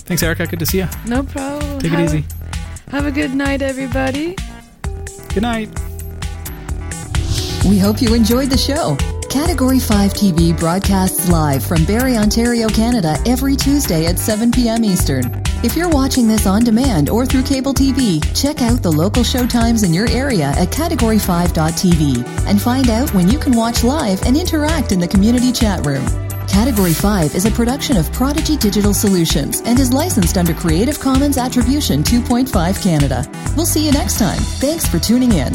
Thanks, 0.07 0.23
Erika. 0.23 0.47
Good 0.47 0.61
to 0.61 0.67
see 0.67 0.79
you. 0.79 0.89
No 1.07 1.23
problem. 1.23 1.81
Take 1.81 1.93
it 1.93 1.99
Have- 1.99 2.15
easy. 2.15 2.25
Have 2.91 3.05
a 3.05 3.11
good 3.11 3.35
night, 3.35 3.61
everybody. 3.61 4.35
Good 5.35 5.43
night. 5.43 5.69
We 7.69 7.79
hope 7.79 8.01
you 8.01 8.15
enjoyed 8.15 8.49
the 8.49 8.57
show. 8.57 8.97
Category 9.29 9.79
5 9.79 10.15
TV 10.15 10.59
broadcasts 10.59 11.29
live 11.29 11.63
from 11.63 11.85
Barrie, 11.85 12.17
Ontario, 12.17 12.67
Canada 12.69 13.19
every 13.27 13.57
Tuesday 13.57 14.07
at 14.07 14.19
7 14.19 14.51
p.m. 14.51 14.85
Eastern. 14.85 15.43
If 15.61 15.75
you're 15.75 15.89
watching 15.89 16.29
this 16.29 16.47
on 16.47 16.63
demand 16.63 17.11
or 17.11 17.27
through 17.27 17.43
cable 17.43 17.75
TV, 17.75 18.23
check 18.33 18.63
out 18.63 18.81
the 18.81 18.93
local 18.93 19.25
showtimes 19.25 19.85
in 19.85 19.93
your 19.93 20.09
area 20.09 20.51
at 20.51 20.69
category5.tv 20.69 22.47
and 22.47 22.63
find 22.63 22.89
out 22.89 23.13
when 23.13 23.29
you 23.29 23.41
can 23.41 23.57
watch 23.57 23.83
live 23.83 24.23
and 24.23 24.37
interact 24.37 24.93
in 24.93 25.01
the 25.01 25.09
community 25.09 25.51
chat 25.51 25.85
room. 25.85 26.07
Category 26.47 26.95
5 26.95 27.35
is 27.35 27.45
a 27.45 27.51
production 27.51 27.97
of 27.97 28.13
Prodigy 28.13 28.57
Digital 28.57 28.95
Solutions 28.95 29.61
and 29.65 29.81
is 29.81 29.93
licensed 29.93 30.39
under 30.39 30.55
Creative 30.55 30.99
Commons 31.01 31.39
Attribution 31.39 32.05
2.5 32.05 32.81
Canada. 32.81 33.29
We'll 33.57 33.67
see 33.67 33.85
you 33.85 33.91
next 33.91 34.17
time. 34.17 34.39
Thanks 34.39 34.87
for 34.87 35.01
tuning 35.01 35.33
in. 35.33 35.53